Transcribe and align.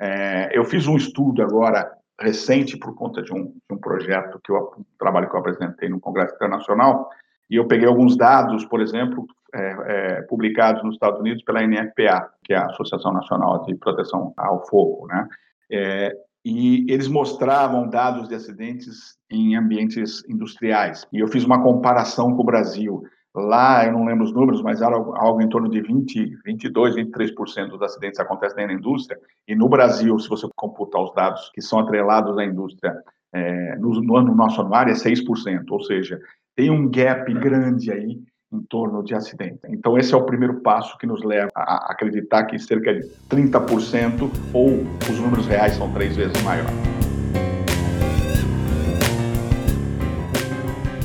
É, 0.00 0.56
eu 0.56 0.64
fiz 0.64 0.86
um 0.86 0.96
estudo 0.96 1.42
agora 1.42 1.90
recente 2.20 2.76
por 2.76 2.94
conta 2.94 3.22
de 3.22 3.32
um, 3.32 3.44
de 3.44 3.74
um 3.74 3.78
projeto 3.78 4.40
que 4.42 4.50
eu 4.50 4.74
um 4.78 4.84
trabalho 4.98 5.28
que 5.28 5.34
eu 5.34 5.40
apresentei 5.40 5.88
no 5.88 6.00
Congresso 6.00 6.34
Internacional 6.34 7.08
e 7.50 7.56
eu 7.56 7.66
peguei 7.66 7.86
alguns 7.86 8.16
dados, 8.16 8.64
por 8.64 8.80
exemplo, 8.80 9.26
é, 9.54 9.76
é, 9.86 10.22
publicados 10.22 10.82
nos 10.82 10.94
Estados 10.94 11.20
Unidos 11.20 11.42
pela 11.42 11.66
NFPA, 11.66 12.28
que 12.44 12.52
é 12.52 12.56
a 12.56 12.66
Associação 12.66 13.12
Nacional 13.12 13.64
de 13.64 13.74
Proteção 13.76 14.34
ao 14.36 14.66
Fogo, 14.66 15.06
né? 15.06 15.26
É, 15.70 16.12
e 16.44 16.86
eles 16.90 17.08
mostravam 17.08 17.88
dados 17.88 18.28
de 18.28 18.34
acidentes 18.34 19.18
em 19.30 19.56
ambientes 19.56 20.24
industriais. 20.28 21.06
E 21.12 21.18
eu 21.18 21.28
fiz 21.28 21.44
uma 21.44 21.62
comparação 21.62 22.34
com 22.34 22.42
o 22.42 22.46
Brasil. 22.46 23.02
Lá, 23.46 23.86
eu 23.86 23.92
não 23.92 24.04
lembro 24.04 24.24
os 24.24 24.32
números, 24.32 24.62
mas 24.62 24.82
era 24.82 24.96
algo 24.96 25.40
em 25.40 25.48
torno 25.48 25.68
de 25.68 25.80
20, 25.80 26.38
22, 26.44 26.96
23% 26.96 27.68
dos 27.68 27.82
acidentes 27.82 28.20
acontecem 28.20 28.66
na 28.66 28.72
indústria. 28.72 29.18
E 29.46 29.54
no 29.54 29.68
Brasil, 29.68 30.18
se 30.18 30.28
você 30.28 30.46
computar 30.56 31.02
os 31.02 31.14
dados 31.14 31.50
que 31.54 31.62
são 31.62 31.78
atrelados 31.78 32.36
à 32.38 32.44
indústria 32.44 32.94
é, 33.32 33.76
no, 33.76 34.00
no, 34.00 34.34
nosso 34.34 34.60
anuário, 34.60 34.92
é 34.92 34.94
6%. 34.94 35.64
Ou 35.70 35.82
seja, 35.82 36.20
tem 36.56 36.70
um 36.70 36.90
gap 36.90 37.32
grande 37.34 37.92
aí 37.92 38.20
em 38.52 38.62
torno 38.62 39.02
de 39.04 39.14
acidente. 39.14 39.60
Então, 39.68 39.98
esse 39.98 40.14
é 40.14 40.16
o 40.16 40.24
primeiro 40.24 40.60
passo 40.60 40.96
que 40.98 41.06
nos 41.06 41.22
leva 41.22 41.50
a 41.54 41.92
acreditar 41.92 42.44
que 42.44 42.58
cerca 42.58 42.94
de 42.94 43.06
30% 43.30 44.30
ou 44.54 44.68
os 45.08 45.20
números 45.20 45.46
reais 45.46 45.74
são 45.74 45.92
três 45.92 46.16
vezes 46.16 46.42
maiores. 46.42 46.97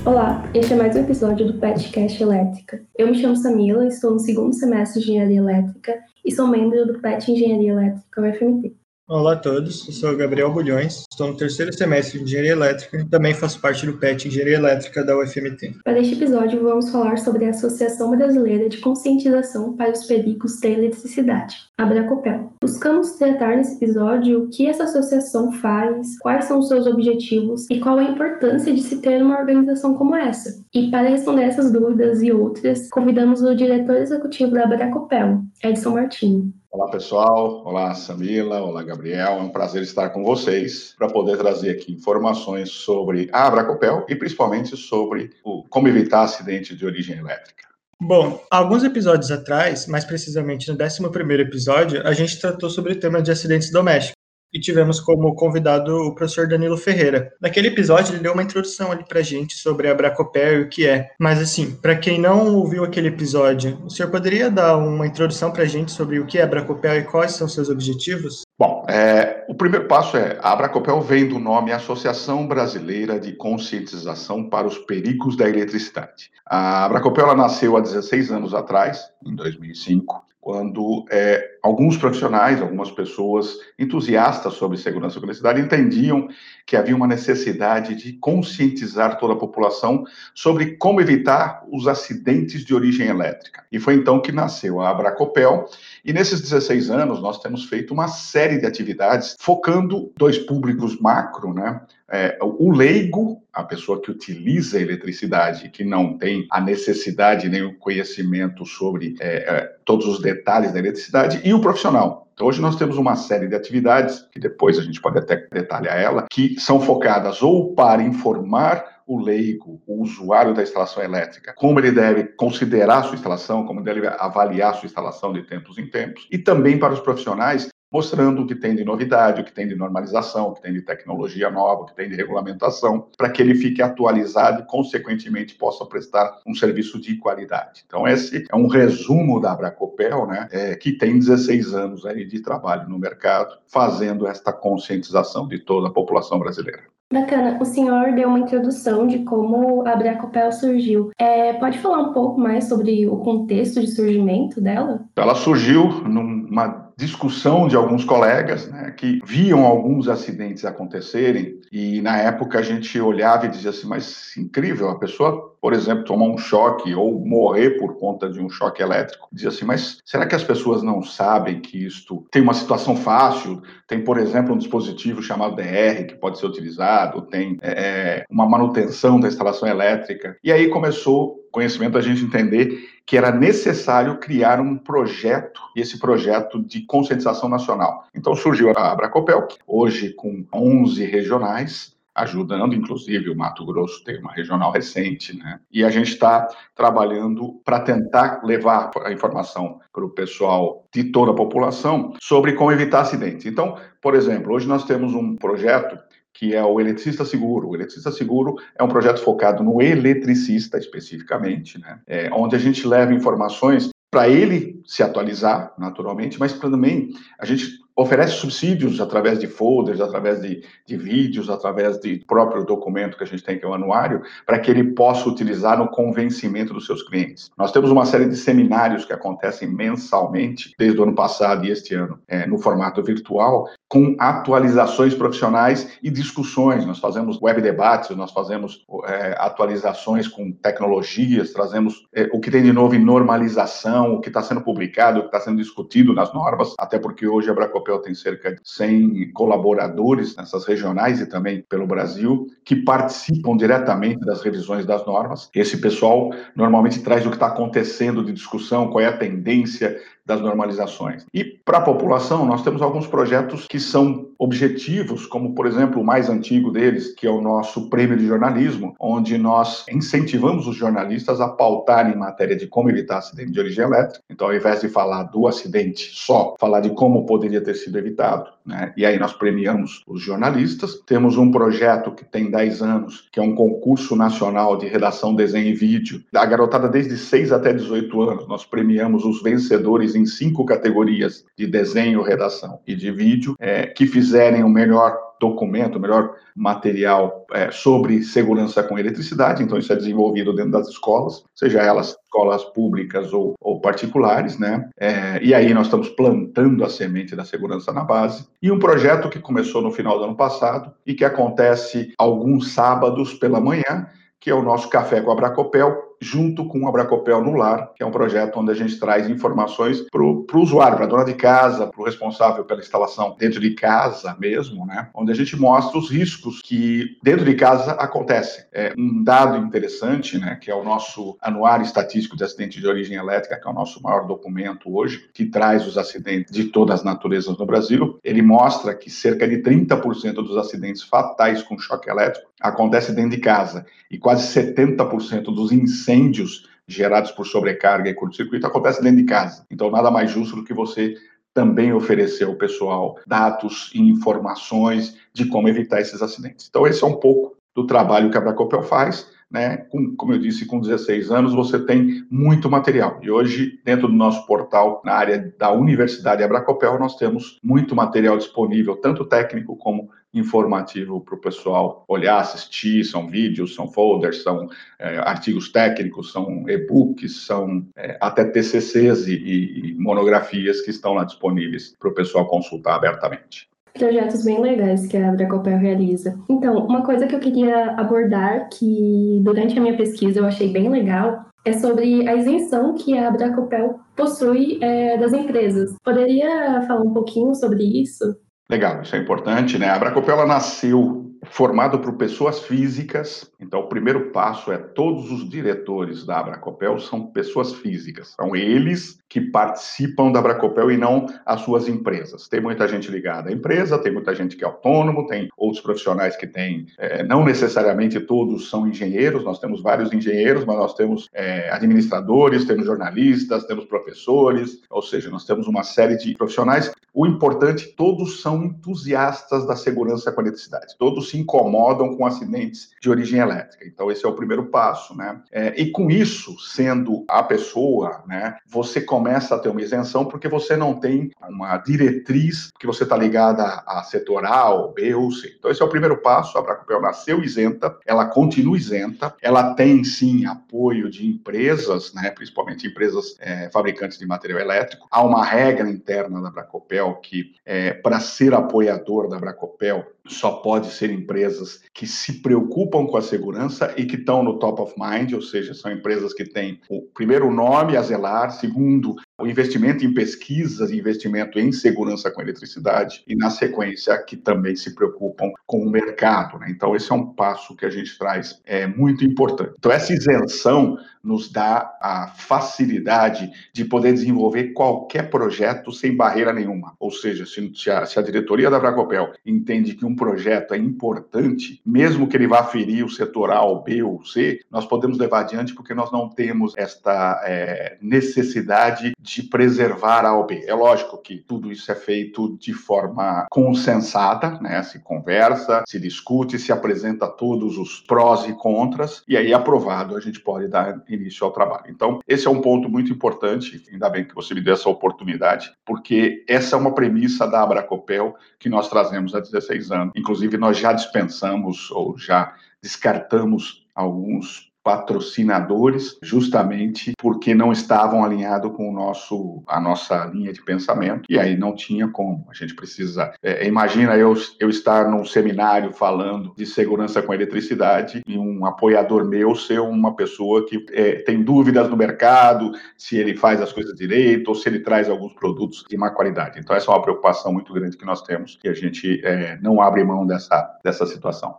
Olá, 0.05 0.43
este 0.53 0.73
é 0.73 0.75
mais 0.75 0.93
um 0.97 0.99
episódio 0.99 1.47
do 1.47 1.57
PetCast 1.59 2.21
Elétrica. 2.21 2.83
Eu 2.97 3.07
me 3.07 3.17
chamo 3.17 3.37
Samila, 3.37 3.87
estou 3.87 4.11
no 4.11 4.19
segundo 4.19 4.53
semestre 4.53 5.01
de 5.01 5.11
Engenharia 5.11 5.37
Elétrica 5.37 5.97
e 6.25 6.29
sou 6.29 6.45
membro 6.45 6.85
do 6.85 6.99
PET 6.99 7.31
Engenharia 7.31 7.71
Elétrica 7.71 8.21
UFMT. 8.21 8.75
Olá 9.13 9.33
a 9.33 9.35
todos, 9.35 9.87
eu 9.87 9.93
sou 9.93 10.17
Gabriel 10.17 10.51
Bulhões, 10.51 11.05
estou 11.11 11.27
no 11.27 11.37
terceiro 11.37 11.71
semestre 11.71 12.17
de 12.17 12.23
Engenharia 12.23 12.53
Elétrica 12.53 12.97
e 12.97 13.05
também 13.05 13.31
faço 13.35 13.61
parte 13.61 13.85
do 13.85 13.93
PET 13.99 14.27
Engenharia 14.27 14.55
Elétrica 14.55 15.05
da 15.05 15.15
UFMT. 15.15 15.75
Para 15.83 15.99
este 15.99 16.15
episódio, 16.15 16.63
vamos 16.63 16.89
falar 16.89 17.19
sobre 17.19 17.45
a 17.45 17.51
Associação 17.51 18.09
Brasileira 18.09 18.67
de 18.67 18.79
Conscientização 18.79 19.77
para 19.77 19.91
os 19.91 20.05
Perigos 20.05 20.59
da 20.59 20.67
Eletricidade, 20.67 21.57
a 21.77 21.85
Bracopel. 21.85 22.53
Buscamos 22.59 23.11
tratar 23.11 23.55
nesse 23.55 23.75
episódio 23.75 24.45
o 24.45 24.49
que 24.49 24.65
essa 24.65 24.85
associação 24.85 25.51
faz, 25.51 26.17
quais 26.17 26.45
são 26.45 26.57
os 26.57 26.67
seus 26.67 26.87
objetivos 26.87 27.69
e 27.69 27.79
qual 27.79 27.99
a 27.99 28.03
importância 28.03 28.73
de 28.73 28.81
se 28.81 28.97
ter 28.97 29.21
uma 29.21 29.39
organização 29.39 29.93
como 29.93 30.15
essa. 30.15 30.59
E 30.73 30.89
para 30.89 31.09
responder 31.09 31.43
essas 31.43 31.71
dúvidas 31.71 32.23
e 32.23 32.31
outras, 32.31 32.89
convidamos 32.89 33.43
o 33.43 33.53
diretor 33.53 33.97
executivo 33.97 34.53
da 34.53 34.65
Bracopel, 34.65 35.43
Edson 35.63 35.91
Martins. 35.91 36.62
Olá, 36.73 36.89
pessoal. 36.89 37.61
Olá, 37.67 37.93
Samila. 37.93 38.59
Olá, 38.59 38.81
Gabriel. 38.81 39.33
É 39.33 39.41
um 39.41 39.49
prazer 39.49 39.83
estar 39.83 40.09
com 40.09 40.23
vocês 40.23 40.95
para 40.97 41.07
poder 41.07 41.37
trazer 41.37 41.69
aqui 41.69 41.93
informações 41.93 42.71
sobre 42.71 43.29
a 43.31 43.45
Abracopel 43.45 44.07
e 44.09 44.15
principalmente 44.15 44.75
sobre 44.75 45.29
o, 45.43 45.63
como 45.69 45.87
evitar 45.87 46.23
acidente 46.23 46.75
de 46.75 46.83
origem 46.83 47.19
elétrica. 47.19 47.67
Bom, 48.01 48.43
alguns 48.49 48.83
episódios 48.83 49.29
atrás, 49.29 49.85
mais 49.85 50.03
precisamente 50.03 50.67
no 50.71 50.75
11 50.75 51.03
episódio, 51.41 52.07
a 52.07 52.11
gente 52.11 52.41
tratou 52.41 52.71
sobre 52.71 52.93
o 52.93 52.99
tema 52.99 53.21
de 53.21 53.29
acidentes 53.29 53.71
domésticos 53.71 54.22
e 54.53 54.59
tivemos 54.59 54.99
como 54.99 55.33
convidado 55.35 55.95
o 55.95 56.13
professor 56.13 56.47
Danilo 56.47 56.77
Ferreira. 56.77 57.33
Naquele 57.41 57.69
episódio, 57.69 58.13
ele 58.13 58.23
deu 58.23 58.33
uma 58.33 58.43
introdução 58.43 58.91
ali 58.91 59.03
pra 59.03 59.21
gente 59.21 59.55
sobre 59.55 59.89
a 59.89 59.95
Bracopel 59.95 60.59
e 60.59 60.63
o 60.63 60.69
que 60.69 60.87
é. 60.87 61.09
Mas 61.19 61.41
assim, 61.41 61.71
para 61.71 61.95
quem 61.95 62.19
não 62.19 62.55
ouviu 62.55 62.83
aquele 62.83 63.07
episódio, 63.07 63.79
o 63.83 63.89
senhor 63.89 64.09
poderia 64.09 64.49
dar 64.49 64.77
uma 64.77 65.07
introdução 65.07 65.51
pra 65.51 65.65
gente 65.65 65.91
sobre 65.91 66.19
o 66.19 66.25
que 66.25 66.37
é 66.37 66.43
a 66.43 66.47
Bracopel 66.47 66.99
e 66.99 67.03
quais 67.03 67.31
são 67.31 67.47
seus 67.47 67.69
objetivos? 67.69 68.43
Bom, 68.59 68.85
é, 68.87 69.45
o 69.49 69.55
primeiro 69.55 69.87
passo 69.87 70.15
é, 70.15 70.37
a 70.41 70.51
Abracopel 70.51 71.01
vem 71.01 71.27
do 71.27 71.39
nome 71.39 71.71
Associação 71.71 72.47
Brasileira 72.47 73.19
de 73.19 73.33
Conscientização 73.33 74.47
para 74.47 74.67
os 74.67 74.77
Perigos 74.77 75.35
da 75.35 75.49
Eletricidade. 75.49 76.31
A 76.45 76.85
Abracopel 76.85 77.35
nasceu 77.35 77.75
há 77.75 77.81
16 77.81 78.31
anos 78.31 78.53
atrás, 78.53 79.01
em 79.25 79.35
2005, 79.35 80.23
quando 80.43 81.05
é, 81.09 81.57
alguns 81.63 81.95
profissionais, 81.95 82.61
algumas 82.61 82.91
pessoas 82.91 83.55
entusiastas 83.79 84.55
sobre 84.55 84.77
segurança 84.77 85.17
e 85.17 85.21
velocidade 85.21 85.61
entendiam 85.61 86.27
que 86.65 86.75
havia 86.75 86.93
uma 86.93 87.07
necessidade 87.07 87.95
de 87.95 88.11
conscientizar 88.19 89.17
toda 89.17 89.35
a 89.35 89.37
população 89.37 90.03
sobre 90.35 90.75
como 90.75 90.99
evitar 90.99 91.63
os 91.71 91.87
acidentes 91.87 92.65
de 92.65 92.75
origem 92.75 93.07
elétrica. 93.07 93.63
E 93.71 93.79
foi 93.79 93.93
então 93.93 94.19
que 94.19 94.33
nasceu 94.33 94.81
a 94.81 94.89
Abracopel, 94.89 95.65
e 96.03 96.11
nesses 96.11 96.41
16 96.41 96.89
anos 96.89 97.21
nós 97.21 97.39
temos 97.39 97.63
feito 97.63 97.93
uma 97.93 98.09
série 98.09 98.57
de 98.57 98.65
atividades 98.65 99.37
focando 99.39 100.11
dois 100.17 100.37
públicos 100.37 100.99
macro, 100.99 101.53
né? 101.53 101.81
É, 102.11 102.37
o 102.41 102.69
leigo, 102.69 103.41
a 103.53 103.63
pessoa 103.63 104.01
que 104.01 104.09
utiliza 104.09 104.77
a 104.77 104.81
eletricidade, 104.81 105.69
que 105.69 105.83
não 105.83 106.17
tem 106.17 106.47
a 106.49 106.59
necessidade 106.59 107.47
nem 107.47 107.61
o 107.61 107.77
conhecimento 107.77 108.65
sobre 108.65 109.15
é, 109.21 109.35
é, 109.35 109.75
todos 109.85 110.07
os 110.07 110.19
detalhes 110.19 110.73
da 110.73 110.79
eletricidade, 110.79 111.39
e 111.43 111.53
o 111.53 111.61
profissional. 111.61 112.27
Então, 112.33 112.47
hoje 112.47 112.59
nós 112.59 112.75
temos 112.75 112.97
uma 112.97 113.15
série 113.15 113.47
de 113.47 113.55
atividades, 113.55 114.27
que 114.31 114.39
depois 114.39 114.79
a 114.79 114.81
gente 114.81 114.99
pode 114.99 115.19
até 115.19 115.47
detalhar 115.51 115.95
ela, 115.95 116.25
que 116.31 116.59
são 116.59 116.81
focadas 116.81 117.43
ou 117.43 117.75
para 117.75 118.01
informar 118.01 118.93
o 119.05 119.21
leigo, 119.21 119.81
o 119.85 120.01
usuário 120.01 120.53
da 120.53 120.63
instalação 120.63 121.03
elétrica, 121.03 121.53
como 121.53 121.79
ele 121.79 121.91
deve 121.91 122.23
considerar 122.23 123.03
sua 123.03 123.15
instalação, 123.15 123.65
como 123.65 123.83
deve 123.83 124.07
avaliar 124.07 124.73
sua 124.75 124.87
instalação 124.87 125.33
de 125.33 125.43
tempos 125.43 125.77
em 125.77 125.87
tempos, 125.87 126.27
e 126.31 126.37
também 126.37 126.79
para 126.79 126.93
os 126.93 127.01
profissionais 127.01 127.67
mostrando 127.93 128.41
o 128.41 128.47
que 128.47 128.55
tem 128.55 128.75
de 128.75 128.83
novidade, 128.83 129.41
o 129.41 129.43
que 129.45 129.53
tem 129.53 129.67
de 129.67 129.75
normalização, 129.75 130.47
o 130.47 130.53
que 130.53 130.63
tem 130.63 130.73
de 130.73 130.81
tecnologia 130.81 131.51
nova, 131.51 131.83
o 131.83 131.85
que 131.85 131.95
tem 131.95 132.09
de 132.09 132.15
regulamentação, 132.15 133.07
para 133.15 133.29
que 133.29 133.39
ele 133.39 133.53
fique 133.53 133.83
atualizado 133.83 134.63
e, 134.63 134.65
consequentemente, 134.65 135.53
possa 135.53 135.85
prestar 135.85 136.41
um 136.43 136.55
serviço 136.55 136.99
de 136.99 137.17
qualidade. 137.17 137.83
Então, 137.85 138.07
esse 138.07 138.47
é 138.51 138.55
um 138.55 138.65
resumo 138.65 139.39
da 139.39 139.51
Abracopel, 139.51 140.25
né, 140.25 140.47
é, 140.51 140.75
que 140.75 140.93
tem 140.93 141.19
16 141.19 141.75
anos 141.75 142.03
aí 142.03 142.25
de 142.25 142.41
trabalho 142.41 142.89
no 142.89 142.97
mercado, 142.97 143.55
fazendo 143.67 144.25
esta 144.25 144.51
conscientização 144.51 145.47
de 145.47 145.59
toda 145.59 145.89
a 145.89 145.93
população 145.93 146.39
brasileira. 146.39 146.83
Bacana. 147.13 147.57
O 147.61 147.65
senhor 147.65 148.13
deu 148.13 148.27
uma 148.27 148.39
introdução 148.39 149.05
de 149.05 149.19
como 149.19 149.87
a 149.87 149.95
Bracopel 149.95 150.51
surgiu. 150.51 151.11
É, 151.17 151.53
pode 151.53 151.77
falar 151.77 151.99
um 151.99 152.13
pouco 152.13 152.39
mais 152.39 152.65
sobre 152.65 153.07
o 153.07 153.17
contexto 153.17 153.79
de 153.79 153.87
surgimento 153.87 154.59
dela? 154.59 155.05
Ela 155.15 155.35
surgiu 155.35 155.89
numa 156.07 156.91
discussão 156.97 157.67
de 157.67 157.75
alguns 157.75 158.03
colegas 158.03 158.69
né, 158.69 158.91
que 158.91 159.19
viam 159.25 159.65
alguns 159.65 160.07
acidentes 160.07 160.65
acontecerem 160.65 161.59
e 161.71 162.01
na 162.01 162.17
época 162.17 162.59
a 162.59 162.61
gente 162.61 162.99
olhava 162.99 163.45
e 163.45 163.49
dizia 163.49 163.71
assim, 163.71 163.87
mas 163.87 164.35
incrível, 164.37 164.89
a 164.89 164.99
pessoa, 164.99 165.52
por 165.63 165.71
exemplo, 165.71 166.03
tomar 166.03 166.25
um 166.25 166.37
choque 166.37 166.93
ou 166.93 167.25
morrer 167.25 167.79
por 167.79 167.97
conta 167.97 168.29
de 168.29 168.37
um 168.37 168.49
choque 168.49 168.83
elétrico. 168.83 169.29
Dizia 169.31 169.47
assim, 169.47 169.63
mas 169.63 169.99
será 170.03 170.25
que 170.25 170.35
as 170.35 170.43
pessoas 170.43 170.83
não 170.83 171.01
sabem 171.01 171.61
que 171.61 171.85
isto 171.85 172.27
tem 172.29 172.41
uma 172.41 172.53
situação 172.53 172.97
fácil? 172.97 173.61
Tem, 173.87 174.03
por 174.03 174.17
exemplo, 174.17 174.53
um 174.53 174.57
dispositivo 174.57 175.23
chamado 175.23 175.55
DR 175.55 176.05
que 176.05 176.15
pode 176.15 176.37
ser 176.37 176.47
utilizado, 176.47 177.21
tem 177.21 177.57
é, 177.61 178.25
uma 178.29 178.45
manutenção 178.45 179.21
da 179.21 179.29
instalação 179.29 179.69
elétrica. 179.69 180.35
E 180.43 180.51
aí 180.51 180.67
começou 180.67 181.41
conhecimento 181.49 181.97
a 181.97 182.01
gente 182.01 182.25
entender 182.25 182.89
que 183.05 183.15
era 183.15 183.31
necessário 183.31 184.17
criar 184.17 184.59
um 184.59 184.77
projeto, 184.77 185.61
e 185.77 185.79
esse 185.79 185.97
projeto 185.97 186.61
de 186.61 186.85
conscientização 186.85 187.47
nacional. 187.47 188.03
Então 188.13 188.35
surgiu 188.35 188.69
a 188.71 188.91
Abracopel, 188.91 189.47
hoje 189.65 190.09
com 190.09 190.45
11 190.53 191.05
regionais, 191.05 191.93
ajudando, 192.15 192.75
inclusive 192.75 193.29
o 193.29 193.35
Mato 193.35 193.65
Grosso 193.65 194.03
tem 194.03 194.19
uma 194.19 194.31
regional 194.31 194.71
recente, 194.71 195.37
né? 195.37 195.59
E 195.71 195.83
a 195.83 195.89
gente 195.89 196.09
está 196.09 196.47
trabalhando 196.75 197.61
para 197.65 197.79
tentar 197.79 198.41
levar 198.43 198.91
a 199.03 199.11
informação 199.11 199.79
para 199.91 200.05
o 200.05 200.09
pessoal 200.09 200.87
de 200.93 201.05
toda 201.05 201.31
a 201.31 201.35
população 201.35 202.13
sobre 202.21 202.53
como 202.53 202.71
evitar 202.71 203.01
acidentes. 203.01 203.45
Então, 203.45 203.77
por 204.01 204.15
exemplo, 204.15 204.53
hoje 204.53 204.67
nós 204.67 204.85
temos 204.85 205.13
um 205.13 205.35
projeto 205.35 205.97
que 206.33 206.55
é 206.55 206.63
o 206.63 206.79
Eletricista 206.79 207.23
Seguro. 207.23 207.69
O 207.69 207.75
Eletricista 207.75 208.11
Seguro 208.11 208.55
é 208.77 208.83
um 208.83 208.87
projeto 208.87 209.21
focado 209.21 209.63
no 209.63 209.81
eletricista 209.81 210.77
especificamente, 210.77 211.79
né? 211.79 211.99
É, 212.07 212.29
onde 212.33 212.55
a 212.55 212.59
gente 212.59 212.87
leva 212.87 213.13
informações 213.13 213.89
para 214.09 214.29
ele 214.29 214.81
se 214.85 215.01
atualizar 215.01 215.73
naturalmente, 215.77 216.39
mas 216.39 216.53
também 216.53 217.13
a 217.39 217.45
gente 217.45 217.82
oferece 217.95 218.33
subsídios 218.33 218.99
através 218.99 219.39
de 219.39 219.47
folders, 219.47 220.01
através 220.01 220.41
de, 220.41 220.63
de 220.85 220.97
vídeos, 220.97 221.49
através 221.49 221.99
de 221.99 222.23
próprio 222.27 222.65
documento 222.65 223.17
que 223.17 223.23
a 223.23 223.27
gente 223.27 223.43
tem, 223.43 223.57
que 223.57 223.65
é 223.65 223.67
o 223.67 223.73
anuário, 223.73 224.21
para 224.45 224.59
que 224.59 224.71
ele 224.71 224.83
possa 224.93 225.29
utilizar 225.29 225.77
no 225.77 225.87
convencimento 225.87 226.73
dos 226.73 226.85
seus 226.85 227.03
clientes. 227.03 227.51
Nós 227.57 227.71
temos 227.71 227.91
uma 227.91 228.05
série 228.05 228.25
de 228.25 228.35
seminários 228.35 229.05
que 229.05 229.13
acontecem 229.13 229.67
mensalmente, 229.67 230.71
desde 230.77 230.99
o 230.99 231.03
ano 231.03 231.15
passado 231.15 231.65
e 231.65 231.71
este 231.71 231.93
ano, 231.93 232.19
é, 232.27 232.45
no 232.47 232.57
formato 232.57 233.03
virtual, 233.03 233.69
com 233.87 234.15
atualizações 234.17 235.13
profissionais 235.13 235.99
e 236.01 236.09
discussões. 236.09 236.85
Nós 236.85 236.97
fazemos 236.97 237.39
web 237.39 237.61
debates, 237.61 238.15
nós 238.15 238.31
fazemos 238.31 238.83
é, 239.05 239.35
atualizações 239.37 240.27
com 240.27 240.51
tecnologias, 240.51 241.53
trazemos 241.53 242.07
é, 242.13 242.27
o 242.33 242.39
que 242.39 242.49
tem 242.49 242.63
de 242.63 242.73
novo 242.73 242.95
em 242.95 243.03
normalização, 243.03 244.15
o 244.15 244.19
que 244.19 244.29
está 244.29 244.41
sendo 244.41 244.61
publicado, 244.61 245.19
o 245.19 245.21
que 245.23 245.27
está 245.27 245.39
sendo 245.39 245.57
discutido 245.57 246.13
nas 246.13 246.33
normas, 246.33 246.73
até 246.79 246.97
porque 246.97 247.27
hoje 247.27 247.51
a 247.51 247.53
Bracop 247.53 247.82
Abracopel 247.83 247.99
tem 247.99 248.15
cerca 248.15 248.53
de 248.53 248.61
100 248.63 249.31
colaboradores 249.33 250.35
nessas 250.35 250.65
regionais 250.65 251.19
e 251.19 251.25
também 251.25 251.61
pelo 251.69 251.85
Brasil, 251.85 252.47
que 252.63 252.75
participam 252.75 253.57
diretamente 253.57 254.25
das 254.25 254.41
revisões 254.41 254.85
das 254.85 255.05
normas. 255.05 255.49
Esse 255.53 255.77
pessoal 255.77 256.31
normalmente 256.55 257.01
traz 257.01 257.25
o 257.25 257.29
que 257.29 257.35
está 257.35 257.47
acontecendo 257.47 258.23
de 258.23 258.31
discussão, 258.31 258.89
qual 258.89 259.01
é 259.01 259.07
a 259.07 259.17
tendência, 259.17 259.99
das 260.25 260.41
normalizações. 260.41 261.25
E 261.33 261.43
para 261.43 261.79
a 261.79 261.81
população, 261.81 262.45
nós 262.45 262.63
temos 262.63 262.81
alguns 262.81 263.07
projetos 263.07 263.67
que 263.67 263.79
são 263.79 264.27
objetivos, 264.37 265.25
como, 265.25 265.53
por 265.53 265.65
exemplo, 265.65 266.01
o 266.01 266.05
mais 266.05 266.29
antigo 266.29 266.71
deles, 266.71 267.13
que 267.13 267.27
é 267.27 267.29
o 267.29 267.41
nosso 267.41 267.89
prêmio 267.89 268.17
de 268.17 268.25
jornalismo, 268.25 268.95
onde 268.99 269.37
nós 269.37 269.85
incentivamos 269.89 270.67
os 270.67 270.75
jornalistas 270.75 271.41
a 271.41 271.47
pautarem 271.47 272.13
em 272.13 272.17
matéria 272.17 272.55
de 272.55 272.67
como 272.67 272.89
evitar 272.89 273.17
acidente 273.17 273.51
de 273.51 273.59
origem 273.59 273.83
elétrica. 273.83 274.23
Então, 274.29 274.47
ao 274.47 274.55
invés 274.55 274.81
de 274.81 274.89
falar 274.89 275.23
do 275.23 275.47
acidente 275.47 276.09
só, 276.13 276.55
falar 276.59 276.79
de 276.79 276.89
como 276.91 277.25
poderia 277.25 277.61
ter 277.61 277.75
sido 277.75 277.97
evitado. 277.97 278.49
Né? 278.65 278.93
E 278.95 279.05
aí 279.05 279.19
nós 279.19 279.33
premiamos 279.33 280.03
os 280.07 280.21
jornalistas. 280.21 281.01
Temos 281.05 281.37
um 281.37 281.51
projeto 281.51 282.11
que 282.11 282.23
tem 282.23 282.49
10 282.49 282.81
anos, 282.81 283.27
que 283.31 283.39
é 283.39 283.43
um 283.43 283.55
concurso 283.55 284.15
nacional 284.15 284.77
de 284.77 284.87
redação, 284.87 285.35
desenho 285.35 285.67
e 285.67 285.73
vídeo. 285.73 286.23
Da 286.31 286.45
garotada 286.45 286.87
desde 286.87 287.17
6 287.17 287.51
até 287.51 287.73
18 287.73 288.21
anos, 288.21 288.47
nós 288.47 288.65
premiamos 288.65 289.25
os 289.25 289.41
vencedores 289.41 290.15
em 290.15 290.25
cinco 290.25 290.65
categorias 290.65 291.45
de 291.57 291.67
desenho, 291.67 292.21
redação 292.21 292.79
e 292.87 292.95
de 292.95 293.11
vídeo, 293.11 293.55
é, 293.59 293.87
que 293.87 294.07
fizerem 294.07 294.63
o 294.63 294.69
melhor 294.69 295.32
documento, 295.43 295.99
melhor 295.99 296.35
material 296.55 297.45
é, 297.51 297.69
sobre 297.69 298.23
segurança 298.23 298.81
com 298.81 298.97
eletricidade. 298.97 299.61
Então, 299.61 299.77
isso 299.77 299.91
é 299.91 299.95
desenvolvido 299.95 300.55
dentro 300.55 300.71
das 300.71 300.87
escolas, 300.87 301.43
seja 301.53 301.81
elas 301.81 302.15
escolas 302.23 302.63
públicas 302.63 303.33
ou, 303.33 303.55
ou 303.61 303.81
particulares, 303.81 304.57
né? 304.57 304.89
É, 304.97 305.43
e 305.43 305.53
aí 305.53 305.73
nós 305.73 305.87
estamos 305.87 306.09
plantando 306.09 306.83
a 306.83 306.89
semente 306.89 307.35
da 307.35 307.43
segurança 307.43 307.91
na 307.91 308.03
base. 308.03 308.47
E 308.61 308.71
um 308.71 308.79
projeto 308.79 309.29
que 309.29 309.39
começou 309.39 309.81
no 309.81 309.91
final 309.91 310.17
do 310.17 310.23
ano 310.23 310.35
passado 310.35 310.93
e 311.05 311.13
que 311.13 311.25
acontece 311.25 312.13
alguns 312.17 312.73
sábados 312.73 313.33
pela 313.33 313.59
manhã, 313.59 314.07
que 314.39 314.49
é 314.49 314.55
o 314.55 314.63
nosso 314.63 314.89
Café 314.89 315.21
com 315.21 315.31
a 315.31 315.35
Bracopel, 315.35 316.12
junto 316.23 316.65
com 316.65 316.79
o 316.79 316.87
Abracopel 316.87 317.43
no 317.43 317.53
Lar, 317.55 317.91
que 317.95 318.01
é 318.01 318.05
um 318.05 318.11
projeto 318.11 318.59
onde 318.59 318.71
a 318.71 318.75
gente 318.75 318.97
traz 318.97 319.29
informações 319.29 320.01
para 320.09 320.23
o 320.23 320.45
usuário, 320.55 320.95
para 320.95 321.05
a 321.05 321.09
dona 321.09 321.25
de 321.25 321.33
casa, 321.33 321.87
para 321.87 322.01
o 322.01 322.05
responsável 322.05 322.63
pela 322.63 322.79
instalação 322.79 323.35
dentro 323.37 323.59
de 323.59 323.71
casa 323.71 324.35
mesmo, 324.39 324.85
né? 324.85 325.09
Onde 325.13 325.31
a 325.31 325.35
gente 325.35 325.55
mostra 325.59 325.99
os 325.99 326.09
riscos 326.09 326.61
que 326.61 327.17
dentro 327.21 327.45
de 327.45 327.53
casa 327.55 327.91
acontecem. 327.93 328.63
É 328.71 328.93
um 328.97 329.23
dado 329.23 329.57
interessante, 329.57 330.37
né? 330.37 330.57
Que 330.59 330.71
é 330.71 330.75
o 330.75 330.83
nosso 330.83 331.37
Anuário 331.41 331.83
Estatístico 331.83 332.37
de 332.37 332.43
Acidentes 332.43 332.81
de 332.81 332.87
Origem 332.87 333.17
Elétrica, 333.17 333.59
que 333.59 333.67
é 333.67 333.71
o 333.71 333.75
nosso 333.75 334.01
maior 334.01 334.25
documento 334.25 334.95
hoje, 334.95 335.29
que 335.33 335.45
traz 335.45 335.85
os 335.85 335.97
acidentes 335.97 336.53
de 336.53 336.65
todas 336.65 336.99
as 336.99 337.03
naturezas 337.03 337.57
no 337.57 337.65
Brasil. 337.65 338.17
Ele 338.23 338.41
mostra 338.41 338.95
que 338.95 339.09
cerca 339.09 339.47
de 339.47 339.57
30% 339.57 340.35
dos 340.35 340.57
acidentes 340.57 341.03
fatais 341.03 341.61
com 341.61 341.77
choque 341.77 342.09
elétrico 342.09 342.53
acontece 342.63 343.11
dentro 343.11 343.31
de 343.31 343.37
casa 343.37 343.85
e 344.09 344.17
quase 344.17 344.47
70% 344.57 345.43
dos 345.43 345.71
incêndios 345.73 346.12
incêndios 346.13 346.67
gerados 346.87 347.31
por 347.31 347.45
sobrecarga 347.45 348.09
e 348.09 348.13
curto-circuito 348.13 348.67
acontecem 348.67 349.03
dentro 349.03 349.17
de 349.17 349.25
casa. 349.25 349.65
Então, 349.71 349.89
nada 349.89 350.11
mais 350.11 350.31
justo 350.31 350.55
do 350.55 350.63
que 350.63 350.73
você 350.73 351.15
também 351.53 351.93
oferecer 351.93 352.45
ao 352.45 352.55
pessoal 352.55 353.19
dados 353.27 353.91
e 353.93 354.01
informações 354.01 355.15
de 355.31 355.45
como 355.45 355.69
evitar 355.69 356.01
esses 356.01 356.21
acidentes. 356.21 356.67
Então, 356.69 356.85
esse 356.87 357.03
é 357.03 357.07
um 357.07 357.15
pouco 357.15 357.55
do 357.75 357.85
trabalho 357.85 358.29
que 358.29 358.37
a 358.37 358.41
Bracopel 358.41 358.83
faz. 358.83 359.31
Né? 359.53 359.77
Com, 359.77 360.15
como 360.15 360.33
eu 360.33 360.39
disse, 360.39 360.65
com 360.65 360.79
16 360.79 361.29
anos 361.29 361.53
você 361.53 361.77
tem 361.77 362.25
muito 362.27 362.67
material. 362.71 363.19
E 363.21 363.29
hoje, 363.29 363.79
dentro 363.85 364.07
do 364.07 364.13
nosso 364.13 364.47
portal, 364.47 364.99
na 365.05 365.13
área 365.13 365.53
da 365.59 365.71
Universidade 365.71 366.43
Abracopel, 366.43 366.97
nós 366.97 367.15
temos 367.15 367.59
muito 367.63 367.95
material 367.95 368.35
disponível, 368.35 368.95
tanto 368.95 369.23
técnico 369.23 369.75
como 369.75 370.09
informativo 370.33 371.21
para 371.21 371.35
o 371.35 371.39
pessoal 371.39 372.03
olhar, 372.07 372.39
assistir. 372.39 373.03
São 373.03 373.29
vídeos, 373.29 373.75
são 373.75 373.87
folders, 373.87 374.41
são 374.41 374.67
é, 374.97 375.17
artigos 375.19 375.71
técnicos, 375.71 376.31
são 376.31 376.67
e-books, 376.67 377.45
são 377.45 377.85
é, 377.95 378.17
até 378.19 378.43
TCCs 378.45 379.27
e, 379.27 379.35
e 379.35 379.93
monografias 379.99 380.81
que 380.81 380.89
estão 380.89 381.13
lá 381.13 381.25
disponíveis 381.25 381.95
para 381.99 382.09
o 382.09 382.13
pessoal 382.15 382.47
consultar 382.47 382.95
abertamente 382.95 383.71
projetos 383.93 384.43
bem 384.43 384.59
legais 384.59 385.07
que 385.07 385.17
a 385.17 385.29
Abracopel 385.29 385.77
realiza. 385.77 386.37
Então, 386.49 386.85
uma 386.85 387.03
coisa 387.03 387.27
que 387.27 387.35
eu 387.35 387.39
queria 387.39 387.91
abordar, 387.91 388.69
que 388.69 389.39
durante 389.43 389.77
a 389.77 389.81
minha 389.81 389.95
pesquisa 389.95 390.39
eu 390.39 390.45
achei 390.45 390.71
bem 390.71 390.89
legal, 390.89 391.45
é 391.65 391.73
sobre 391.73 392.27
a 392.27 392.35
isenção 392.35 392.95
que 392.95 393.17
a 393.17 393.27
Abracopel 393.27 393.99
possui 394.15 394.79
é, 394.81 395.17
das 395.17 395.31
empresas. 395.31 395.95
Poderia 396.03 396.81
falar 396.87 397.01
um 397.01 397.13
pouquinho 397.13 397.55
sobre 397.55 397.83
isso? 397.83 398.35
Legal, 398.69 399.01
isso 399.01 399.15
é 399.15 399.19
importante, 399.19 399.77
né? 399.77 399.87
A 399.87 399.95
Abracopel 399.95 400.45
nasceu 400.47 401.22
formado 401.45 401.99
por 401.99 402.13
pessoas 402.13 402.59
físicas. 402.59 403.51
Então, 403.59 403.81
o 403.81 403.87
primeiro 403.87 404.31
passo 404.31 404.71
é 404.71 404.77
todos 404.77 405.31
os 405.31 405.47
diretores 405.47 406.25
da 406.25 406.39
Abracopel 406.39 406.99
são 406.99 407.27
pessoas 407.27 407.73
físicas. 407.73 408.33
São 408.39 408.55
eles 408.55 409.19
que 409.33 409.41
participam 409.41 410.31
da 410.31 410.39
Abracopel 410.39 410.91
e 410.91 410.97
não 410.97 411.25
as 411.43 411.61
suas 411.61 411.87
empresas. 411.87 412.47
Tem 412.47 412.61
muita 412.61 412.87
gente 412.87 413.09
ligada 413.09 413.49
à 413.49 413.51
empresa, 413.51 413.97
tem 413.97 414.13
muita 414.13 414.35
gente 414.35 414.55
que 414.55 414.63
é 414.63 414.67
autônomo, 414.67 415.25
tem 415.25 415.49
outros 415.57 415.81
profissionais 415.81 416.35
que 416.35 416.45
têm, 416.45 416.85
é, 416.99 417.23
não 417.23 417.43
necessariamente 417.43 418.19
todos 418.19 418.69
são 418.69 418.87
engenheiros, 418.87 419.43
nós 419.43 419.59
temos 419.59 419.81
vários 419.81 420.13
engenheiros, 420.13 420.65
mas 420.65 420.77
nós 420.77 420.93
temos 420.93 421.29
é, 421.33 421.71
administradores, 421.71 422.65
temos 422.65 422.85
jornalistas, 422.85 423.65
temos 423.65 423.85
professores, 423.85 424.79
ou 424.89 425.01
seja, 425.01 425.31
nós 425.31 425.45
temos 425.45 425.67
uma 425.67 425.83
série 425.83 426.15
de 426.15 426.35
profissionais. 426.35 426.91
O 427.11 427.25
importante, 427.25 427.87
todos 427.95 428.41
são 428.41 428.63
entusiastas 428.63 429.65
da 429.65 429.75
segurança 429.75 430.31
com 430.31 430.41
eletricidade, 430.41 430.95
todos 430.97 431.32
se 431.33 431.37
incomodam 431.39 432.15
com 432.15 432.25
acidentes 432.25 432.91
de 433.01 433.09
origem 433.09 433.39
elétrica. 433.39 433.85
Então, 433.85 434.11
esse 434.11 434.23
é 434.23 434.29
o 434.29 434.35
primeiro 434.35 434.65
passo, 434.67 435.17
né? 435.17 435.41
É, 435.51 435.73
e 435.81 435.91
com 435.91 436.11
isso, 436.11 436.59
sendo 436.59 437.25
a 437.27 437.41
pessoa, 437.41 438.23
né, 438.27 438.57
você 438.67 439.01
começa 439.01 439.55
a 439.55 439.59
ter 439.59 439.69
uma 439.69 439.81
isenção 439.81 440.25
porque 440.25 440.47
você 440.47 440.77
não 440.77 440.99
tem 440.99 441.31
uma 441.49 441.77
diretriz, 441.77 442.69
que 442.79 442.85
você 442.85 443.03
está 443.03 443.17
ligada 443.17 443.63
a 443.87 444.03
setor 444.03 444.45
A, 444.45 444.69
ou 444.69 444.93
B 444.93 445.15
ou 445.15 445.31
C. 445.31 445.55
Então, 445.57 445.71
esse 445.71 445.81
é 445.81 445.85
o 445.85 445.89
primeiro 445.89 446.17
passo. 446.17 446.57
A 446.57 446.61
Bracopel 446.61 447.01
nasceu 447.01 447.43
isenta, 447.43 447.97
ela 448.05 448.25
continua 448.25 448.77
isenta, 448.77 449.35
ela 449.41 449.73
tem 449.73 450.03
sim 450.03 450.45
apoio 450.45 451.09
de 451.09 451.25
empresas, 451.25 452.13
né, 452.13 452.29
principalmente 452.29 452.87
empresas 452.87 453.35
é, 453.39 453.69
fabricantes 453.71 454.19
de 454.19 454.25
material 454.27 454.59
elétrico. 454.59 455.07
Há 455.09 455.23
uma 455.23 455.43
regra 455.43 455.89
interna 455.89 456.41
da 456.41 456.51
Bracopel 456.51 457.15
que, 457.15 457.55
é, 457.65 457.93
para 457.93 458.19
ser 458.19 458.53
apoiador 458.53 459.27
da 459.27 459.39
Bracopel, 459.39 460.05
só 460.27 460.51
pode 460.51 460.87
ser 460.87 461.11
empresas 461.11 461.81
que 461.93 462.07
se 462.07 462.41
preocupam 462.41 463.05
com 463.05 463.17
a 463.17 463.21
segurança 463.21 463.93
e 463.97 464.05
que 464.05 464.15
estão 464.15 464.41
no 464.41 464.57
top 464.57 464.81
of 464.81 464.93
mind, 464.97 465.33
ou 465.33 465.41
seja, 465.41 465.73
são 465.73 465.91
empresas 465.91 466.33
que 466.33 466.45
têm 466.45 466.79
o 466.89 467.01
primeiro 467.13 467.51
nome 467.53 467.97
a 467.97 468.01
zelar, 468.01 468.51
segundo 468.51 469.15
o 469.39 469.47
investimento 469.47 470.05
em 470.05 470.13
pesquisas 470.13 470.91
investimento 470.91 471.59
em 471.59 471.71
segurança 471.71 472.31
com 472.31 472.41
eletricidade 472.41 473.23
e, 473.27 473.35
na 473.35 473.49
sequência, 473.49 474.17
que 474.23 474.37
também 474.37 474.75
se 474.75 474.93
preocupam 474.93 475.51
com 475.65 475.79
o 475.79 475.89
mercado. 475.89 476.59
Né? 476.59 476.67
Então, 476.69 476.95
esse 476.95 477.11
é 477.11 477.15
um 477.15 477.33
passo 477.33 477.75
que 477.75 477.85
a 477.85 477.89
gente 477.89 478.17
traz 478.17 478.61
é 478.65 478.87
muito 478.87 479.25
importante. 479.25 479.73
Então, 479.77 479.91
essa 479.91 480.13
isenção 480.13 480.97
nos 481.23 481.49
dá 481.49 481.97
a 482.01 482.27
facilidade 482.27 483.49
de 483.71 483.85
poder 483.85 484.13
desenvolver 484.13 484.73
qualquer 484.73 485.29
projeto 485.29 485.91
sem 485.91 486.15
barreira 486.15 486.51
nenhuma. 486.51 486.95
Ou 486.99 487.11
seja, 487.11 487.45
se 487.45 487.89
a, 487.89 488.05
se 488.05 488.19
a 488.19 488.21
diretoria 488.21 488.69
da 488.69 488.79
Bracopel 488.79 489.31
entende 489.45 489.95
que 489.95 490.05
um 490.05 490.15
projeto 490.15 490.73
é 490.73 490.77
importante, 490.77 491.81
mesmo 491.85 492.27
que 492.27 492.35
ele 492.35 492.47
vá 492.47 492.63
ferir 492.65 493.05
o 493.05 493.09
setor 493.09 493.51
A, 493.51 493.61
ou 493.61 493.81
B 493.81 494.03
ou 494.03 494.23
C, 494.25 494.59
nós 494.69 494.85
podemos 494.85 495.17
levar 495.17 495.41
adiante 495.41 495.73
porque 495.73 495.93
nós 495.93 496.11
não 496.11 496.27
temos 496.29 496.73
esta 496.75 497.41
é, 497.45 497.97
necessidade 498.01 499.13
de 499.23 499.41
preservar 499.41 500.25
a 500.25 500.37
OB. 500.37 500.65
É 500.67 500.73
lógico 500.75 501.17
que 501.17 501.37
tudo 501.37 501.71
isso 501.71 501.89
é 501.89 501.95
feito 501.95 502.57
de 502.57 502.73
forma 502.73 503.47
consensada, 503.49 504.59
né? 504.59 504.83
Se 504.83 504.99
conversa, 504.99 505.83
se 505.87 505.97
discute, 505.97 506.59
se 506.59 506.73
apresenta 506.73 507.25
todos 507.27 507.77
os 507.77 508.01
prós 508.01 508.45
e 508.45 508.53
contras, 508.53 509.23
e 509.25 509.37
aí 509.37 509.53
aprovado 509.53 510.17
a 510.17 510.19
gente 510.19 510.41
pode 510.41 510.67
dar 510.67 511.01
início 511.07 511.45
ao 511.45 511.53
trabalho. 511.53 511.85
Então, 511.87 512.19
esse 512.27 512.47
é 512.47 512.51
um 512.51 512.59
ponto 512.59 512.89
muito 512.89 513.13
importante, 513.13 513.81
ainda 513.89 514.09
bem 514.09 514.25
que 514.25 514.35
você 514.35 514.53
me 514.53 514.61
deu 514.61 514.73
essa 514.73 514.89
oportunidade, 514.89 515.71
porque 515.85 516.43
essa 516.47 516.75
é 516.75 516.79
uma 516.79 516.93
premissa 516.93 517.47
da 517.47 517.63
Abracopel 517.63 518.35
que 518.59 518.67
nós 518.67 518.89
trazemos 518.89 519.33
há 519.33 519.39
16 519.39 519.91
anos. 519.91 520.13
Inclusive, 520.17 520.57
nós 520.57 520.77
já 520.77 520.91
dispensamos 520.91 521.89
ou 521.91 522.17
já 522.17 522.53
descartamos 522.81 523.87
alguns 523.95 524.72
patrocinadores, 524.83 526.17
justamente 526.21 527.13
porque 527.17 527.55
não 527.55 527.71
estavam 527.71 528.23
alinhados 528.23 528.71
com 528.75 528.89
o 528.89 528.93
nosso, 528.93 529.63
a 529.67 529.79
nossa 529.79 530.25
linha 530.25 530.51
de 530.51 530.61
pensamento, 530.61 531.23
e 531.29 531.39
aí 531.39 531.57
não 531.57 531.73
tinha 531.73 532.07
como. 532.07 532.45
A 532.49 532.53
gente 532.53 532.75
precisa. 532.75 533.33
É, 533.41 533.65
imagina 533.65 534.17
eu, 534.17 534.33
eu 534.59 534.69
estar 534.69 535.09
num 535.09 535.23
seminário 535.23 535.93
falando 535.93 536.53
de 536.55 536.65
segurança 536.65 537.21
com 537.21 537.33
eletricidade 537.33 538.21
e 538.27 538.37
um 538.37 538.65
apoiador 538.65 539.25
meu 539.25 539.55
ser 539.55 539.79
uma 539.79 540.15
pessoa 540.15 540.65
que 540.65 540.85
é, 540.91 541.15
tem 541.23 541.41
dúvidas 541.43 541.89
no 541.89 541.95
mercado, 541.95 542.71
se 542.97 543.17
ele 543.17 543.35
faz 543.35 543.61
as 543.61 543.71
coisas 543.71 543.93
direito 543.95 544.49
ou 544.49 544.55
se 544.55 544.67
ele 544.67 544.79
traz 544.79 545.09
alguns 545.09 545.33
produtos 545.33 545.85
de 545.89 545.97
má 545.97 546.09
qualidade. 546.09 546.59
Então, 546.59 546.75
essa 546.75 546.91
é 546.91 546.93
uma 546.93 547.01
preocupação 547.01 547.53
muito 547.53 547.73
grande 547.73 547.97
que 547.97 548.05
nós 548.05 548.21
temos 548.21 548.59
e 548.63 548.69
a 548.69 548.73
gente 548.73 549.21
é, 549.23 549.57
não 549.61 549.81
abre 549.81 550.03
mão 550.03 550.25
dessa, 550.25 550.79
dessa 550.83 551.05
situação. 551.05 551.57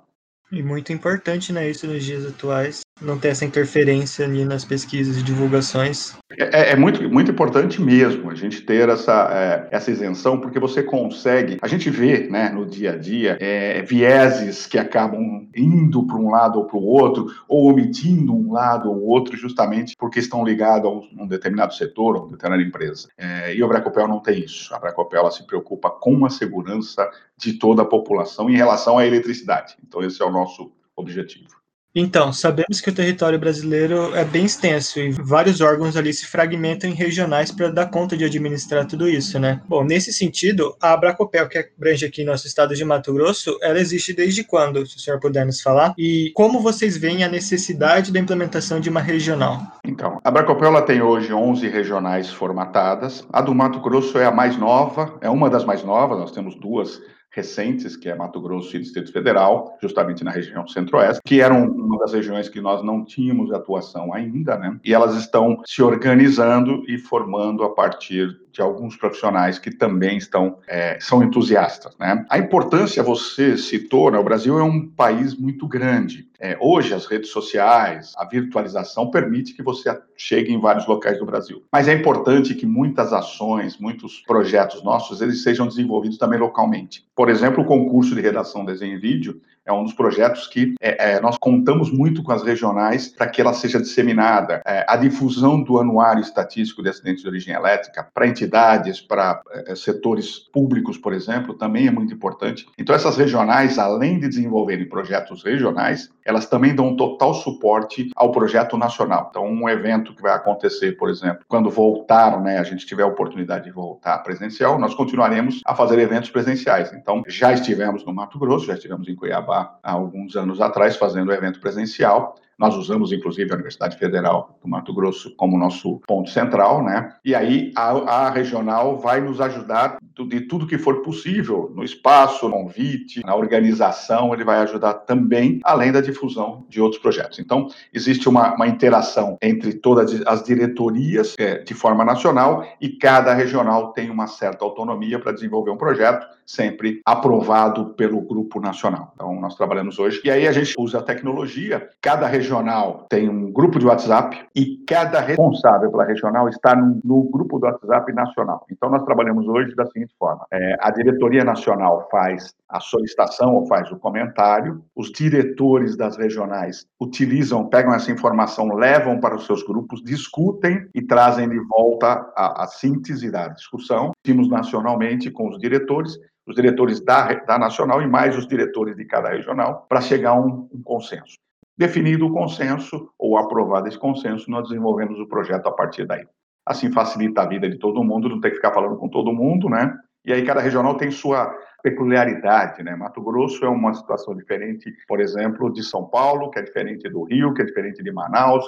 E 0.53 0.63
muito 0.63 0.93
importante, 0.93 1.53
né, 1.53 1.69
isso 1.69 1.87
nos 1.87 2.05
dias 2.05 2.27
atuais, 2.27 2.84
não 3.01 3.19
ter 3.19 3.29
essa 3.29 3.45
interferência 3.45 4.25
ali 4.25 4.45
nas 4.45 4.65
pesquisas 4.65 5.17
e 5.17 5.23
divulgações. 5.23 6.15
É, 6.31 6.73
é, 6.73 6.77
muito, 6.77 7.03
muito 7.11 7.31
importante 7.31 7.81
mesmo 7.81 8.31
a 8.31 8.35
gente 8.35 8.63
ter 8.63 8.89
essa, 8.89 9.29
é, 9.33 9.69
essa 9.71 9.91
isenção, 9.91 10.41
porque 10.41 10.59
você 10.59 10.83
consegue. 10.83 11.59
A 11.61 11.69
gente 11.69 11.91
vê 11.91 12.29
né, 12.29 12.51
no 12.51 12.65
dia 12.65 12.93
a 12.93 12.97
dia 12.97 13.37
é, 13.41 13.83
vieses 13.83 14.67
que 14.67 14.79
acabam 14.79 15.49
indo 15.55 16.07
para 16.07 16.17
um 16.17 16.31
lado 16.31 16.59
ou 16.59 16.67
para 16.67 16.77
o 16.77 16.85
outro, 16.85 17.27
ou 17.49 17.71
omitindo 17.71 18.35
um 18.35 18.53
lado 18.53 18.91
ou 18.91 19.03
outro, 19.03 19.37
justamente 19.37 19.95
porque 19.99 20.21
estão 20.21 20.45
ligados 20.45 20.89
a 20.89 21.23
um, 21.23 21.27
determinado 21.27 21.75
setor, 21.75 22.17
ou 22.17 22.23
uma 22.23 22.33
determinada 22.33 22.67
empresa. 22.67 23.09
É, 23.19 23.55
e 23.55 23.63
o 23.63 23.69
Bracopel 23.69 24.07
não 24.07 24.21
tem 24.21 24.45
isso. 24.45 24.75
A 24.75 24.79
Bracopel 24.79 25.31
se 25.31 25.47
preocupa 25.47 25.91
com 25.91 26.25
a 26.25 26.31
segurança 26.31 27.09
de 27.37 27.55
toda 27.55 27.83
a 27.83 27.87
população 27.87 28.49
em 28.49 28.57
relação 28.57 28.99
à 28.99 29.07
eletricidade. 29.07 29.77
Então, 29.87 30.03
esse 30.03 30.23
é 30.23 30.25
o 30.25 30.31
nosso 30.31 30.73
objetivo. 30.97 31.64
Então, 31.97 32.33
sabemos 32.33 32.81
que 32.81 32.91
o 32.91 32.95
território 32.95 33.39
brasileiro 33.39 34.13
é 34.17 34.25
bem 34.25 34.47
extenso 34.47 34.99
e 34.99 35.13
vários 35.13 35.61
órgãos 35.61 35.97
ali 35.97 36.13
se 36.13 36.27
fragmentam 36.27 36.91
em 36.91 36.93
regionais 36.95 37.53
para 37.53 37.71
dar 37.71 37.87
conta 37.87 38.17
de 38.17 38.25
administrar 38.25 38.85
tudo 38.85 39.09
isso, 39.09 39.39
né? 39.39 39.61
Bom, 39.69 39.85
nesse 39.85 40.13
sentido, 40.13 40.75
a 40.83 40.93
Abracopel, 40.93 41.49
que 41.49 41.57
abrange 41.59 42.05
aqui 42.05 42.25
nosso 42.25 42.49
estado 42.49 42.75
de 42.75 42.85
Mato 42.85 43.15
Grosso, 43.15 43.57
ela 43.63 43.79
existe 43.79 44.13
desde 44.13 44.43
quando, 44.43 44.85
se 44.85 44.97
o 44.97 44.99
senhor 44.99 45.21
puder 45.21 45.47
nos 45.47 45.61
falar? 45.61 45.95
E 45.97 46.33
como 46.35 46.61
vocês 46.61 46.97
veem 46.97 47.23
a 47.23 47.29
necessidade 47.29 48.13
da 48.13 48.19
implementação 48.19 48.81
de 48.81 48.91
uma 48.91 49.01
regional? 49.01 49.61
Então, 49.87 50.19
a 50.25 50.29
Abracopel 50.29 50.69
ela 50.69 50.83
tem 50.83 51.01
hoje 51.01 51.33
11 51.33 51.69
regionais 51.69 52.29
formatadas. 52.29 53.25
A 53.33 53.41
do 53.41 53.55
Mato 53.55 53.79
Grosso 53.79 54.19
é 54.19 54.27
a 54.27 54.33
mais 54.33 54.57
nova, 54.57 55.17
é 55.21 55.31
uma 55.31 55.49
das 55.49 55.65
mais 55.65 55.85
novas, 55.85 56.19
nós 56.19 56.33
temos 56.33 56.57
duas 56.57 57.01
recentes, 57.35 57.97
que 57.97 58.09
é 58.09 58.15
Mato 58.15 58.41
Grosso 58.41 58.77
e 58.77 58.81
Distrito 58.81 59.13
Federal, 59.13 59.77
justamente 59.83 60.23
na 60.23 60.31
região 60.31 60.67
centro-oeste, 60.69 61.21
que 61.25 61.41
eram 61.41 61.65
uma 61.65 61.99
das 61.99 62.13
regiões 62.13 62.49
que 62.49 62.61
nós 62.61 62.83
não 62.83 63.05
tínhamos 63.05 63.53
atuação 63.53 64.15
ainda, 64.15 64.57
né? 64.57 64.79
E 64.85 64.95
elas 64.95 65.17
estão 65.17 65.61
se 65.67 65.83
organizando 65.83 66.85
e 66.89 66.97
formando 66.97 67.65
a 67.65 67.75
partir 67.75 68.44
de 68.55 68.63
alguns 68.63 68.97
profissionais 68.97 69.59
que 69.59 69.71
também 69.71 70.17
estão 70.17 70.59
é, 70.69 70.97
são 71.01 71.23
entusiastas. 71.23 71.97
Né? 71.99 72.25
A 72.31 72.39
importância 72.39 73.03
você 73.03 73.59
citou, 73.59 74.11
né? 74.11 74.19
o 74.19 74.25
Brasil 74.25 74.59
é 74.59 74.63
um 74.63 74.89
país 74.89 75.35
muito 75.35 75.67
grande. 75.67 76.29
É, 76.39 76.57
hoje 76.61 76.95
as 76.95 77.07
redes 77.07 77.31
sociais, 77.31 78.13
a 78.17 78.25
virtualização 78.25 79.11
permite 79.11 79.55
que 79.55 79.63
você 79.63 79.99
chegue 80.17 80.53
em 80.53 80.61
vários 80.61 80.87
locais 80.87 81.19
do 81.19 81.27
Brasil. 81.27 81.65
Mas 81.73 81.89
é 81.89 81.95
importante 81.95 82.55
que 82.55 82.65
muitas 82.67 83.13
ações, 83.13 83.77
muitos 83.79 84.21
projetos 84.21 84.83
nossos, 84.85 85.21
eles 85.21 85.43
sejam 85.43 85.67
desenvolvidos 85.67 86.17
também 86.17 86.39
localmente. 86.39 87.05
Por 87.17 87.29
exemplo, 87.29 87.65
o 87.65 87.67
concurso 87.67 88.15
de 88.15 88.21
redação 88.21 88.65
desenho 88.65 88.97
e 88.97 89.01
vídeo 89.01 89.41
é 89.67 89.73
um 89.73 89.85
dos 89.85 89.95
projetos 89.95 90.47
que 90.47 90.75
é, 90.81 91.15
é, 91.15 91.21
nós 91.21 91.37
contamos 91.39 91.91
muito 91.91 92.23
com 92.23 92.33
as 92.33 92.43
regionais 92.43 93.09
para 93.09 93.27
que 93.27 93.41
ela 93.41 93.53
seja 93.53 93.81
disseminada. 93.81 94.63
É, 94.67 94.85
a 94.89 94.97
difusão 94.97 95.63
do 95.63 95.79
anuário 95.79 96.21
estatístico 96.21 96.83
de 96.83 96.91
acidentes 96.91 97.23
de 97.23 97.29
origem 97.29 97.55
elétrica 97.55 98.07
para 98.13 98.27
entidades, 98.27 99.01
para 99.01 99.41
é, 99.67 99.75
setores 99.75 100.39
públicos, 100.39 100.99
por 100.99 101.13
exemplo, 101.13 101.55
também 101.55 101.87
é 101.87 101.91
muito 101.91 102.13
importante. 102.13 102.67
Então, 102.79 102.95
essas 102.95 103.17
regionais, 103.17 103.79
além 103.79 104.19
de 104.19 104.29
desenvolverem 104.29 104.89
projetos 104.89 105.43
regionais, 105.43 106.11
elas 106.25 106.47
também 106.47 106.75
dão 106.75 106.97
total 106.97 107.35
suporte 107.35 108.11
ao 108.15 108.33
projeto 108.33 108.77
nacional. 108.77 109.29
Então, 109.31 109.47
um 109.47 109.69
evento 109.69 110.15
que 110.15 110.23
vai 110.23 110.33
acontecer, 110.33 110.93
por 110.93 111.09
exemplo, 111.09 111.45
quando 111.49 111.71
voltar, 111.71 112.41
né, 112.41 112.59
a 112.59 112.65
gente 112.65 112.87
tiver 112.87 113.03
a 113.03 113.07
oportunidade 113.07 113.65
de 113.65 113.71
voltar 113.71 114.19
presencial, 114.19 114.79
nós 114.79 114.95
continuaremos 114.95 115.61
a 115.65 115.75
fazer 115.75 115.99
eventos 115.99 116.31
presenciais. 116.31 116.93
Então, 116.93 117.23
já 117.27 117.53
estivemos 117.53 118.05
no 118.05 118.13
Mato 118.13 118.39
Grosso, 118.39 118.67
já 118.67 118.75
estivemos 118.75 119.09
em 119.09 119.15
Cuiabá, 119.15 119.54
há 119.55 119.93
alguns 119.93 120.37
anos 120.37 120.61
atrás, 120.61 120.97
fazendo 120.97 121.29
o 121.31 121.33
evento 121.33 121.61
presencial. 121.61 122.37
Nós 122.59 122.77
usamos, 122.77 123.13
inclusive, 123.13 123.51
a 123.51 123.55
Universidade 123.55 123.97
Federal 123.97 124.59
do 124.63 124.69
Mato 124.69 124.93
Grosso 124.93 125.35
como 125.37 125.59
nosso 125.59 126.01
ponto 126.07 126.31
central, 126.31 126.83
né? 126.83 127.15
E 127.25 127.35
aí 127.35 127.73
a, 127.77 127.91
a 128.27 128.31
regional 128.31 128.99
vai 128.99 129.21
nos 129.21 129.41
ajudar 129.41 129.99
de 130.29 130.41
tudo 130.43 130.67
que 130.67 130.79
for 130.79 131.03
possível, 131.03 131.73
no 131.75 131.83
espaço, 131.83 132.49
no 132.49 132.65
convite, 132.65 133.25
na 133.25 133.35
organização, 133.35 134.33
ele 134.33 134.45
vai 134.45 134.59
ajudar 134.61 134.95
também, 134.95 135.61
além 135.63 135.93
da 135.93 136.01
difusão 136.01 136.65
de 136.69 136.81
outros 136.81 137.01
projetos. 137.01 137.39
Então, 137.39 137.69
existe 137.93 138.29
uma, 138.29 138.55
uma 138.55 138.67
interação 138.67 139.37
entre 139.43 139.75
todas 139.75 140.23
as 140.27 140.43
diretorias 140.43 141.35
é, 141.39 141.59
de 141.59 141.75
forma 141.75 142.05
nacional 142.05 142.67
e 142.81 142.89
cada 142.89 143.35
regional 143.35 143.93
tem 143.93 144.11
uma 144.11 144.27
certa 144.27 144.65
autonomia 144.65 145.19
para 145.19 145.33
desenvolver 145.33 145.71
um 145.71 145.77
projeto, 145.77 146.27
sempre 146.47 147.01
aprovado 147.05 147.95
pelo 147.95 148.21
grupo 148.21 148.61
nacional. 148.61 149.13
Então, 149.15 149.39
nós 149.41 149.55
trabalhamos 149.55 149.99
hoje. 149.99 150.21
E 150.25 150.31
aí 150.31 150.47
a 150.47 150.53
gente 150.53 150.75
usa 150.79 150.99
a 150.99 151.03
tecnologia, 151.03 151.89
cada 152.01 152.27
regional 152.27 152.44
regional 152.45 153.07
tem 153.09 153.29
um 153.29 153.51
grupo 153.51 153.79
de 153.79 153.87
WhatsApp 153.87 154.47
e 154.55 154.85
cada 154.87 155.21
responsável 155.21 155.91
pela 155.91 156.05
regional 156.05 156.49
está 156.49 156.77
no, 156.77 157.01
no 157.03 157.23
grupo 157.25 157.59
do 157.59 157.67
WhatsApp 157.67 158.13
nacional. 158.13 158.67
Então, 158.71 158.91
nós 158.91 159.03
trabalhamos 159.05 159.49
hoje 159.49 159.75
da 159.75 159.87
seguinte 159.87 160.15
forma: 160.19 160.47
é, 160.53 160.77
a 160.81 160.91
diretoria 160.91 161.43
nacional 161.43 162.07
faz 162.11 162.55
a 162.69 162.81
solicitação 162.81 163.55
ou 163.55 163.67
faz 163.67 163.91
o 163.91 163.97
comentário, 163.97 164.83
os 164.95 165.11
diretores 165.11 165.97
das 165.97 166.17
regionais 166.17 166.87
utilizam, 167.01 167.67
pegam 167.67 167.95
essa 167.95 168.11
informação, 168.11 168.69
levam 168.75 169.19
para 169.19 169.35
os 169.35 169.47
seus 169.47 169.63
grupos, 169.63 170.03
discutem 170.03 170.87
e 170.95 171.03
trazem 171.03 171.49
de 171.49 171.59
volta 171.69 172.31
a, 172.37 172.65
a 172.65 172.67
síntese 172.67 173.31
da 173.31 173.49
discussão. 173.49 174.13
Temos 174.23 174.49
nacionalmente 174.49 175.31
com 175.31 175.49
os 175.49 175.59
diretores 175.59 176.19
os 176.47 176.55
diretores 176.55 177.01
da, 177.01 177.33
da 177.33 177.59
nacional 177.59 178.03
e 178.03 178.07
mais 178.07 178.37
os 178.37 178.47
diretores 178.47 178.95
de 178.95 179.07
cada 179.07 179.31
regional, 179.31 179.87
para 179.89 180.03
chegar 180.03 180.33
a 180.33 180.39
um, 180.39 180.69
um 180.71 180.83
consenso. 180.83 181.39
Definido 181.77 182.27
o 182.27 182.33
consenso, 182.33 183.11
ou 183.19 183.37
aprovado 183.37 183.89
esse 183.89 183.99
consenso, 183.99 184.51
nós 184.51 184.69
desenvolvemos 184.69 185.19
o 185.19 185.27
projeto 185.27 185.67
a 185.67 185.73
partir 185.73 186.07
daí. 186.07 186.25
Assim 186.65 186.91
facilita 186.91 187.43
a 187.43 187.47
vida 187.49 187.69
de 187.69 187.79
todo 187.79 188.05
mundo, 188.05 188.29
não 188.29 188.41
tem 188.41 188.51
que 188.51 188.57
ficar 188.57 188.73
falando 188.73 188.97
com 188.97 189.09
todo 189.09 189.33
mundo, 189.33 189.69
né? 189.69 189.93
E 190.25 190.33
aí 190.33 190.45
cada 190.45 190.61
regional 190.61 190.97
tem 190.97 191.11
sua 191.11 191.55
peculiaridade, 191.83 192.83
né? 192.83 192.97
Mato 192.97 193.21
Grosso 193.21 193.65
é 193.65 193.69
uma 193.69 193.93
situação 193.93 194.35
diferente, 194.35 194.91
por 195.07 195.21
exemplo, 195.21 195.71
de 195.71 195.83
São 195.83 196.05
Paulo, 196.09 196.51
que 196.51 196.59
é 196.59 196.63
diferente 196.63 197.09
do 197.11 197.25
Rio, 197.25 197.53
que 197.53 197.61
é 197.61 197.65
diferente 197.65 198.03
de 198.03 198.11
Manaus, 198.11 198.65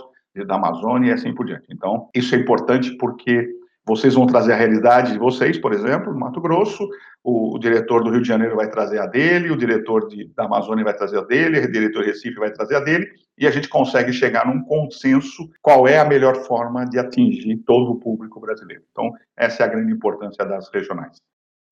da 0.46 0.56
Amazônia 0.56 1.10
e 1.10 1.12
assim 1.14 1.34
por 1.34 1.46
diante. 1.46 1.66
Então, 1.70 2.10
isso 2.14 2.34
é 2.34 2.38
importante 2.38 2.94
porque 2.98 3.48
vocês 3.86 4.14
vão 4.14 4.26
trazer 4.26 4.52
a 4.52 4.56
realidade 4.56 5.12
de 5.12 5.18
vocês, 5.18 5.56
por 5.58 5.72
exemplo, 5.72 6.12
no 6.12 6.18
Mato 6.18 6.40
Grosso, 6.40 6.88
o, 7.22 7.54
o, 7.54 7.58
diretor 7.58 8.02
do 8.02 8.10
Rio 8.10 8.20
de 8.20 8.26
Janeiro 8.26 8.56
vai 8.56 8.68
trazer 8.68 8.98
a 8.98 9.06
dele, 9.06 9.50
o 9.50 9.56
diretor 9.56 10.08
de, 10.08 10.28
da 10.34 10.44
Amazônia 10.44 10.84
vai 10.84 10.94
trazer 10.94 11.18
a 11.18 11.22
dele, 11.22 11.60
o 11.60 11.70
diretor 11.70 12.04
Recife 12.04 12.34
vai 12.34 12.50
trazer 12.50 12.74
a 12.76 12.80
dele, 12.80 13.06
e 13.38 13.46
a 13.46 13.50
gente 13.50 13.68
consegue 13.68 14.12
chegar 14.12 14.44
num 14.44 14.60
consenso 14.64 15.48
qual 15.62 15.86
é 15.86 15.98
a 15.98 16.04
melhor 16.04 16.34
forma 16.46 16.84
de 16.84 16.98
atingir 16.98 17.56
todo 17.58 17.92
o 17.92 18.00
público 18.00 18.40
brasileiro. 18.40 18.82
Então, 18.90 19.12
essa 19.36 19.62
é 19.62 19.66
a 19.66 19.68
grande 19.68 19.92
importância 19.92 20.44
das 20.44 20.68
regionais. 20.68 21.18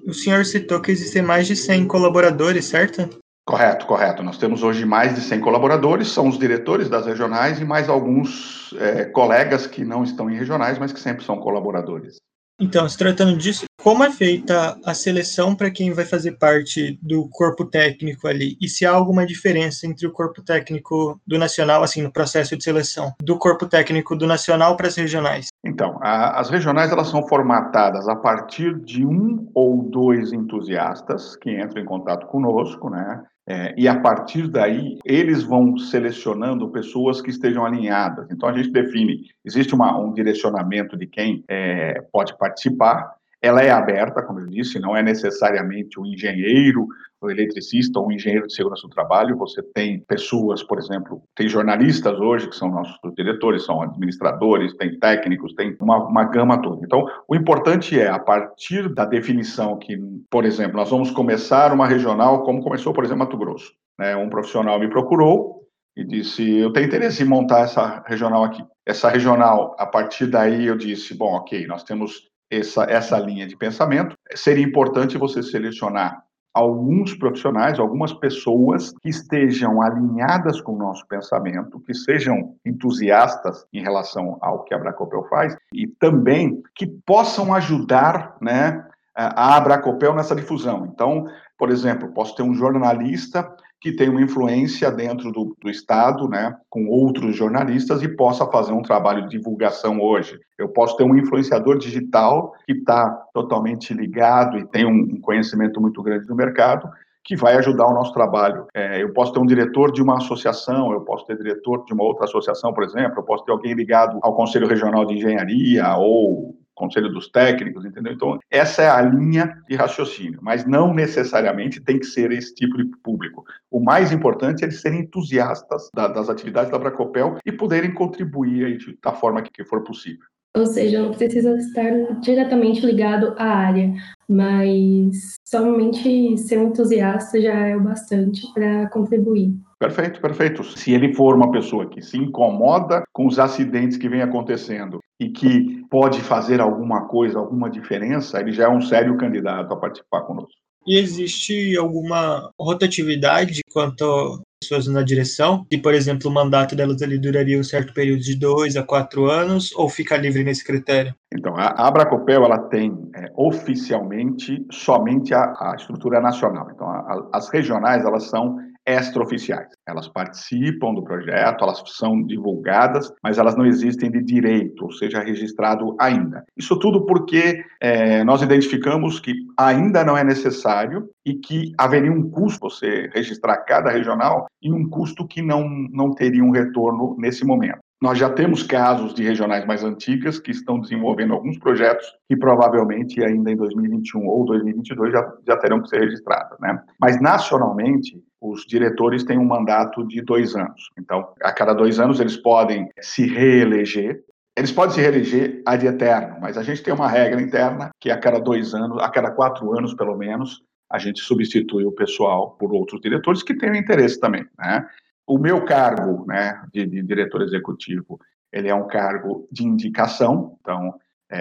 O 0.06 0.12
senhor 0.12 0.44
citou 0.44 0.80
que 0.80 0.92
existem 0.92 1.22
mais 1.22 1.46
de 1.46 1.56
100 1.56 1.88
colaboradores, 1.88 2.66
certo? 2.66 3.08
Correto, 3.46 3.86
correto. 3.86 4.22
Nós 4.22 4.38
temos 4.38 4.62
hoje 4.62 4.86
mais 4.86 5.14
de 5.14 5.20
100 5.20 5.40
colaboradores, 5.40 6.08
são 6.08 6.28
os 6.28 6.38
diretores 6.38 6.88
das 6.88 7.04
regionais 7.04 7.60
e 7.60 7.64
mais 7.64 7.90
alguns 7.90 8.74
é, 8.78 9.04
colegas 9.04 9.66
que 9.66 9.84
não 9.84 10.02
estão 10.02 10.30
em 10.30 10.36
regionais, 10.36 10.78
mas 10.78 10.92
que 10.92 11.00
sempre 11.00 11.24
são 11.24 11.38
colaboradores. 11.38 12.16
Então, 12.58 12.88
se 12.88 12.96
tratando 12.96 13.36
disso, 13.36 13.64
como 13.82 14.04
é 14.04 14.10
feita 14.10 14.78
a 14.84 14.94
seleção 14.94 15.56
para 15.56 15.70
quem 15.70 15.92
vai 15.92 16.04
fazer 16.04 16.38
parte 16.38 16.98
do 17.02 17.28
corpo 17.28 17.64
técnico 17.64 18.28
ali? 18.28 18.56
E 18.60 18.68
se 18.68 18.86
há 18.86 18.92
alguma 18.92 19.26
diferença 19.26 19.86
entre 19.86 20.06
o 20.06 20.12
corpo 20.12 20.40
técnico 20.40 21.20
do 21.26 21.36
nacional, 21.36 21.82
assim, 21.82 22.00
no 22.00 22.12
processo 22.12 22.56
de 22.56 22.62
seleção, 22.62 23.12
do 23.20 23.36
corpo 23.36 23.66
técnico 23.66 24.16
do 24.16 24.26
nacional 24.26 24.76
para 24.76 24.86
as 24.86 24.94
regionais? 24.94 25.48
Então, 25.66 25.98
a, 26.00 26.40
as 26.40 26.48
regionais 26.48 26.92
elas 26.92 27.08
são 27.08 27.26
formatadas 27.26 28.08
a 28.08 28.14
partir 28.14 28.78
de 28.80 29.04
um 29.04 29.50
ou 29.52 29.82
dois 29.82 30.32
entusiastas 30.32 31.36
que 31.36 31.50
entram 31.50 31.82
em 31.82 31.86
contato 31.86 32.26
conosco, 32.28 32.88
né? 32.88 33.22
É, 33.46 33.74
e 33.76 33.86
a 33.86 34.00
partir 34.00 34.48
daí, 34.48 34.98
eles 35.04 35.42
vão 35.42 35.76
selecionando 35.76 36.70
pessoas 36.70 37.20
que 37.20 37.28
estejam 37.28 37.64
alinhadas. 37.64 38.30
Então, 38.30 38.48
a 38.48 38.52
gente 38.56 38.70
define: 38.70 39.26
existe 39.44 39.74
uma, 39.74 39.98
um 39.98 40.12
direcionamento 40.12 40.96
de 40.96 41.06
quem 41.06 41.44
é, 41.46 42.00
pode 42.12 42.36
participar. 42.38 43.14
Ela 43.44 43.62
é 43.62 43.70
aberta, 43.70 44.22
como 44.22 44.40
eu 44.40 44.46
disse, 44.46 44.78
não 44.78 44.96
é 44.96 45.02
necessariamente 45.02 46.00
o 46.00 46.06
engenheiro, 46.06 46.86
o 47.20 47.30
eletricista 47.30 48.00
ou 48.00 48.08
o 48.08 48.12
engenheiro 48.12 48.46
de 48.46 48.54
segurança 48.54 48.82
do 48.82 48.94
trabalho. 48.94 49.36
Você 49.36 49.62
tem 49.62 50.00
pessoas, 50.00 50.62
por 50.62 50.78
exemplo, 50.78 51.22
tem 51.34 51.46
jornalistas 51.46 52.18
hoje 52.18 52.48
que 52.48 52.56
são 52.56 52.70
nossos 52.70 52.98
diretores, 53.14 53.64
são 53.64 53.82
administradores, 53.82 54.74
tem 54.76 54.98
técnicos, 54.98 55.54
tem 55.54 55.76
uma, 55.78 56.08
uma 56.08 56.24
gama 56.24 56.60
toda. 56.62 56.84
Então, 56.84 57.06
o 57.28 57.36
importante 57.36 58.00
é, 58.00 58.08
a 58.08 58.18
partir 58.18 58.88
da 58.94 59.04
definição 59.04 59.78
que, 59.78 59.96
por 60.30 60.46
exemplo, 60.46 60.76
nós 60.76 60.88
vamos 60.88 61.10
começar 61.10 61.72
uma 61.72 61.86
regional, 61.86 62.44
como 62.44 62.62
começou, 62.62 62.94
por 62.94 63.04
exemplo, 63.04 63.24
Mato 63.24 63.36
Grosso. 63.36 63.72
Né? 63.98 64.16
Um 64.16 64.30
profissional 64.30 64.80
me 64.80 64.88
procurou, 64.88 65.64
e 65.96 66.04
disse: 66.04 66.56
Eu 66.56 66.72
tenho 66.72 66.86
interesse 66.86 67.22
em 67.22 67.26
montar 67.26 67.60
essa 67.60 68.02
regional 68.06 68.42
aqui. 68.42 68.64
Essa 68.84 69.08
regional, 69.08 69.76
a 69.78 69.86
partir 69.86 70.26
daí 70.26 70.66
eu 70.66 70.76
disse: 70.76 71.14
Bom, 71.14 71.34
ok, 71.34 71.66
nós 71.66 71.84
temos 71.84 72.33
essa, 72.50 72.84
essa 72.84 73.18
linha 73.18 73.46
de 73.46 73.56
pensamento. 73.56 74.16
Seria 74.34 74.64
importante 74.64 75.18
você 75.18 75.42
selecionar 75.42 76.22
alguns 76.54 77.12
profissionais, 77.14 77.80
algumas 77.80 78.12
pessoas 78.12 78.92
que 79.02 79.08
estejam 79.08 79.82
alinhadas 79.82 80.60
com 80.60 80.72
o 80.72 80.78
nosso 80.78 81.04
pensamento, 81.08 81.80
que 81.80 81.92
sejam 81.92 82.54
entusiastas 82.64 83.66
em 83.72 83.82
relação 83.82 84.38
ao 84.40 84.62
que 84.62 84.72
a 84.72 84.76
Abracopel 84.76 85.24
faz 85.24 85.56
e 85.72 85.88
também 85.88 86.62
que 86.76 86.86
possam 86.86 87.52
ajudar, 87.52 88.36
né, 88.40 88.86
a 89.16 89.56
Abracopel 89.56 90.14
nessa 90.14 90.34
difusão. 90.34 90.86
Então, 90.86 91.26
por 91.58 91.70
exemplo, 91.70 92.12
posso 92.12 92.36
ter 92.36 92.42
um 92.42 92.54
jornalista 92.54 93.48
que 93.84 93.92
tem 93.92 94.08
uma 94.08 94.22
influência 94.22 94.90
dentro 94.90 95.30
do, 95.30 95.54
do, 95.60 95.68
Estado, 95.68 96.26
né, 96.26 96.56
com 96.70 96.86
outros 96.86 97.36
jornalistas 97.36 98.02
e 98.02 98.08
possa 98.08 98.46
fazer 98.46 98.72
um 98.72 98.80
trabalho 98.80 99.24
de 99.24 99.36
divulgação 99.36 100.00
hoje. 100.00 100.40
Eu 100.56 100.70
posso 100.70 100.96
ter 100.96 101.04
um 101.04 101.14
influenciador 101.14 101.76
digital 101.76 102.54
que 102.64 102.72
está 102.72 103.10
totalmente 103.34 103.92
ligado 103.92 104.56
e 104.56 104.66
tem 104.66 104.86
um 104.86 105.20
conhecimento 105.20 105.82
muito 105.82 106.02
grande 106.02 106.26
do 106.26 106.34
mercado 106.34 106.88
que 107.22 107.36
vai 107.36 107.56
ajudar 107.56 107.86
o 107.86 107.92
nosso 107.92 108.14
trabalho. 108.14 108.66
É, 108.72 109.02
eu 109.02 109.12
posso 109.12 109.34
ter 109.34 109.40
um 109.40 109.46
diretor 109.46 109.92
de 109.92 110.00
uma 110.00 110.16
associação, 110.16 110.90
eu 110.90 111.02
posso 111.02 111.26
ter 111.26 111.36
diretor 111.36 111.84
de 111.84 111.92
uma 111.92 112.04
outra 112.04 112.24
associação, 112.24 112.72
por 112.72 112.84
exemplo, 112.84 113.18
eu 113.18 113.22
posso 113.22 113.44
ter 113.44 113.52
alguém 113.52 113.74
ligado 113.74 114.18
ao 114.22 114.34
Conselho 114.34 114.66
Regional 114.66 115.04
de 115.04 115.12
Engenharia 115.12 115.94
ou 115.98 116.56
conselho 116.74 117.08
dos 117.08 117.28
técnicos, 117.28 117.84
entendeu? 117.84 118.12
Então, 118.12 118.38
essa 118.50 118.82
é 118.82 118.88
a 118.88 119.00
linha 119.00 119.62
de 119.68 119.76
raciocínio, 119.76 120.40
mas 120.42 120.66
não 120.66 120.92
necessariamente 120.92 121.80
tem 121.80 121.98
que 121.98 122.06
ser 122.06 122.32
esse 122.32 122.54
tipo 122.54 122.76
de 122.76 122.84
público. 123.02 123.44
O 123.70 123.80
mais 123.80 124.12
importante 124.12 124.62
é 124.62 124.66
eles 124.66 124.80
serem 124.80 125.00
entusiastas 125.00 125.88
da, 125.94 126.08
das 126.08 126.28
atividades 126.28 126.70
da 126.70 126.78
Bracopel 126.78 127.38
e 127.44 127.52
poderem 127.52 127.92
contribuir 127.92 128.64
aí 128.64 128.78
da 129.02 129.12
forma 129.12 129.42
que 129.42 129.64
for 129.64 129.82
possível. 129.84 130.24
Ou 130.56 130.66
seja, 130.66 131.02
não 131.02 131.10
precisa 131.10 131.56
estar 131.56 132.20
diretamente 132.20 132.86
ligado 132.86 133.34
à 133.36 133.44
área, 133.44 133.92
mas 134.28 135.34
somente 135.44 136.38
ser 136.38 136.58
um 136.58 136.68
entusiasta 136.68 137.40
já 137.40 137.52
é 137.52 137.76
o 137.76 137.82
bastante 137.82 138.40
para 138.52 138.88
contribuir. 138.90 139.52
Perfeito, 139.78 140.20
perfeito. 140.20 140.64
Se 140.64 140.92
ele 140.92 141.14
for 141.14 141.34
uma 141.34 141.50
pessoa 141.50 141.88
que 141.88 142.00
se 142.00 142.16
incomoda 142.16 143.02
com 143.12 143.26
os 143.26 143.38
acidentes 143.38 143.96
que 143.96 144.08
vem 144.08 144.22
acontecendo 144.22 145.00
e 145.20 145.30
que 145.30 145.84
pode 145.90 146.20
fazer 146.20 146.60
alguma 146.60 147.06
coisa, 147.06 147.38
alguma 147.38 147.70
diferença, 147.70 148.40
ele 148.40 148.52
já 148.52 148.64
é 148.64 148.68
um 148.68 148.80
sério 148.80 149.16
candidato 149.16 149.72
a 149.72 149.76
participar 149.76 150.22
conosco. 150.22 150.52
E 150.86 150.98
existe 150.98 151.76
alguma 151.76 152.50
rotatividade 152.60 153.60
quanto 153.72 154.42
pessoas 154.60 154.86
na 154.86 155.02
direção? 155.02 155.66
E, 155.70 155.78
por 155.78 155.94
exemplo, 155.94 156.30
o 156.30 156.32
mandato 156.32 156.74
delas 156.74 157.02
ali 157.02 157.18
duraria 157.18 157.58
um 157.58 157.64
certo 157.64 157.92
período 157.92 158.20
de 158.20 158.34
dois 158.34 158.76
a 158.76 158.82
quatro 158.82 159.30
anos 159.30 159.72
ou 159.76 159.88
fica 159.88 160.16
livre 160.16 160.42
nesse 160.42 160.64
critério? 160.64 161.14
Então, 161.32 161.54
a 161.56 161.86
Abracopel 161.86 162.44
ela 162.44 162.58
tem 162.58 162.92
é, 163.14 163.30
oficialmente 163.36 164.64
somente 164.70 165.34
a, 165.34 165.54
a, 165.58 165.74
estrutura 165.76 166.20
nacional. 166.20 166.68
Então, 166.74 166.88
a, 166.88 166.96
a, 166.98 167.28
as 167.34 167.48
regionais 167.48 168.04
elas 168.04 168.24
são 168.24 168.58
extraoficiais. 168.86 169.68
Elas 169.86 170.08
participam 170.08 170.94
do 170.94 171.02
projeto, 171.02 171.64
elas 171.64 171.82
são 171.86 172.22
divulgadas, 172.22 173.12
mas 173.22 173.38
elas 173.38 173.56
não 173.56 173.66
existem 173.66 174.10
de 174.10 174.22
direito, 174.22 174.84
ou 174.84 174.92
seja, 174.92 175.20
registrado 175.20 175.96
ainda. 175.98 176.44
Isso 176.56 176.78
tudo 176.78 177.06
porque 177.06 177.64
é, 177.80 178.22
nós 178.24 178.42
identificamos 178.42 179.20
que 179.20 179.34
ainda 179.56 180.04
não 180.04 180.16
é 180.16 180.24
necessário 180.24 181.08
e 181.24 181.34
que 181.34 181.72
haveria 181.78 182.12
um 182.12 182.30
custo 182.30 182.68
você 182.68 183.10
registrar 183.14 183.58
cada 183.58 183.90
regional 183.90 184.46
e 184.62 184.72
um 184.72 184.88
custo 184.88 185.26
que 185.26 185.42
não, 185.42 185.68
não 185.90 186.10
teria 186.10 186.44
um 186.44 186.50
retorno 186.50 187.16
nesse 187.18 187.44
momento. 187.44 187.78
Nós 188.04 188.18
já 188.18 188.28
temos 188.28 188.62
casos 188.62 189.14
de 189.14 189.22
regionais 189.22 189.64
mais 189.64 189.82
antigas 189.82 190.38
que 190.38 190.50
estão 190.50 190.78
desenvolvendo 190.78 191.32
alguns 191.32 191.58
projetos 191.58 192.06
que 192.28 192.36
provavelmente 192.36 193.24
ainda 193.24 193.50
em 193.50 193.56
2021 193.56 194.26
ou 194.26 194.44
2022 194.44 195.10
já, 195.10 195.32
já 195.46 195.56
terão 195.56 195.80
que 195.80 195.88
ser 195.88 196.00
registrados. 196.00 196.58
Né? 196.60 196.78
Mas 197.00 197.18
nacionalmente, 197.18 198.22
os 198.44 198.66
diretores 198.66 199.24
têm 199.24 199.38
um 199.38 199.44
mandato 199.44 200.06
de 200.06 200.20
dois 200.20 200.54
anos. 200.54 200.90
Então, 200.98 201.32
a 201.42 201.50
cada 201.50 201.72
dois 201.72 201.98
anos 201.98 202.20
eles 202.20 202.36
podem 202.36 202.90
se 203.00 203.26
reeleger. 203.26 204.22
Eles 204.54 204.70
podem 204.70 204.94
se 204.94 205.00
reeleger 205.00 205.62
ad 205.64 205.84
eterno, 205.84 206.36
mas 206.42 206.58
a 206.58 206.62
gente 206.62 206.82
tem 206.82 206.92
uma 206.92 207.08
regra 207.08 207.40
interna 207.40 207.90
que 207.98 208.10
a 208.10 208.18
cada 208.18 208.38
dois 208.38 208.74
anos, 208.74 209.02
a 209.02 209.08
cada 209.08 209.30
quatro 209.30 209.76
anos 209.76 209.94
pelo 209.94 210.14
menos, 210.14 210.62
a 210.92 210.98
gente 210.98 211.20
substitui 211.20 211.86
o 211.86 211.92
pessoal 211.92 212.50
por 212.50 212.72
outros 212.72 213.00
diretores 213.00 213.42
que 213.42 213.56
tenham 213.56 213.76
interesse 213.76 214.20
também. 214.20 214.46
Né? 214.58 214.86
O 215.26 215.38
meu 215.38 215.64
cargo 215.64 216.26
né, 216.26 216.62
de, 216.70 216.86
de 216.86 217.02
diretor 217.02 217.40
executivo, 217.40 218.20
ele 218.52 218.68
é 218.68 218.74
um 218.74 218.86
cargo 218.86 219.48
de 219.50 219.64
indicação, 219.64 220.58
então 220.60 220.94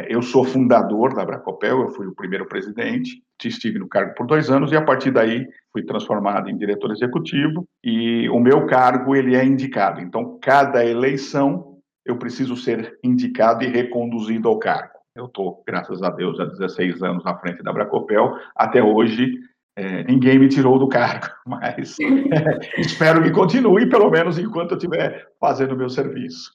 eu 0.08 0.22
sou 0.22 0.44
fundador 0.44 1.14
da 1.14 1.26
Bracopel, 1.26 1.82
eu 1.82 1.90
fui 1.90 2.08
o 2.08 2.16
primeiro 2.16 2.48
presidente, 2.48 3.22
estive 3.48 3.80
no 3.80 3.88
cargo 3.88 4.14
por 4.16 4.26
dois 4.26 4.50
anos 4.50 4.72
e 4.72 4.76
a 4.76 4.82
partir 4.82 5.12
daí 5.12 5.48
fui 5.72 5.84
transformado 5.84 6.50
em 6.50 6.58
diretor 6.58 6.92
executivo 6.92 7.66
e 7.84 8.30
o 8.30 8.40
meu 8.40 8.66
cargo 8.66 9.16
ele 9.16 9.36
é 9.36 9.44
indicado. 9.44 10.02
Então, 10.02 10.38
cada 10.42 10.86
eleição 10.86 11.78
eu 12.06 12.18
preciso 12.18 12.56
ser 12.56 12.98
indicado 13.04 13.64
e 13.64 13.68
reconduzido 13.68 14.48
ao 14.48 14.60
cargo. 14.60 14.94
Eu 15.16 15.26
estou, 15.26 15.64
graças 15.66 16.02
a 16.02 16.10
Deus, 16.10 16.40
há 16.40 16.46
16 16.46 17.02
anos 17.04 17.24
na 17.24 17.38
frente 17.38 17.62
da 17.64 17.72
Bracopel. 17.72 18.36
Até 18.56 18.82
hoje, 18.82 19.40
é, 19.76 20.04
ninguém 20.04 20.40
me 20.40 20.50
tirou 20.50 20.78
do 20.80 20.88
cargo, 20.88 21.28
mas 21.46 21.98
é, 22.00 22.60
espero 22.82 23.24
que 23.24 23.32
continue, 23.32 23.90
pelo 23.90 24.10
menos 24.10 24.38
enquanto 24.38 24.72
eu 24.72 24.78
estiver 24.78 25.28
fazendo 25.40 25.74
o 25.74 25.78
meu 25.78 25.90
serviço. 25.90 26.52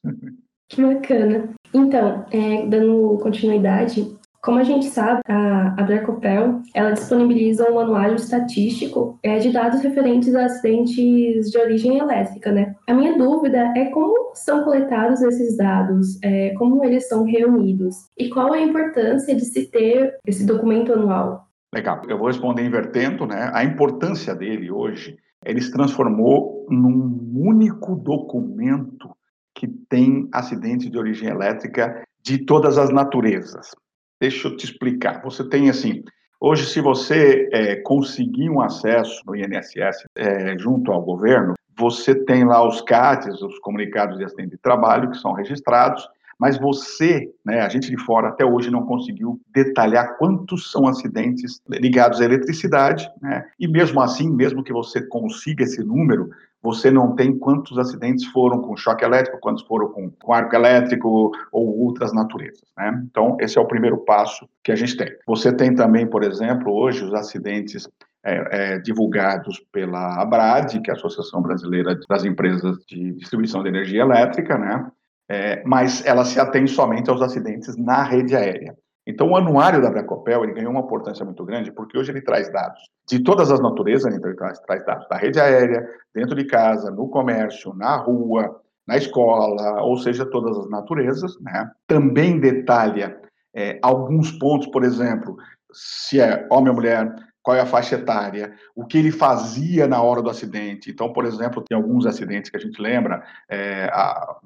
Que 0.69 0.83
bacana. 0.83 1.55
Então, 1.73 2.25
é, 2.31 2.67
dando 2.67 3.19
continuidade, 3.23 4.19
como 4.41 4.59
a 4.61 4.65
gente 4.65 4.87
sabe, 4.87 5.21
a, 5.27 5.75
a 5.77 5.83
Bracopel, 5.83 6.63
ela 6.73 6.93
disponibiliza 6.93 7.71
um 7.71 7.79
anuário 7.79 8.15
estatístico 8.15 9.19
é, 9.23 9.39
de 9.39 9.53
dados 9.53 9.83
referentes 9.83 10.35
a 10.35 10.45
acidentes 10.45 11.51
de 11.51 11.59
origem 11.59 11.99
elétrica, 11.99 12.53
né? 12.53 12.75
A 12.89 12.95
minha 12.95 13.19
dúvida 13.19 13.73
é 13.77 13.87
como 13.87 14.33
são 14.35 14.63
coletados 14.63 15.21
esses 15.23 15.57
dados, 15.57 16.19
é, 16.23 16.55
como 16.57 16.85
eles 16.85 17.09
são 17.09 17.25
reunidos 17.25 17.97
e 18.17 18.29
qual 18.29 18.53
a 18.53 18.61
importância 18.61 19.35
de 19.35 19.45
se 19.45 19.67
ter 19.71 20.17
esse 20.27 20.47
documento 20.47 20.93
anual. 20.93 21.49
Legal, 21.75 22.01
eu 22.09 22.17
vou 22.17 22.29
responder 22.29 22.65
invertendo, 22.65 23.27
né? 23.27 23.51
A 23.53 23.65
importância 23.65 24.35
dele 24.35 24.71
hoje, 24.71 25.17
ele 25.45 25.61
se 25.61 25.73
transformou 25.73 26.65
num 26.71 27.33
único 27.35 27.97
documento 27.97 29.11
que 29.59 29.67
tem 29.67 30.29
acidentes 30.33 30.89
de 30.89 30.97
origem 30.97 31.29
elétrica 31.29 32.05
de 32.23 32.39
todas 32.39 32.79
as 32.79 32.91
naturezas. 32.91 33.75
Deixa 34.21 34.47
eu 34.47 34.57
te 34.57 34.65
explicar. 34.65 35.21
Você 35.23 35.49
tem 35.49 35.69
assim, 35.69 36.05
hoje 36.41 36.65
se 36.67 36.81
você 36.81 37.49
é, 37.53 37.75
conseguir 37.83 38.49
um 38.51 38.61
acesso 38.61 39.21
no 39.27 39.35
INSS 39.35 40.05
é, 40.15 40.57
junto 40.57 40.93
ao 40.93 41.03
governo, 41.03 41.55
você 41.77 42.15
tem 42.15 42.45
lá 42.45 42.65
os 42.65 42.81
CATs, 42.83 43.43
os 43.43 43.59
comunicados 43.59 44.17
de 44.17 44.25
acidente 44.25 44.51
de 44.51 44.59
trabalho, 44.59 45.11
que 45.11 45.19
são 45.19 45.33
registrados, 45.33 46.09
mas 46.39 46.59
você, 46.59 47.33
né, 47.45 47.61
a 47.61 47.69
gente 47.69 47.91
de 47.91 47.97
fora 47.97 48.29
até 48.29 48.45
hoje 48.45 48.71
não 48.71 48.87
conseguiu 48.87 49.41
detalhar 49.53 50.17
quantos 50.17 50.71
são 50.71 50.87
acidentes 50.87 51.61
ligados 51.69 52.21
à 52.21 52.25
eletricidade, 52.25 53.11
né? 53.21 53.45
E 53.59 53.67
mesmo 53.67 54.01
assim, 54.01 54.31
mesmo 54.31 54.63
que 54.63 54.73
você 54.73 55.03
consiga 55.03 55.65
esse 55.65 55.83
número, 55.83 56.31
você 56.63 56.91
não 56.91 57.15
tem 57.15 57.37
quantos 57.37 57.79
acidentes 57.79 58.25
foram 58.27 58.61
com 58.61 58.77
choque 58.77 59.05
elétrico, 59.05 59.39
quantos 59.41 59.65
foram 59.65 59.89
com, 59.89 60.11
com 60.11 60.33
arco 60.33 60.55
elétrico 60.55 61.33
ou 61.53 61.79
outras 61.81 62.13
naturezas, 62.13 62.65
né? 62.77 63.03
Então, 63.11 63.37
esse 63.41 63.59
é 63.59 63.61
o 63.61 63.67
primeiro 63.67 63.99
passo 63.99 64.49
que 64.63 64.73
a 64.73 64.77
gente 64.77 64.97
tem. 64.97 65.11
Você 65.27 65.53
tem 65.53 65.75
também, 65.75 66.07
por 66.07 66.23
exemplo, 66.23 66.73
hoje 66.73 67.05
os 67.05 67.15
acidentes 67.15 67.89
é, 68.25 68.75
é, 68.75 68.79
divulgados 68.79 69.61
pela 69.73 70.21
ABRAD, 70.21 70.81
que 70.81 70.91
é 70.91 70.95
a 70.95 70.97
Associação 70.97 71.41
Brasileira 71.41 71.99
das 72.09 72.25
Empresas 72.25 72.77
de 72.87 73.13
Distribuição 73.13 73.63
de 73.63 73.69
Energia 73.69 74.03
Elétrica, 74.03 74.59
né? 74.59 74.91
É, 75.29 75.63
mas 75.65 76.05
ela 76.07 76.25
se 76.25 76.41
atém 76.41 76.67
somente 76.67 77.11
aos 77.11 77.21
acidentes 77.21 77.77
na 77.77 78.03
rede 78.03 78.35
aérea. 78.35 78.77
Então, 79.07 79.31
o 79.31 79.37
anuário 79.37 79.81
da 79.81 79.91
Bracopel 79.91 80.45
ele 80.45 80.53
ganhou 80.53 80.71
uma 80.71 80.83
importância 80.83 81.25
muito 81.25 81.45
grande, 81.45 81.73
porque 81.73 81.97
hoje 81.97 82.13
ele 82.13 82.21
traz 82.21 82.53
dados 82.53 82.81
de 83.09 83.23
todas 83.23 83.51
as 83.51 83.59
naturezas, 83.59 84.15
então 84.15 84.29
ele 84.29 84.37
traz, 84.37 84.61
dados 84.85 85.09
da 85.09 85.17
rede 85.17 85.41
aérea, 85.41 85.89
dentro 86.15 86.35
de 86.35 86.45
casa, 86.45 86.91
no 86.91 87.09
comércio, 87.09 87.73
na 87.75 87.97
rua, 87.97 88.61
na 88.87 88.97
escola, 88.99 89.83
ou 89.83 89.97
seja, 89.97 90.27
todas 90.27 90.59
as 90.59 90.69
naturezas, 90.69 91.41
né? 91.41 91.71
Também 91.87 92.39
detalha 92.39 93.19
é, 93.55 93.79
alguns 93.83 94.33
pontos, 94.33 94.69
por 94.69 94.85
exemplo, 94.85 95.37
se 95.73 96.21
é 96.21 96.47
homem 96.51 96.69
ou 96.69 96.75
mulher, 96.75 97.15
qual 97.49 97.57
é 97.57 97.63
a 97.63 97.67
faixa 97.67 97.95
etária, 97.95 98.53
o 98.77 98.85
que 98.85 98.99
ele 98.99 99.11
fazia 99.11 99.87
na 99.87 100.03
hora 100.03 100.21
do 100.21 100.29
acidente. 100.29 100.91
Então, 100.91 101.15
por 101.15 101.25
exemplo, 101.25 101.65
tem 101.67 101.75
alguns 101.75 102.05
acidentes 102.05 102.51
que 102.51 102.59
a 102.59 102.61
gente 102.61 102.79
lembra, 102.79 103.25
é, 103.49 103.91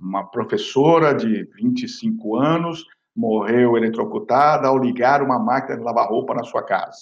uma 0.01 0.23
professora 0.23 1.13
de 1.13 1.43
25 1.57 2.37
anos 2.37 2.85
morreu 3.13 3.77
eletrocutada 3.77 4.69
ao 4.69 4.79
ligar 4.79 5.21
uma 5.21 5.37
máquina 5.37 5.77
de 5.77 5.83
lavar 5.83 6.09
roupa 6.09 6.33
na 6.33 6.45
sua 6.45 6.63
casa. 6.63 7.01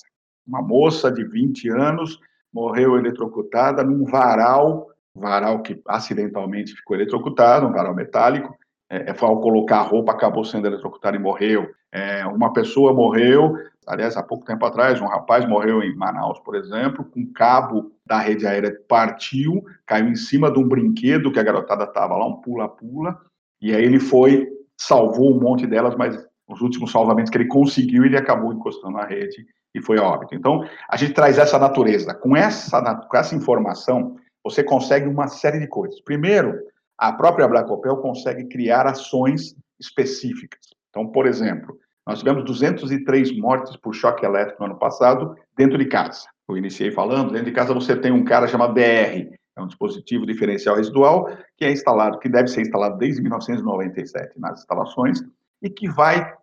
Uma 0.49 0.63
moça 0.63 1.13
de 1.13 1.23
20 1.23 1.69
anos 1.69 2.19
morreu 2.51 2.97
eletrocutada 2.97 3.85
num 3.85 4.07
varal, 4.07 4.89
varal 5.15 5.61
que 5.61 5.83
acidentalmente 5.87 6.73
ficou 6.73 6.97
eletrocutado, 6.97 7.67
um 7.67 7.73
varal 7.73 7.95
metálico, 7.95 8.57
é, 8.89 9.11
é 9.11 9.15
ao 9.21 9.39
colocar 9.43 9.81
a 9.81 9.83
roupa 9.83 10.13
acabou 10.13 10.47
sendo 10.47 10.67
eletrocutado 10.67 11.15
e 11.15 11.21
morreu. 11.21 11.69
É, 11.93 12.25
uma 12.25 12.55
pessoa 12.55 12.95
morreu, 12.95 13.55
aliás, 13.87 14.17
há 14.17 14.23
pouco 14.23 14.45
tempo 14.45 14.65
atrás, 14.65 15.01
um 15.01 15.07
rapaz 15.07 15.47
morreu 15.47 15.83
em 15.83 15.95
Manaus, 15.95 16.39
por 16.41 16.55
exemplo, 16.55 17.05
com 17.05 17.21
um 17.21 17.33
cabo 17.33 17.93
da 18.07 18.19
rede 18.19 18.47
aérea 18.47 18.77
partiu, 18.89 19.65
caiu 19.87 20.09
em 20.09 20.17
cima 20.17 20.51
de 20.51 20.59
um 20.59 20.69
brinquedo 20.69 21.33
que 21.33 21.39
a 21.39 21.43
garotada 21.43 21.85
estava 21.85 22.17
lá, 22.17 22.27
um 22.27 22.41
pula-pula, 22.41 23.19
e 23.61 23.75
aí 23.75 23.85
ele 23.85 24.01
foi, 24.01 24.49
salvou 24.77 25.35
um 25.35 25.41
monte 25.41 25.67
delas, 25.67 25.95
mas 25.97 26.17
os 26.49 26.61
últimos 26.61 26.91
salvamentos 26.91 27.31
que 27.31 27.39
ele 27.39 27.47
conseguiu, 27.47 28.05
ele 28.05 28.17
acabou 28.17 28.53
encostando 28.53 28.97
na 28.97 29.05
rede 29.05 29.47
e 29.75 29.81
foi 29.81 29.99
a 29.99 30.03
óbito. 30.03 30.35
Então, 30.35 30.65
a 30.89 30.97
gente 30.97 31.13
traz 31.13 31.39
essa 31.39 31.59
natureza. 31.59 32.13
Com 32.15 32.37
essa, 32.37 32.81
com 32.97 33.17
essa 33.17 33.35
informação, 33.35 34.17
você 34.43 34.65
consegue 34.65 35.07
uma 35.07 35.29
série 35.29 35.61
de 35.61 35.69
coisas. 35.69 36.01
Primeiro, 36.01 36.59
a 36.99 37.13
própria 37.13 37.47
Bracopel 37.47 37.97
consegue 37.99 38.45
criar 38.45 38.87
ações 38.87 39.55
específicas. 39.79 40.61
Então, 40.91 41.07
por 41.07 41.27
exemplo, 41.27 41.79
nós 42.07 42.19
tivemos 42.19 42.45
203 42.45 43.37
mortes 43.39 43.77
por 43.77 43.95
choque 43.95 44.25
elétrico 44.25 44.61
no 44.61 44.71
ano 44.71 44.79
passado 44.79 45.37
dentro 45.57 45.79
de 45.79 45.85
casa. 45.87 46.27
Eu 46.49 46.57
iniciei 46.57 46.91
falando, 46.91 47.31
dentro 47.31 47.47
de 47.47 47.53
casa 47.53 47.73
você 47.73 47.97
tem 47.97 48.11
um 48.11 48.25
cara 48.25 48.49
chamado 48.49 48.75
BR, 48.75 49.31
é 49.57 49.63
um 49.63 49.67
dispositivo 49.67 50.27
diferencial 50.27 50.77
residual 50.77 51.31
que 51.57 51.65
é 51.65 51.71
instalado, 51.71 52.19
que 52.19 52.29
deve 52.29 52.49
ser 52.49 52.63
instalado 52.63 52.99
desde 52.99 53.21
1997 53.21 54.39
nas 54.39 54.61
instalações 54.61 55.21
e 55.63 55.69
que 55.69 55.89
vai, 55.89 56.35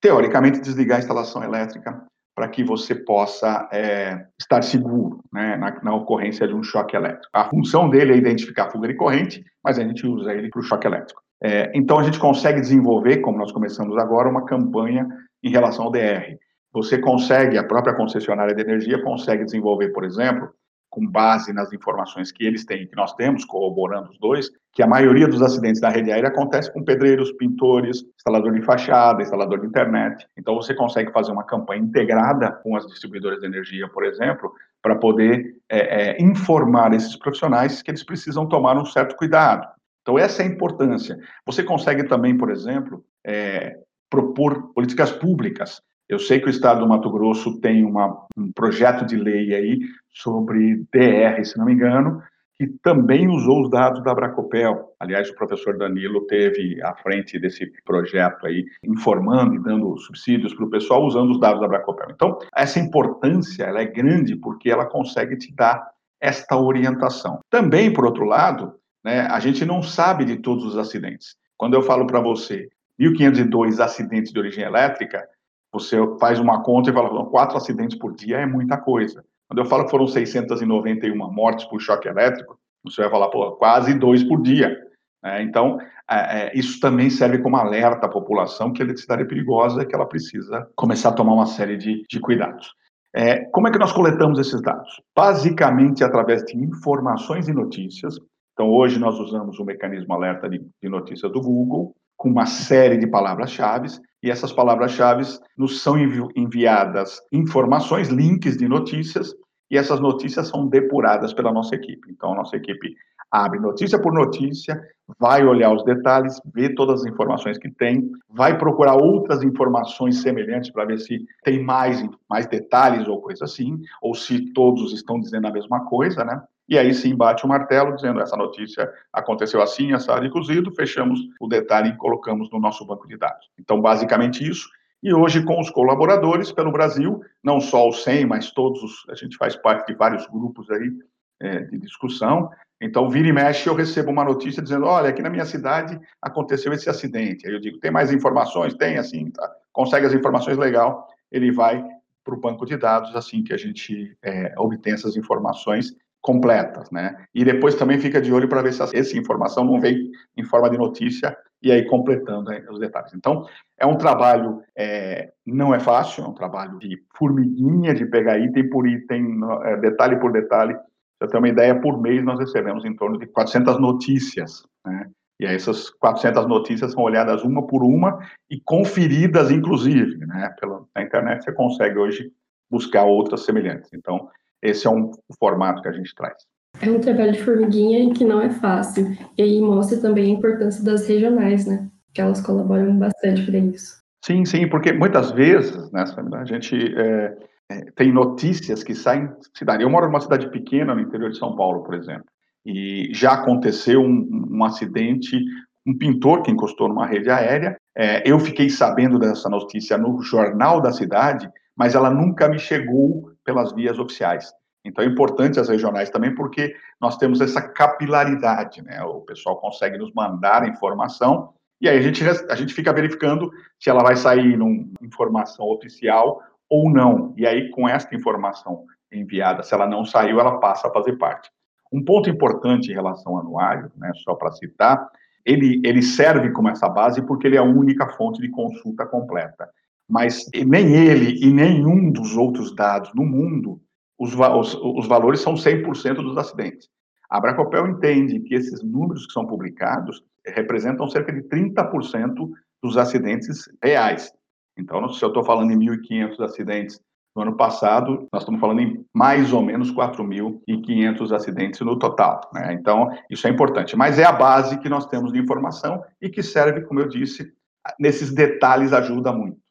teoricamente, 0.00 0.60
desligar 0.60 0.96
a 0.96 1.00
instalação 1.00 1.44
elétrica 1.44 2.04
para 2.34 2.48
que 2.48 2.64
você 2.64 2.94
possa 2.94 3.68
é, 3.70 4.26
estar 4.40 4.62
seguro 4.62 5.22
né, 5.32 5.56
na, 5.56 5.82
na, 5.82 5.94
ocorrência 5.94 6.48
de 6.48 6.54
um 6.54 6.62
choque 6.62 6.96
elétrico. 6.96 7.28
A 7.32 7.44
função 7.44 7.90
dele 7.90 8.14
é 8.14 8.16
identificar 8.16 8.70
fuga 8.70 8.88
de 8.88 8.94
corrente, 8.94 9.44
mas 9.62 9.78
a 9.78 9.82
gente 9.82 10.06
usa 10.06 10.32
ele 10.32 10.48
para 10.48 10.60
o 10.60 10.64
choque 10.64 10.86
elétrico. 10.86 11.22
É, 11.42 11.72
então, 11.74 11.98
a 11.98 12.04
gente 12.04 12.20
consegue 12.20 12.60
desenvolver, 12.60 13.18
como 13.18 13.36
nós 13.36 13.50
começamos 13.50 13.98
agora, 13.98 14.28
uma 14.28 14.44
campanha 14.44 15.08
em 15.42 15.50
relação 15.50 15.86
ao 15.86 15.90
DR. 15.90 16.38
Você 16.72 16.98
consegue, 16.98 17.58
a 17.58 17.64
própria 17.64 17.94
concessionária 17.94 18.54
de 18.54 18.62
energia 18.62 19.02
consegue 19.02 19.44
desenvolver, 19.44 19.88
por 19.88 20.04
exemplo, 20.04 20.48
com 20.88 21.06
base 21.06 21.52
nas 21.52 21.72
informações 21.72 22.30
que 22.30 22.44
eles 22.44 22.64
têm, 22.64 22.86
que 22.86 22.94
nós 22.94 23.14
temos, 23.14 23.44
corroborando 23.44 24.10
os 24.10 24.18
dois, 24.18 24.50
que 24.72 24.82
a 24.82 24.86
maioria 24.86 25.26
dos 25.26 25.42
acidentes 25.42 25.80
da 25.80 25.88
rede 25.88 26.12
aérea 26.12 26.28
acontece 26.28 26.72
com 26.72 26.84
pedreiros, 26.84 27.32
pintores, 27.32 28.04
instalador 28.14 28.52
de 28.52 28.62
fachada, 28.62 29.22
instalador 29.22 29.60
de 29.60 29.66
internet. 29.66 30.26
Então, 30.36 30.54
você 30.54 30.74
consegue 30.74 31.10
fazer 31.10 31.32
uma 31.32 31.44
campanha 31.44 31.82
integrada 31.82 32.52
com 32.52 32.76
as 32.76 32.86
distribuidoras 32.86 33.40
de 33.40 33.46
energia, 33.46 33.88
por 33.88 34.04
exemplo, 34.04 34.52
para 34.82 34.94
poder 34.94 35.56
é, 35.68 36.10
é, 36.10 36.22
informar 36.22 36.92
esses 36.92 37.16
profissionais 37.16 37.82
que 37.82 37.90
eles 37.90 38.04
precisam 38.04 38.46
tomar 38.46 38.76
um 38.76 38.84
certo 38.84 39.16
cuidado. 39.16 39.66
Então, 40.02 40.18
essa 40.18 40.42
é 40.42 40.46
a 40.46 40.48
importância. 40.48 41.18
Você 41.46 41.62
consegue 41.62 42.04
também, 42.04 42.36
por 42.36 42.50
exemplo, 42.50 43.04
é, 43.24 43.78
propor 44.10 44.72
políticas 44.74 45.10
públicas 45.12 45.80
eu 46.12 46.18
sei 46.18 46.40
que 46.40 46.46
o 46.46 46.50
Estado 46.50 46.80
do 46.80 46.86
Mato 46.86 47.10
Grosso 47.10 47.58
tem 47.58 47.82
uma, 47.86 48.26
um 48.36 48.52
projeto 48.52 49.06
de 49.06 49.16
lei 49.16 49.54
aí 49.54 49.80
sobre 50.10 50.84
DR, 50.92 51.42
se 51.42 51.56
não 51.56 51.64
me 51.64 51.72
engano, 51.72 52.22
que 52.54 52.66
também 52.66 53.28
usou 53.28 53.62
os 53.62 53.70
dados 53.70 54.04
da 54.04 54.14
Bracopel. 54.14 54.94
Aliás, 55.00 55.30
o 55.30 55.34
professor 55.34 55.78
Danilo 55.78 56.26
teve 56.26 56.82
à 56.82 56.94
frente 56.96 57.38
desse 57.38 57.66
projeto 57.86 58.46
aí, 58.46 58.62
informando 58.84 59.54
e 59.54 59.62
dando 59.62 59.96
subsídios 59.96 60.52
para 60.52 60.66
o 60.66 60.70
pessoal 60.70 61.02
usando 61.02 61.30
os 61.30 61.40
dados 61.40 61.62
da 61.62 61.68
Bracopel. 61.68 62.08
Então, 62.10 62.38
essa 62.54 62.78
importância 62.78 63.64
ela 63.64 63.80
é 63.80 63.86
grande 63.86 64.36
porque 64.36 64.70
ela 64.70 64.84
consegue 64.84 65.38
te 65.38 65.50
dar 65.54 65.82
esta 66.20 66.58
orientação. 66.58 67.40
Também, 67.48 67.90
por 67.90 68.04
outro 68.04 68.26
lado, 68.26 68.74
né, 69.04 69.22
a 69.22 69.40
gente 69.40 69.64
não 69.64 69.82
sabe 69.82 70.24
de 70.24 70.36
todos 70.36 70.64
os 70.64 70.78
acidentes. 70.78 71.36
Quando 71.56 71.74
eu 71.74 71.82
falo 71.82 72.06
para 72.06 72.20
você 72.20 72.68
1.502 73.00 73.80
acidentes 73.80 74.32
de 74.32 74.38
origem 74.38 74.64
elétrica, 74.64 75.26
você 75.72 75.96
faz 76.20 76.38
uma 76.38 76.62
conta 76.62 76.90
e 76.90 76.92
fala, 76.92 77.24
quatro 77.26 77.56
acidentes 77.56 77.96
por 77.96 78.14
dia 78.14 78.38
é 78.38 78.46
muita 78.46 78.76
coisa. 78.76 79.24
Quando 79.48 79.58
eu 79.58 79.64
falo 79.64 79.84
que 79.84 79.90
foram 79.90 80.06
691 80.06 81.16
mortes 81.32 81.64
por 81.66 81.80
choque 81.80 82.08
elétrico, 82.08 82.58
você 82.84 83.02
vai 83.02 83.10
falar, 83.10 83.28
pô, 83.28 83.52
quase 83.52 83.94
dois 83.94 84.22
por 84.24 84.42
dia. 84.42 84.76
É, 85.24 85.42
então, 85.42 85.78
é, 86.10 86.16
é, 86.16 86.58
isso 86.58 86.80
também 86.80 87.08
serve 87.08 87.38
como 87.38 87.56
alerta 87.56 88.06
à 88.06 88.08
população 88.08 88.72
que 88.72 88.82
a 88.82 88.84
eletricidade 88.84 89.22
é 89.22 89.26
perigosa 89.26 89.82
e 89.82 89.86
que 89.86 89.94
ela 89.94 90.06
precisa 90.06 90.68
começar 90.74 91.10
a 91.10 91.12
tomar 91.12 91.34
uma 91.34 91.46
série 91.46 91.76
de, 91.76 92.02
de 92.08 92.20
cuidados. 92.20 92.74
É, 93.14 93.44
como 93.46 93.68
é 93.68 93.70
que 93.70 93.78
nós 93.78 93.92
coletamos 93.92 94.38
esses 94.38 94.60
dados? 94.62 95.00
Basicamente 95.14 96.02
através 96.02 96.42
de 96.44 96.56
informações 96.56 97.46
e 97.46 97.52
notícias. 97.52 98.18
Então, 98.52 98.70
hoje 98.70 98.98
nós 98.98 99.18
usamos 99.18 99.58
o 99.58 99.64
mecanismo 99.64 100.12
alerta 100.12 100.48
de, 100.48 100.60
de 100.80 100.88
notícias 100.88 101.32
do 101.32 101.40
Google, 101.40 101.94
com 102.16 102.28
uma 102.28 102.46
série 102.46 102.98
de 102.98 103.06
palavras-chave, 103.06 103.88
e 104.22 104.30
essas 104.30 104.52
palavras-chave 104.52 105.24
nos 105.56 105.82
são 105.82 105.98
envi 105.98 106.20
enviadas 106.36 107.20
informações, 107.32 108.08
links 108.08 108.56
de 108.56 108.68
notícias, 108.68 109.34
e 109.70 109.76
essas 109.76 109.98
notícias 110.00 110.48
são 110.48 110.68
depuradas 110.68 111.32
pela 111.32 111.50
nossa 111.50 111.74
equipe. 111.74 112.10
Então, 112.10 112.32
a 112.32 112.36
nossa 112.36 112.56
equipe 112.56 112.94
abre 113.30 113.58
notícia 113.58 113.98
por 113.98 114.12
notícia, 114.12 114.78
vai 115.18 115.42
olhar 115.44 115.72
os 115.72 115.82
detalhes, 115.82 116.38
vê 116.54 116.74
todas 116.74 117.00
as 117.00 117.06
informações 117.10 117.56
que 117.56 117.70
tem, 117.70 118.10
vai 118.28 118.58
procurar 118.58 118.94
outras 118.94 119.42
informações 119.42 120.20
semelhantes 120.20 120.70
para 120.70 120.84
ver 120.84 120.98
se 120.98 121.24
tem 121.42 121.64
mais, 121.64 122.06
mais 122.28 122.46
detalhes 122.46 123.08
ou 123.08 123.22
coisa 123.22 123.46
assim, 123.46 123.80
ou 124.02 124.14
se 124.14 124.52
todos 124.52 124.92
estão 124.92 125.18
dizendo 125.18 125.46
a 125.46 125.50
mesma 125.50 125.86
coisa, 125.86 126.22
né? 126.22 126.42
E 126.68 126.78
aí 126.78 126.94
sim 126.94 127.14
bate 127.14 127.44
o 127.44 127.48
martelo, 127.48 127.94
dizendo 127.94 128.20
essa 128.20 128.36
notícia 128.36 128.90
aconteceu 129.12 129.60
assim, 129.60 129.92
assado 129.92 130.24
e 130.24 130.30
cozido, 130.30 130.70
fechamos 130.72 131.20
o 131.40 131.48
detalhe 131.48 131.90
e 131.90 131.96
colocamos 131.96 132.50
no 132.50 132.60
nosso 132.60 132.84
banco 132.86 133.06
de 133.06 133.16
dados. 133.16 133.50
Então, 133.58 133.80
basicamente 133.80 134.48
isso. 134.48 134.68
E 135.02 135.12
hoje, 135.12 135.44
com 135.44 135.60
os 135.60 135.68
colaboradores 135.68 136.52
pelo 136.52 136.70
Brasil, 136.70 137.20
não 137.42 137.60
só 137.60 137.88
o 137.88 137.92
100, 137.92 138.24
mas 138.24 138.52
todos, 138.52 138.82
os, 138.82 139.08
a 139.08 139.14
gente 139.14 139.36
faz 139.36 139.56
parte 139.56 139.88
de 139.88 139.94
vários 139.94 140.26
grupos 140.28 140.70
aí 140.70 140.92
é, 141.40 141.60
de 141.62 141.78
discussão. 141.78 142.48
Então, 142.80 143.10
vira 143.10 143.26
e 143.26 143.32
mexe, 143.32 143.68
eu 143.68 143.74
recebo 143.74 144.12
uma 144.12 144.24
notícia 144.24 144.62
dizendo: 144.62 144.86
olha, 144.86 145.08
aqui 145.08 145.20
na 145.20 145.30
minha 145.30 145.44
cidade 145.44 146.00
aconteceu 146.20 146.72
esse 146.72 146.88
acidente. 146.88 147.46
Aí 147.46 147.52
eu 147.52 147.60
digo: 147.60 147.80
tem 147.80 147.90
mais 147.90 148.12
informações? 148.12 148.74
Tem, 148.74 148.96
assim, 148.96 149.30
tá. 149.30 149.52
consegue 149.72 150.06
as 150.06 150.14
informações, 150.14 150.56
legal. 150.56 151.08
Ele 151.32 151.50
vai 151.50 151.84
para 152.24 152.34
o 152.34 152.40
banco 152.40 152.64
de 152.64 152.76
dados, 152.76 153.14
assim 153.16 153.42
que 153.42 153.52
a 153.52 153.56
gente 153.56 154.16
é, 154.22 154.54
obtém 154.56 154.92
essas 154.92 155.16
informações 155.16 155.96
completas, 156.22 156.88
né? 156.90 157.16
E 157.34 157.44
depois 157.44 157.74
também 157.74 157.98
fica 157.98 158.22
de 158.22 158.32
olho 158.32 158.48
para 158.48 158.62
ver 158.62 158.72
se 158.72 158.82
essa 158.82 159.18
informação 159.18 159.64
não 159.64 159.80
vem 159.80 160.12
em 160.36 160.44
forma 160.44 160.70
de 160.70 160.78
notícia 160.78 161.36
e 161.60 161.70
aí 161.70 161.84
completando 161.84 162.50
né, 162.50 162.64
os 162.70 162.78
detalhes. 162.78 163.12
Então, 163.12 163.44
é 163.78 163.84
um 163.84 163.96
trabalho, 163.96 164.62
é, 164.76 165.32
não 165.44 165.74
é 165.74 165.80
fácil, 165.80 166.24
é 166.24 166.28
um 166.28 166.32
trabalho 166.32 166.78
de 166.78 167.02
formiguinha, 167.16 167.92
de 167.92 168.06
pegar 168.06 168.38
item 168.38 168.70
por 168.70 168.86
item, 168.86 169.40
é, 169.64 169.76
detalhe 169.78 170.16
por 170.16 170.32
detalhe. 170.32 170.76
Para 171.18 171.28
ter 171.28 171.38
uma 171.38 171.48
ideia, 171.48 171.80
por 171.80 172.00
mês 172.00 172.24
nós 172.24 172.38
recebemos 172.38 172.84
em 172.84 172.94
torno 172.94 173.18
de 173.18 173.26
400 173.26 173.80
notícias, 173.80 174.64
né? 174.86 175.08
E 175.40 175.46
aí 175.46 175.56
essas 175.56 175.90
400 175.90 176.46
notícias 176.46 176.92
são 176.92 177.02
olhadas 177.02 177.42
uma 177.42 177.66
por 177.66 177.82
uma 177.82 178.18
e 178.48 178.60
conferidas, 178.60 179.50
inclusive, 179.50 180.18
né? 180.18 180.54
Pela, 180.60 180.84
na 180.94 181.02
internet 181.02 181.42
você 181.42 181.52
consegue 181.52 181.98
hoje 181.98 182.30
buscar 182.70 183.04
outras 183.04 183.44
semelhantes. 183.44 183.92
Então, 183.92 184.28
esse 184.62 184.86
é 184.86 184.90
um 184.90 185.10
formato 185.38 185.82
que 185.82 185.88
a 185.88 185.92
gente 185.92 186.14
traz. 186.14 186.36
É 186.80 186.90
um 186.90 187.00
trabalho 187.00 187.32
de 187.32 187.42
formiguinha 187.42 188.12
que 188.14 188.24
não 188.24 188.40
é 188.40 188.50
fácil. 188.50 189.16
E 189.36 189.42
aí 189.42 189.60
mostra 189.60 190.00
também 190.00 190.24
a 190.24 190.38
importância 190.38 190.84
das 190.84 191.06
regionais, 191.06 191.66
né? 191.66 191.88
Que 192.14 192.20
elas 192.20 192.40
colaboram 192.40 192.96
bastante 192.96 193.44
para 193.44 193.58
isso. 193.58 194.02
Sim, 194.24 194.44
sim, 194.44 194.68
porque 194.68 194.92
muitas 194.92 195.32
vezes, 195.32 195.90
né, 195.90 196.04
a 196.34 196.44
gente 196.44 196.76
é, 196.96 197.36
é, 197.70 197.80
tem 197.96 198.12
notícias 198.12 198.84
que 198.84 198.94
saem 198.94 199.28
cidade. 199.56 199.82
Eu 199.82 199.90
moro 199.90 200.06
numa 200.06 200.20
cidade 200.20 200.48
pequena 200.50 200.94
no 200.94 201.00
interior 201.00 201.30
de 201.30 201.38
São 201.38 201.56
Paulo, 201.56 201.82
por 201.82 201.94
exemplo, 201.94 202.24
e 202.64 203.10
já 203.12 203.32
aconteceu 203.32 204.00
um, 204.00 204.48
um 204.50 204.64
acidente, 204.64 205.36
um 205.84 205.96
pintor 205.98 206.42
que 206.42 206.52
encostou 206.52 206.88
numa 206.88 207.06
rede 207.06 207.30
aérea. 207.30 207.76
É, 207.96 208.22
eu 208.28 208.38
fiquei 208.38 208.70
sabendo 208.70 209.18
dessa 209.18 209.48
notícia 209.48 209.98
no 209.98 210.22
jornal 210.22 210.80
da 210.80 210.92
cidade, 210.92 211.50
mas 211.76 211.96
ela 211.96 212.08
nunca 212.08 212.48
me 212.48 212.60
chegou 212.60 213.31
pelas 213.44 213.72
vias 213.72 213.98
oficiais. 213.98 214.52
Então 214.84 215.04
é 215.04 215.06
importante 215.06 215.60
as 215.60 215.68
regionais 215.68 216.10
também, 216.10 216.34
porque 216.34 216.74
nós 217.00 217.16
temos 217.16 217.40
essa 217.40 217.62
capilaridade, 217.62 218.82
né? 218.82 219.02
O 219.02 219.20
pessoal 219.20 219.56
consegue 219.60 219.96
nos 219.96 220.12
mandar 220.12 220.68
informação 220.68 221.54
E 221.80 221.88
aí 221.88 221.98
a 221.98 222.02
gente, 222.02 222.22
a 222.48 222.54
gente 222.54 222.74
fica 222.74 222.92
verificando 222.92 223.50
se 223.78 223.90
ela 223.90 224.02
vai 224.02 224.16
sair 224.16 224.56
numa 224.56 224.84
informação 225.02 225.66
oficial 225.66 226.40
ou 226.68 226.90
não. 226.90 227.34
E 227.36 227.46
aí, 227.46 227.70
com 227.70 227.88
esta 227.88 228.14
informação 228.14 228.84
enviada, 229.12 229.62
se 229.62 229.74
ela 229.74 229.86
não 229.86 230.04
saiu, 230.04 230.40
ela 230.40 230.58
passa 230.58 230.88
a 230.88 230.92
fazer 230.92 231.18
parte. 231.18 231.50
Um 231.92 232.04
ponto 232.04 232.30
importante 232.30 232.90
em 232.90 232.94
relação 232.94 233.32
ao 233.32 233.40
anuário, 233.40 233.92
né, 233.96 234.10
só 234.24 234.34
para 234.34 234.52
citar, 234.52 235.06
ele, 235.44 235.80
ele 235.84 236.02
serve 236.02 236.50
como 236.52 236.68
essa 236.68 236.88
base 236.88 237.20
porque 237.22 237.46
ele 237.46 237.56
é 237.56 237.58
a 237.58 237.64
única 237.64 238.08
fonte 238.10 238.40
de 238.40 238.48
consulta 238.48 239.04
completa. 239.04 239.68
Mas 240.12 240.44
nem 240.66 240.94
ele 240.94 241.42
e 241.42 241.50
nenhum 241.50 242.10
dos 242.10 242.36
outros 242.36 242.74
dados 242.76 243.10
no 243.14 243.24
mundo, 243.24 243.80
os, 244.18 244.34
os, 244.34 244.74
os 244.74 245.06
valores 245.08 245.40
são 245.40 245.54
100% 245.54 246.16
dos 246.16 246.36
acidentes. 246.36 246.86
A 247.30 247.40
Bracopel 247.40 247.88
entende 247.88 248.38
que 248.40 248.54
esses 248.54 248.82
números 248.82 249.26
que 249.26 249.32
são 249.32 249.46
publicados 249.46 250.22
representam 250.46 251.08
cerca 251.08 251.32
de 251.32 251.40
30% 251.44 252.50
dos 252.82 252.98
acidentes 252.98 253.70
reais. 253.82 254.30
Então, 254.76 255.08
se 255.08 255.24
eu 255.24 255.28
estou 255.28 255.42
falando 255.42 255.70
em 255.70 255.78
1.500 255.78 256.40
acidentes 256.40 257.00
no 257.34 257.40
ano 257.40 257.56
passado, 257.56 258.28
nós 258.30 258.42
estamos 258.42 258.60
falando 258.60 258.80
em 258.80 259.06
mais 259.14 259.50
ou 259.50 259.62
menos 259.62 259.90
4.500 259.90 261.34
acidentes 261.34 261.80
no 261.80 261.98
total. 261.98 262.50
Né? 262.52 262.74
Então, 262.74 263.08
isso 263.30 263.46
é 263.46 263.50
importante. 263.50 263.96
Mas 263.96 264.18
é 264.18 264.24
a 264.24 264.32
base 264.32 264.78
que 264.78 264.90
nós 264.90 265.06
temos 265.06 265.32
de 265.32 265.38
informação 265.38 266.04
e 266.20 266.28
que 266.28 266.42
serve, 266.42 266.82
como 266.82 267.00
eu 267.00 267.08
disse, 267.08 267.50
nesses 267.98 268.30
detalhes 268.30 268.92
ajuda 268.92 269.32
muito. 269.32 269.61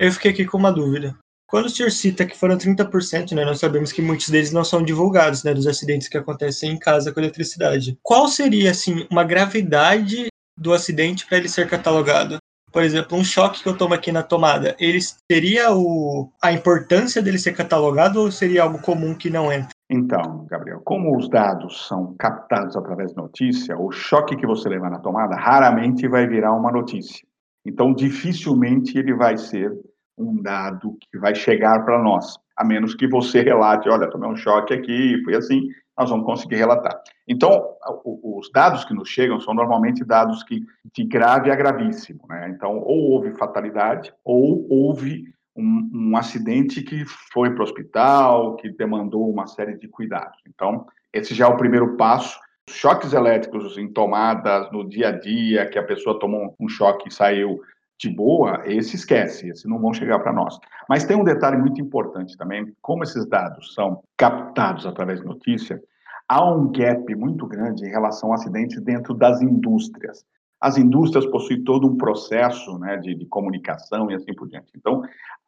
Eu 0.00 0.10
fiquei 0.10 0.30
aqui 0.30 0.46
com 0.46 0.56
uma 0.56 0.72
dúvida. 0.72 1.14
Quando 1.46 1.66
o 1.66 1.68
senhor 1.68 1.90
cita 1.90 2.24
que 2.24 2.34
foram 2.34 2.56
30%, 2.56 3.32
né, 3.32 3.44
nós 3.44 3.60
sabemos 3.60 3.92
que 3.92 4.00
muitos 4.00 4.30
deles 4.30 4.50
não 4.50 4.64
são 4.64 4.82
divulgados, 4.82 5.44
né, 5.44 5.52
dos 5.52 5.66
acidentes 5.66 6.08
que 6.08 6.16
acontecem 6.16 6.72
em 6.72 6.78
casa 6.78 7.12
com 7.12 7.20
eletricidade. 7.20 7.98
Qual 8.02 8.26
seria, 8.26 8.70
assim, 8.70 9.06
uma 9.10 9.24
gravidade 9.24 10.28
do 10.56 10.72
acidente 10.72 11.26
para 11.26 11.36
ele 11.36 11.50
ser 11.50 11.68
catalogado? 11.68 12.38
por 12.72 12.84
exemplo, 12.84 13.18
um 13.18 13.24
choque 13.24 13.62
que 13.62 13.68
eu 13.68 13.76
tomo 13.76 13.94
aqui 13.94 14.12
na 14.12 14.22
tomada, 14.22 14.76
ele 14.78 15.00
teria 15.28 15.72
o, 15.72 16.30
a 16.40 16.52
importância 16.52 17.20
dele 17.20 17.36
ser 17.36 17.52
catalogado 17.52 18.20
ou 18.20 18.30
seria 18.30 18.62
algo 18.62 18.80
comum 18.80 19.12
que 19.12 19.28
não 19.28 19.52
entra? 19.52 19.70
Então, 19.90 20.46
Gabriel, 20.48 20.80
como 20.84 21.16
os 21.16 21.28
dados 21.28 21.88
são 21.88 22.14
captados 22.16 22.76
através 22.76 23.10
de 23.10 23.16
notícia, 23.16 23.76
o 23.76 23.90
choque 23.90 24.36
que 24.36 24.46
você 24.46 24.68
leva 24.68 24.88
na 24.88 25.00
tomada 25.00 25.34
raramente 25.34 26.06
vai 26.06 26.28
virar 26.28 26.52
uma 26.52 26.70
notícia. 26.70 27.26
Então, 27.66 27.92
dificilmente 27.92 28.96
ele 28.96 29.14
vai 29.14 29.36
ser 29.36 29.72
um 30.20 30.40
dado 30.42 30.96
que 31.00 31.18
vai 31.18 31.34
chegar 31.34 31.84
para 31.84 32.02
nós, 32.02 32.38
a 32.56 32.64
menos 32.64 32.94
que 32.94 33.08
você 33.08 33.40
relate, 33.40 33.88
olha, 33.88 34.10
tomei 34.10 34.28
um 34.28 34.36
choque 34.36 34.74
aqui, 34.74 35.22
foi 35.24 35.34
assim, 35.34 35.68
nós 35.98 36.10
vamos 36.10 36.26
conseguir 36.26 36.56
relatar. 36.56 37.00
Então, 37.28 37.76
os 38.04 38.50
dados 38.52 38.84
que 38.84 38.94
nos 38.94 39.08
chegam 39.08 39.40
são 39.40 39.54
normalmente 39.54 40.04
dados 40.04 40.42
que, 40.42 40.64
de 40.94 41.04
grave 41.04 41.50
a 41.50 41.54
gravíssimo, 41.54 42.20
né? 42.28 42.48
Então, 42.48 42.78
ou 42.78 43.10
houve 43.10 43.32
fatalidade, 43.34 44.12
ou 44.24 44.66
houve 44.70 45.32
um, 45.54 45.90
um 45.92 46.16
acidente 46.16 46.82
que 46.82 47.04
foi 47.32 47.50
para 47.50 47.60
o 47.60 47.64
hospital, 47.64 48.56
que 48.56 48.70
demandou 48.70 49.30
uma 49.30 49.46
série 49.46 49.76
de 49.76 49.88
cuidados. 49.88 50.38
Então, 50.48 50.86
esse 51.12 51.34
já 51.34 51.46
é 51.46 51.48
o 51.48 51.56
primeiro 51.56 51.96
passo. 51.96 52.38
Choques 52.68 53.12
elétricos 53.12 53.76
em 53.76 53.88
tomadas 53.92 54.70
no 54.72 54.88
dia 54.88 55.08
a 55.08 55.12
dia, 55.12 55.66
que 55.66 55.78
a 55.78 55.82
pessoa 55.82 56.18
tomou 56.18 56.54
um 56.58 56.68
choque 56.68 57.08
e 57.08 57.12
saiu 57.12 57.60
de 58.00 58.08
boa, 58.08 58.62
esse 58.64 58.96
esquece, 58.96 59.48
esses 59.48 59.66
não 59.66 59.78
vão 59.78 59.92
chegar 59.92 60.18
para 60.20 60.32
nós. 60.32 60.58
Mas 60.88 61.04
tem 61.04 61.16
um 61.16 61.24
detalhe 61.24 61.58
muito 61.58 61.80
importante 61.80 62.36
também, 62.36 62.72
como 62.80 63.02
esses 63.02 63.26
dados 63.26 63.74
são 63.74 64.02
captados 64.16 64.86
através 64.86 65.20
de 65.20 65.26
notícia, 65.26 65.82
há 66.26 66.42
um 66.42 66.72
gap 66.72 67.14
muito 67.14 67.46
grande 67.46 67.84
em 67.84 67.90
relação 67.90 68.32
a 68.32 68.36
acidentes 68.36 68.80
dentro 68.80 69.12
das 69.12 69.42
indústrias. 69.42 70.24
As 70.58 70.78
indústrias 70.78 71.26
possuem 71.26 71.62
todo 71.62 71.86
um 71.86 71.96
processo 71.96 72.78
né, 72.78 72.96
de, 72.96 73.14
de 73.14 73.26
comunicação 73.26 74.10
e 74.10 74.14
assim 74.14 74.34
por 74.34 74.48
diante. 74.48 74.72
Então, 74.74 75.02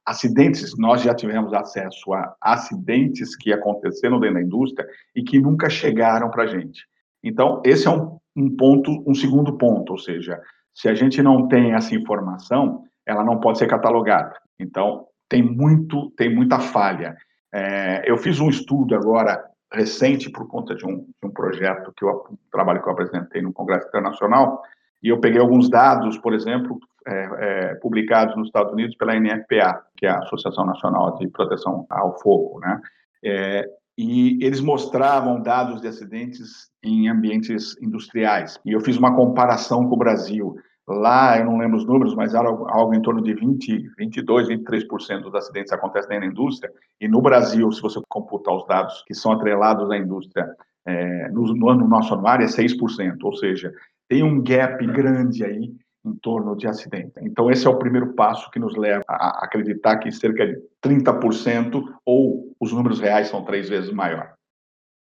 acidentes, 0.04 0.76
nós 0.76 1.00
já 1.00 1.14
tivemos 1.14 1.54
acesso 1.54 2.12
a 2.12 2.36
acidentes 2.38 3.34
que 3.34 3.50
aconteceram 3.50 4.20
dentro 4.20 4.34
da 4.34 4.42
indústria 4.42 4.86
e 5.16 5.22
que 5.22 5.40
nunca 5.40 5.70
chegaram 5.70 6.30
para 6.30 6.44
a 6.44 6.46
gente. 6.46 6.86
Então, 7.24 7.62
esse 7.64 7.86
é 7.86 7.90
um, 7.90 8.18
um 8.36 8.54
ponto, 8.54 9.02
um 9.06 9.14
segundo 9.14 9.56
ponto, 9.56 9.92
ou 9.92 9.98
seja, 9.98 10.38
se 10.74 10.88
a 10.88 10.94
gente 10.94 11.22
não 11.22 11.48
tem 11.48 11.72
essa 11.72 11.94
informação, 11.94 12.84
ela 13.06 13.24
não 13.24 13.40
pode 13.40 13.58
ser 13.58 13.66
catalogada. 13.66 14.34
Então, 14.58 15.06
tem 15.28 15.42
muito, 15.42 16.10
tem 16.10 16.34
muita 16.34 16.58
falha. 16.58 17.16
É, 17.52 18.10
eu 18.10 18.16
fiz 18.16 18.40
um 18.40 18.48
estudo 18.48 18.94
agora 18.94 19.42
recente 19.72 20.30
por 20.30 20.46
conta 20.46 20.74
de 20.74 20.86
um, 20.86 20.98
de 20.98 21.26
um 21.26 21.30
projeto 21.30 21.92
que 21.96 22.04
eu 22.04 22.26
um 22.30 22.36
trabalho 22.50 22.82
que 22.82 22.88
eu 22.88 22.92
apresentei 22.92 23.40
no 23.40 23.52
Congresso 23.52 23.88
Internacional 23.88 24.62
e 25.02 25.08
eu 25.08 25.20
peguei 25.20 25.40
alguns 25.40 25.68
dados, 25.68 26.18
por 26.18 26.34
exemplo, 26.34 26.78
é, 27.06 27.28
é, 27.38 27.74
publicados 27.76 28.36
nos 28.36 28.46
Estados 28.46 28.72
Unidos 28.72 28.94
pela 28.96 29.18
NFPA, 29.18 29.82
que 29.96 30.06
é 30.06 30.10
a 30.10 30.18
Associação 30.18 30.64
Nacional 30.64 31.16
de 31.16 31.26
Proteção 31.28 31.86
ao 31.90 32.18
Fogo, 32.20 32.60
né? 32.60 32.80
É, 33.24 33.68
e 33.96 34.42
eles 34.44 34.60
mostravam 34.60 35.40
dados 35.40 35.80
de 35.80 35.88
acidentes 35.88 36.70
em 36.82 37.08
ambientes 37.08 37.76
industriais. 37.80 38.58
E 38.64 38.72
eu 38.72 38.80
fiz 38.80 38.96
uma 38.96 39.14
comparação 39.14 39.86
com 39.88 39.94
o 39.94 39.98
Brasil. 39.98 40.56
Lá, 40.88 41.38
eu 41.38 41.44
não 41.44 41.58
lembro 41.58 41.76
os 41.76 41.86
números, 41.86 42.14
mas 42.14 42.34
era 42.34 42.48
algo, 42.48 42.94
em 42.94 43.02
torno 43.02 43.22
de 43.22 43.34
20, 43.34 43.90
22, 43.96 44.48
23% 44.48 45.20
dos 45.20 45.34
acidentes 45.34 45.72
acontecem 45.72 46.18
na 46.18 46.26
indústria. 46.26 46.72
E 47.00 47.06
no 47.06 47.20
Brasil, 47.20 47.70
se 47.70 47.80
você 47.80 48.00
computar 48.08 48.54
os 48.54 48.66
dados 48.66 49.04
que 49.06 49.14
são 49.14 49.32
atrelados 49.32 49.90
à 49.90 49.96
indústria 49.96 50.48
é, 50.84 51.28
no, 51.28 51.54
no 51.54 51.88
nosso 51.88 52.14
anuário, 52.14 52.44
é 52.44 52.48
6%. 52.48 53.16
Ou 53.22 53.36
seja, 53.36 53.72
tem 54.08 54.22
um 54.22 54.42
gap 54.42 54.84
grande 54.86 55.44
aí 55.44 55.72
em 56.04 56.14
torno 56.16 56.56
de 56.56 56.66
acidente. 56.66 57.12
Então, 57.20 57.50
esse 57.50 57.66
é 57.66 57.70
o 57.70 57.78
primeiro 57.78 58.14
passo 58.14 58.50
que 58.50 58.58
nos 58.58 58.76
leva 58.76 59.04
a 59.08 59.44
acreditar 59.44 59.98
que 59.98 60.10
cerca 60.10 60.46
de 60.46 60.60
30% 60.84 61.82
ou 62.04 62.54
os 62.60 62.72
números 62.72 63.00
reais 63.00 63.28
são 63.28 63.44
três 63.44 63.68
vezes 63.68 63.92
maior. 63.92 64.34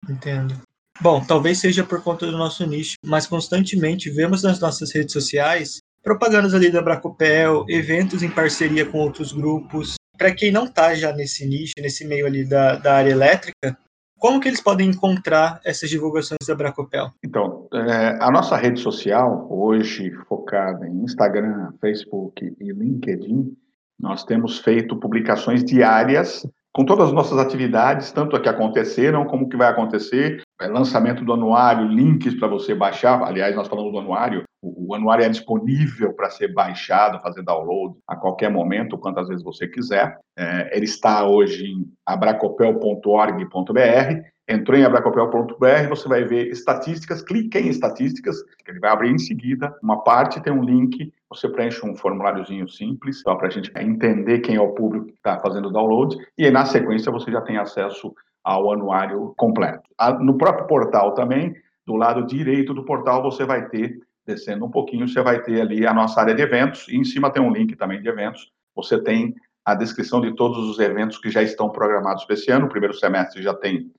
Entendo. 0.08 0.54
Bom, 1.00 1.22
talvez 1.22 1.58
seja 1.58 1.84
por 1.84 2.02
conta 2.02 2.26
do 2.26 2.38
nosso 2.38 2.64
nicho, 2.66 2.94
mas 3.04 3.26
constantemente 3.26 4.08
vemos 4.08 4.42
nas 4.42 4.60
nossas 4.60 4.92
redes 4.92 5.12
sociais 5.12 5.80
propagandas 6.02 6.54
ali 6.54 6.70
da 6.70 6.80
Bracopel, 6.80 7.64
eventos 7.68 8.22
em 8.22 8.30
parceria 8.30 8.86
com 8.86 8.98
outros 8.98 9.32
grupos. 9.32 9.96
Para 10.16 10.32
quem 10.32 10.52
não 10.52 10.64
está 10.64 10.94
já 10.94 11.12
nesse 11.12 11.44
nicho, 11.44 11.72
nesse 11.80 12.04
meio 12.04 12.26
ali 12.26 12.48
da, 12.48 12.76
da 12.76 12.94
área 12.94 13.10
elétrica, 13.10 13.76
como 14.18 14.40
que 14.40 14.48
eles 14.48 14.60
podem 14.60 14.88
encontrar 14.88 15.60
essas 15.64 15.90
divulgações 15.90 16.38
da 16.46 16.54
Bracopel? 16.54 17.10
Então, 17.24 17.68
é, 17.72 18.18
a 18.20 18.30
nossa 18.30 18.56
rede 18.56 18.80
social, 18.80 19.46
hoje 19.50 20.10
focada 20.28 20.88
em 20.88 21.04
Instagram, 21.04 21.72
Facebook 21.80 22.56
e 22.58 22.72
LinkedIn, 22.72 23.56
nós 23.98 24.24
temos 24.24 24.58
feito 24.58 24.96
publicações 24.96 25.64
diárias 25.64 26.46
com 26.76 26.84
todas 26.84 27.08
as 27.08 27.14
nossas 27.14 27.38
atividades, 27.38 28.12
tanto 28.12 28.36
a 28.36 28.40
que 28.40 28.50
aconteceram 28.50 29.24
como 29.24 29.46
o 29.46 29.48
que 29.48 29.56
vai 29.56 29.66
acontecer, 29.66 30.42
é, 30.60 30.66
lançamento 30.66 31.24
do 31.24 31.32
anuário, 31.32 31.88
links 31.88 32.34
para 32.34 32.48
você 32.48 32.74
baixar. 32.74 33.22
Aliás, 33.22 33.56
nós 33.56 33.66
falamos 33.66 33.92
do 33.92 33.98
anuário, 33.98 34.44
o, 34.60 34.90
o 34.90 34.94
anuário 34.94 35.24
é 35.24 35.28
disponível 35.30 36.12
para 36.12 36.28
ser 36.28 36.52
baixado, 36.52 37.22
fazer 37.22 37.42
download 37.42 37.96
a 38.06 38.14
qualquer 38.14 38.50
momento, 38.50 38.98
quantas 38.98 39.26
vezes 39.26 39.42
você 39.42 39.66
quiser. 39.66 40.18
É, 40.38 40.76
ele 40.76 40.84
está 40.84 41.26
hoje 41.26 41.64
em 41.64 41.90
abracopel.org.br 42.04 44.35
Entrou 44.48 44.78
em 44.78 44.84
abracopel.br, 44.84 45.88
você 45.88 46.08
vai 46.08 46.24
ver 46.24 46.46
estatísticas, 46.52 47.20
clique 47.20 47.58
em 47.58 47.68
estatísticas, 47.68 48.36
ele 48.68 48.78
vai 48.78 48.90
abrir 48.90 49.10
em 49.10 49.18
seguida 49.18 49.76
uma 49.82 50.04
parte, 50.04 50.40
tem 50.40 50.52
um 50.52 50.62
link, 50.62 51.12
você 51.28 51.48
preenche 51.48 51.84
um 51.84 51.96
formuláriozinho 51.96 52.68
simples, 52.68 53.22
só 53.22 53.34
para 53.34 53.48
a 53.48 53.50
gente 53.50 53.72
entender 53.76 54.38
quem 54.38 54.54
é 54.54 54.60
o 54.60 54.72
público 54.72 55.06
que 55.06 55.14
está 55.14 55.40
fazendo 55.40 55.66
o 55.66 55.72
download, 55.72 56.16
e 56.38 56.44
aí, 56.44 56.50
na 56.52 56.64
sequência 56.64 57.10
você 57.10 57.32
já 57.32 57.40
tem 57.40 57.56
acesso 57.56 58.14
ao 58.44 58.72
anuário 58.72 59.34
completo. 59.36 59.82
No 60.20 60.38
próprio 60.38 60.68
portal 60.68 61.12
também, 61.14 61.52
do 61.84 61.96
lado 61.96 62.24
direito 62.24 62.72
do 62.72 62.84
portal, 62.84 63.24
você 63.24 63.44
vai 63.44 63.68
ter, 63.68 63.98
descendo 64.24 64.64
um 64.64 64.70
pouquinho, 64.70 65.08
você 65.08 65.22
vai 65.22 65.42
ter 65.42 65.60
ali 65.60 65.84
a 65.84 65.92
nossa 65.92 66.20
área 66.20 66.36
de 66.36 66.42
eventos, 66.42 66.86
e 66.88 66.96
em 66.96 67.02
cima 67.02 67.32
tem 67.32 67.42
um 67.42 67.52
link 67.52 67.74
também 67.74 68.00
de 68.00 68.08
eventos, 68.08 68.52
você 68.76 69.02
tem 69.02 69.34
a 69.64 69.74
descrição 69.74 70.20
de 70.20 70.36
todos 70.36 70.58
os 70.68 70.78
eventos 70.78 71.18
que 71.18 71.30
já 71.32 71.42
estão 71.42 71.68
programados 71.68 72.24
para 72.24 72.34
esse 72.34 72.48
ano, 72.52 72.66
o 72.66 72.68
primeiro 72.68 72.94
semestre 72.94 73.42
já 73.42 73.52
tem 73.52 73.90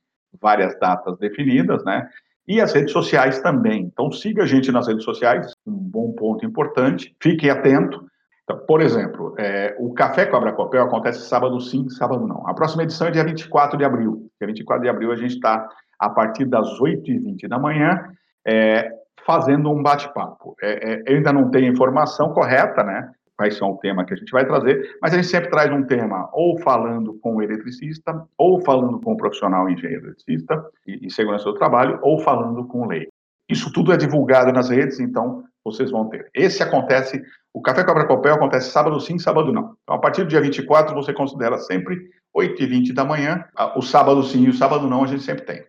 várias 0.42 0.78
datas 0.80 1.18
definidas, 1.18 1.84
né? 1.84 2.08
E 2.48 2.62
as 2.62 2.74
redes 2.74 2.94
sociais 2.94 3.40
também. 3.42 3.84
Então, 3.84 4.12
siga 4.12 4.44
a 4.44 4.46
gente 4.46 4.72
nas 4.72 4.88
redes 4.88 5.04
sociais, 5.04 5.54
um 5.66 5.74
bom 5.74 6.14
ponto 6.14 6.46
importante. 6.46 7.14
Fique 7.22 7.50
atento. 7.50 8.06
Então, 8.44 8.58
por 8.66 8.82
exemplo, 8.82 9.36
é, 9.38 9.76
o 9.78 9.94
Café 9.94 10.26
com 10.26 10.38
a 10.38 10.40
Abracopel 10.40 10.84
acontece 10.84 11.28
sábado 11.28 11.60
sim, 11.60 11.90
sábado 11.90 12.26
não. 12.26 12.48
A 12.48 12.54
próxima 12.54 12.84
edição 12.84 13.08
é 13.08 13.12
dia 13.12 13.26
24 13.26 13.78
de 13.78 13.84
abril. 13.84 14.30
Dia 14.40 14.48
24 14.48 14.84
de 14.84 14.90
abril 14.90 15.12
a 15.12 15.18
gente 15.18 15.34
está, 15.34 15.68
a 16.00 16.10
partir 16.10 16.46
das 16.46 16.80
8h20 16.80 17.50
da 17.50 17.60
manhã, 17.60 18.10
é, 18.46 18.90
fazendo 19.26 19.70
um 19.70 19.84
bate-papo. 19.84 20.56
É, 20.62 20.94
é 20.94 21.04
eu 21.06 21.18
ainda 21.18 21.34
não 21.34 21.52
tenho 21.52 21.70
informação 21.70 22.34
correta, 22.34 22.82
né? 22.82 23.12
Vai 23.38 23.52
ser 23.52 23.64
um 23.64 23.78
tema 23.78 24.04
que 24.04 24.14
a 24.14 24.18
gente 24.18 24.32
vai 24.32 24.46
trazer, 24.46 24.98
mas 25.02 25.14
a 25.14 25.18
gente 25.18 25.28
sempre 25.28 25.50
traz 25.50 25.72
um 25.72 25.84
tema 25.84 26.30
ou 26.34 26.58
falando 26.60 27.14
com 27.22 27.36
o 27.36 27.42
eletricista, 27.42 28.26
ou 28.38 28.60
falando 28.62 29.00
com 29.00 29.14
o 29.14 29.18
profissional 29.18 29.70
engenheiro 29.70 30.08
eletricista 30.08 30.66
e, 30.86 31.06
e 31.06 31.12
segurança 31.12 31.46
do 31.46 31.54
trabalho, 31.54 32.00
ou 32.02 32.20
falando 32.20 32.66
com 32.66 32.88
o. 32.88 32.90
Isso 33.50 33.72
tudo 33.72 33.94
é 33.94 33.98
divulgado 33.98 34.52
nas 34.52 34.70
redes, 34.70 35.00
então 35.00 35.44
vocês 35.64 35.92
vão 35.92 36.10
ter. 36.10 36.30
Esse 36.34 36.64
acontece, 36.64 37.22
o 37.54 37.62
Café 37.62 37.84
com 37.84 37.92
Abracopel 37.92 38.36
acontece 38.36 38.72
sábado 38.72 39.00
sim, 39.00 39.20
sábado 39.20 39.54
não. 39.54 39.76
Então, 39.84 39.96
a 39.96 40.00
partir 40.00 40.24
do 40.24 40.30
dia 40.30 40.42
24, 40.42 40.96
você 40.96 41.14
considera 41.14 41.58
sempre 41.58 42.10
8h20 42.36 42.94
da 42.94 43.06
manhã, 43.06 43.46
o 43.76 43.82
sábado 43.82 44.24
sim 44.24 44.44
e 44.46 44.50
o 44.50 44.54
sábado 44.54 44.88
não, 44.88 45.04
a 45.04 45.08
gente 45.08 45.24
sempre 45.24 45.46
tem. 45.46 45.64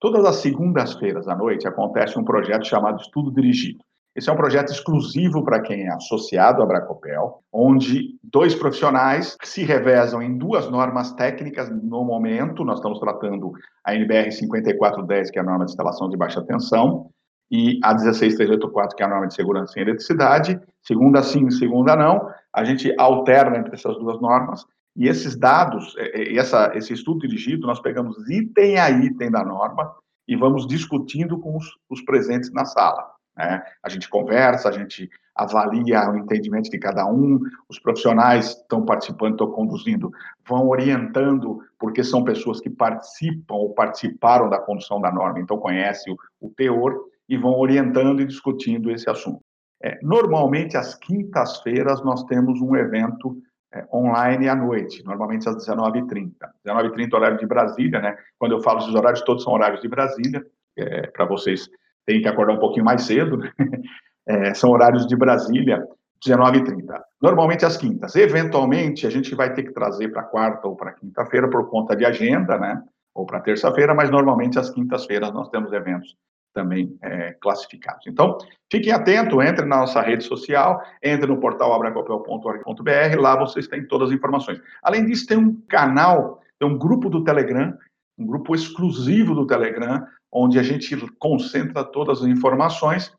Todas 0.00 0.24
as 0.24 0.36
segundas-feiras 0.36 1.28
à 1.28 1.34
noite 1.34 1.66
acontece 1.66 2.18
um 2.18 2.24
projeto 2.24 2.66
chamado 2.66 3.00
Estudo 3.00 3.32
Dirigido. 3.32 3.82
Esse 4.14 4.30
é 4.30 4.32
um 4.32 4.36
projeto 4.36 4.70
exclusivo 4.70 5.44
para 5.44 5.60
quem 5.60 5.86
é 5.86 5.92
associado 5.92 6.62
à 6.62 6.66
Bracopel, 6.66 7.40
onde 7.52 8.16
dois 8.22 8.54
profissionais 8.54 9.36
se 9.42 9.64
revezam 9.64 10.22
em 10.22 10.38
duas 10.38 10.70
normas 10.70 11.12
técnicas 11.14 11.68
no 11.68 12.04
momento. 12.04 12.64
Nós 12.64 12.78
estamos 12.78 13.00
tratando 13.00 13.52
a 13.84 13.92
NBR 13.92 14.30
5410, 14.30 15.30
que 15.32 15.38
é 15.38 15.42
a 15.42 15.44
norma 15.44 15.64
de 15.64 15.72
instalação 15.72 16.08
de 16.08 16.16
baixa 16.16 16.40
tensão, 16.42 17.10
e 17.50 17.80
a 17.82 17.92
16384, 17.92 18.96
que 18.96 19.02
é 19.02 19.06
a 19.06 19.08
norma 19.08 19.26
de 19.26 19.34
segurança 19.34 19.78
em 19.78 19.82
eletricidade. 19.82 20.60
Segunda 20.80 21.20
sim, 21.22 21.50
segunda 21.50 21.96
não. 21.96 22.28
A 22.52 22.64
gente 22.64 22.94
alterna 22.96 23.58
entre 23.58 23.74
essas 23.74 23.96
duas 23.98 24.20
normas. 24.20 24.64
E 24.96 25.08
esses 25.08 25.36
dados, 25.36 25.92
é, 25.98 26.22
é, 26.22 26.36
essa, 26.36 26.70
esse 26.76 26.92
estudo 26.92 27.20
dirigido, 27.20 27.66
nós 27.66 27.80
pegamos 27.80 28.16
item 28.30 28.78
a 28.78 28.90
item 28.90 29.30
da 29.30 29.44
norma 29.44 29.92
e 30.26 30.36
vamos 30.36 30.66
discutindo 30.66 31.38
com 31.40 31.56
os, 31.56 31.66
os 31.90 32.00
presentes 32.02 32.52
na 32.52 32.64
sala. 32.64 33.13
Né? 33.36 33.62
A 33.82 33.88
gente 33.88 34.08
conversa, 34.08 34.68
a 34.68 34.72
gente 34.72 35.10
avalia 35.34 36.08
o 36.10 36.16
entendimento 36.16 36.70
de 36.70 36.78
cada 36.78 37.06
um, 37.06 37.40
os 37.68 37.78
profissionais 37.78 38.50
estão 38.50 38.84
participando, 38.84 39.32
estão 39.32 39.50
conduzindo, 39.50 40.10
vão 40.46 40.68
orientando, 40.68 41.60
porque 41.78 42.04
são 42.04 42.22
pessoas 42.22 42.60
que 42.60 42.70
participam 42.70 43.54
ou 43.54 43.74
participaram 43.74 44.48
da 44.48 44.60
condução 44.60 45.00
da 45.00 45.10
norma, 45.10 45.40
então 45.40 45.58
conhecem 45.58 46.12
o, 46.12 46.46
o 46.46 46.50
teor 46.50 46.96
e 47.28 47.36
vão 47.36 47.58
orientando 47.58 48.20
e 48.20 48.26
discutindo 48.26 48.90
esse 48.90 49.10
assunto. 49.10 49.40
É, 49.82 49.98
normalmente, 50.02 50.76
às 50.76 50.94
quintas-feiras, 50.94 52.02
nós 52.02 52.24
temos 52.24 52.60
um 52.60 52.76
evento 52.76 53.36
é, 53.72 53.84
online 53.92 54.48
à 54.48 54.54
noite, 54.54 55.04
normalmente 55.04 55.48
às 55.48 55.56
19h30. 55.56 56.32
19h30, 56.64 57.14
horário 57.14 57.38
de 57.38 57.46
Brasília, 57.46 58.00
né? 58.00 58.16
Quando 58.38 58.52
eu 58.52 58.62
falo 58.62 58.78
esses 58.78 58.94
horários, 58.94 59.22
todos 59.22 59.42
são 59.42 59.52
horários 59.52 59.80
de 59.80 59.88
Brasília, 59.88 60.46
é, 60.76 61.08
para 61.08 61.24
vocês 61.24 61.68
tem 62.06 62.20
que 62.20 62.28
acordar 62.28 62.54
um 62.54 62.58
pouquinho 62.58 62.84
mais 62.84 63.02
cedo, 63.02 63.36
né? 63.36 63.50
é, 64.26 64.54
são 64.54 64.70
horários 64.70 65.06
de 65.06 65.16
Brasília, 65.16 65.86
19h30. 66.24 67.00
Normalmente 67.20 67.64
às 67.64 67.76
quintas. 67.76 68.16
Eventualmente, 68.16 69.06
a 69.06 69.10
gente 69.10 69.34
vai 69.34 69.52
ter 69.52 69.62
que 69.62 69.72
trazer 69.72 70.08
para 70.08 70.22
quarta 70.22 70.66
ou 70.66 70.76
para 70.76 70.92
quinta-feira 70.92 71.48
por 71.48 71.68
conta 71.68 71.94
de 71.94 72.04
agenda, 72.04 72.58
né? 72.58 72.82
Ou 73.14 73.26
para 73.26 73.40
terça-feira, 73.40 73.94
mas 73.94 74.10
normalmente 74.10 74.58
às 74.58 74.70
quintas-feiras 74.70 75.32
nós 75.32 75.48
temos 75.48 75.72
eventos 75.72 76.16
também 76.54 76.96
é, 77.02 77.32
classificados. 77.40 78.06
Então, 78.06 78.38
fiquem 78.70 78.92
atentos, 78.92 79.38
entre 79.44 79.66
na 79.66 79.78
nossa 79.78 80.00
rede 80.00 80.24
social, 80.24 80.80
entre 81.02 81.26
no 81.26 81.38
portal 81.38 81.74
abracopel.org.br, 81.74 83.20
lá 83.20 83.36
vocês 83.36 83.66
têm 83.66 83.86
todas 83.86 84.08
as 84.08 84.14
informações. 84.14 84.60
Além 84.82 85.04
disso, 85.04 85.26
tem 85.26 85.36
um 85.36 85.60
canal, 85.68 86.40
tem 86.58 86.68
um 86.68 86.78
grupo 86.78 87.10
do 87.10 87.24
Telegram, 87.24 87.76
um 88.16 88.24
grupo 88.24 88.54
exclusivo 88.54 89.34
do 89.34 89.46
Telegram, 89.46 90.06
onde 90.34 90.58
a 90.58 90.62
gente 90.62 90.96
concentra 91.18 91.84
todas 91.84 92.22
as 92.22 92.26
informações. 92.26 93.12